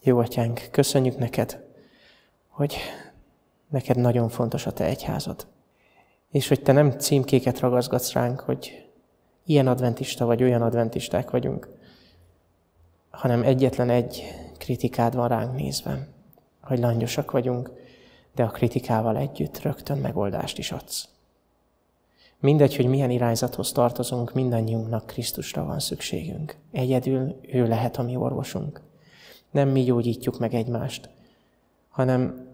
Jó 0.03 0.18
atyánk, 0.18 0.68
köszönjük 0.70 1.16
neked, 1.18 1.64
hogy 2.49 2.77
neked 3.68 3.97
nagyon 3.97 4.29
fontos 4.29 4.66
a 4.66 4.72
te 4.72 4.85
egyházad. 4.85 5.47
És 6.31 6.49
hogy 6.49 6.62
te 6.62 6.72
nem 6.72 6.91
címkéket 6.91 7.61
ragaszgatsz 7.61 8.12
ránk, 8.12 8.41
hogy 8.41 8.91
ilyen 9.45 9.66
adventista 9.66 10.24
vagy 10.24 10.43
olyan 10.43 10.62
adventisták 10.62 11.31
vagyunk, 11.31 11.68
hanem 13.17 13.43
egyetlen 13.43 13.91
egy 13.91 14.25
kritikád 14.59 15.14
van 15.14 15.29
ránk 15.29 15.57
nézve, 15.57 16.09
hogy 16.62 16.79
langyosak 16.79 17.31
vagyunk, 17.31 17.71
de 18.35 18.43
a 18.43 18.51
kritikával 18.51 19.17
együtt 19.17 19.62
rögtön 19.62 19.99
megoldást 19.99 20.59
is 20.59 20.73
adsz. 20.73 21.09
Mindegy, 22.41 22.77
hogy 22.77 22.87
milyen 22.87 23.11
irányzathoz 23.11 23.73
tartozunk, 23.73 24.35
mindannyiunknak 24.35 25.07
Krisztusra 25.07 25.64
van 25.64 25.81
szükségünk. 25.81 26.57
Egyedül 26.73 27.41
ő 27.53 27.69
lehet 27.69 27.97
a 27.97 28.03
mi 28.03 28.17
orvosunk. 28.17 28.81
Nem 29.51 29.69
mi 29.69 29.83
gyógyítjuk 29.83 30.39
meg 30.39 30.55
egymást, 30.55 31.09
hanem 31.89 32.49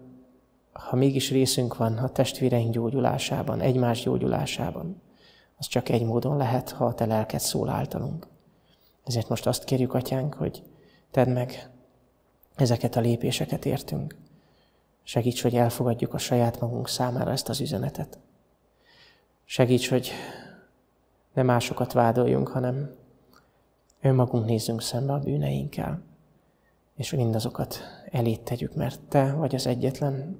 ha 0.71 0.95
mégis 0.95 1.31
részünk 1.31 1.77
van 1.77 1.97
a 1.97 2.09
testvéreink 2.09 2.73
gyógyulásában, 2.73 3.59
egymás 3.59 4.01
gyógyulásában, 4.01 5.01
az 5.57 5.67
csak 5.67 5.89
egy 5.89 6.03
módon 6.03 6.37
lehet, 6.37 6.69
ha 6.71 6.85
a 6.85 6.93
te 6.93 7.05
lelked 7.05 7.39
szól 7.39 7.69
általunk. 7.69 8.27
Ezért 9.03 9.29
most 9.29 9.47
azt 9.47 9.63
kérjük, 9.63 9.93
Atyánk, 9.93 10.33
hogy 10.33 10.63
tedd 11.11 11.29
meg 11.29 11.69
ezeket 12.55 12.95
a 12.95 12.99
lépéseket 12.99 13.65
értünk. 13.65 14.15
Segíts, 15.03 15.41
hogy 15.41 15.55
elfogadjuk 15.55 16.13
a 16.13 16.17
saját 16.17 16.59
magunk 16.59 16.87
számára 16.87 17.31
ezt 17.31 17.49
az 17.49 17.59
üzenetet. 17.59 18.19
Segíts, 19.45 19.89
hogy 19.89 20.11
ne 21.33 21.43
másokat 21.43 21.93
vádoljunk, 21.93 22.47
hanem 22.47 22.95
önmagunk 24.01 24.45
nézzünk 24.45 24.81
szembe 24.81 25.13
a 25.13 25.19
bűneinkkel, 25.19 26.03
és 26.95 27.11
mindazokat 27.11 27.79
elét 28.11 28.41
tegyük, 28.41 28.75
mert 28.75 29.01
Te 29.01 29.33
vagy 29.33 29.55
az 29.55 29.67
egyetlen, 29.67 30.39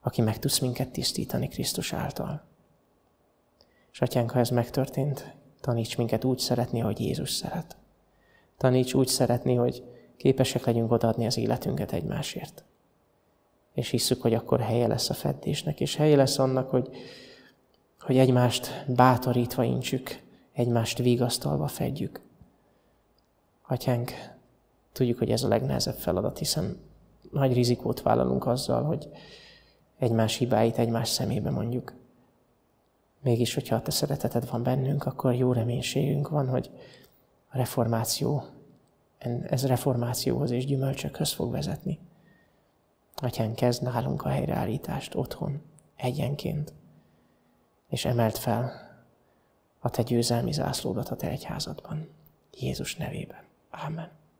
aki 0.00 0.20
meg 0.22 0.38
tudsz 0.38 0.58
minket 0.58 0.90
tisztítani 0.90 1.48
Krisztus 1.48 1.92
által. 1.92 2.44
És 3.92 4.00
atyánk, 4.00 4.30
ha 4.30 4.38
ez 4.38 4.50
megtörtént, 4.50 5.34
taníts 5.66 5.96
minket 5.96 6.24
úgy 6.24 6.38
szeretni, 6.38 6.80
ahogy 6.80 7.00
Jézus 7.00 7.30
szeret. 7.30 7.76
Taníts 8.56 8.94
úgy 8.94 9.06
szeretni, 9.06 9.54
hogy 9.54 9.82
képesek 10.16 10.64
legyünk 10.64 10.92
odaadni 10.92 11.26
az 11.26 11.36
életünket 11.36 11.92
egymásért. 11.92 12.64
És 13.72 13.90
hisszük, 13.90 14.22
hogy 14.22 14.34
akkor 14.34 14.60
helye 14.60 14.86
lesz 14.86 15.10
a 15.10 15.14
feddésnek, 15.14 15.80
és 15.80 15.96
helye 15.96 16.16
lesz 16.16 16.38
annak, 16.38 16.70
hogy 16.70 16.90
hogy 18.00 18.18
egymást 18.18 18.84
bátorítva 18.88 19.62
intsük, 19.64 20.22
egymást 20.52 20.98
vigasztalva 20.98 21.66
fedjük. 21.66 22.20
Atyánk, 23.66 24.12
tudjuk, 24.92 25.18
hogy 25.18 25.30
ez 25.30 25.42
a 25.42 25.48
legnehezebb 25.48 25.96
feladat, 25.96 26.38
hiszen 26.38 26.80
nagy 27.30 27.52
rizikót 27.52 28.02
vállalunk 28.02 28.46
azzal, 28.46 28.82
hogy 28.82 29.08
egymás 29.98 30.36
hibáit 30.36 30.78
egymás 30.78 31.08
szemébe 31.08 31.50
mondjuk. 31.50 31.92
Mégis, 33.26 33.54
hogyha 33.54 33.76
a 33.76 33.82
te 33.82 33.90
szereteted 33.90 34.50
van 34.50 34.62
bennünk, 34.62 35.04
akkor 35.04 35.34
jó 35.34 35.52
reménységünk 35.52 36.28
van, 36.28 36.48
hogy 36.48 36.70
a 37.48 37.56
reformáció, 37.56 38.44
ez 39.48 39.66
reformációhoz 39.66 40.50
és 40.50 40.64
gyümölcsökhöz 40.64 41.32
fog 41.32 41.50
vezetni. 41.50 41.98
Atyán, 43.14 43.54
kezd 43.54 43.82
nálunk 43.82 44.22
a 44.22 44.28
helyreállítást 44.28 45.14
otthon, 45.14 45.62
egyenként 45.96 46.74
és 47.88 48.04
emelt 48.04 48.38
fel 48.38 48.72
a 49.78 49.90
te 49.90 50.02
győzelmi 50.02 50.52
zászlódat 50.52 51.08
a 51.08 51.16
te 51.16 51.28
egyházadban. 51.28 52.08
Jézus 52.52 52.96
nevében. 52.96 53.44
Amen. 53.70 54.10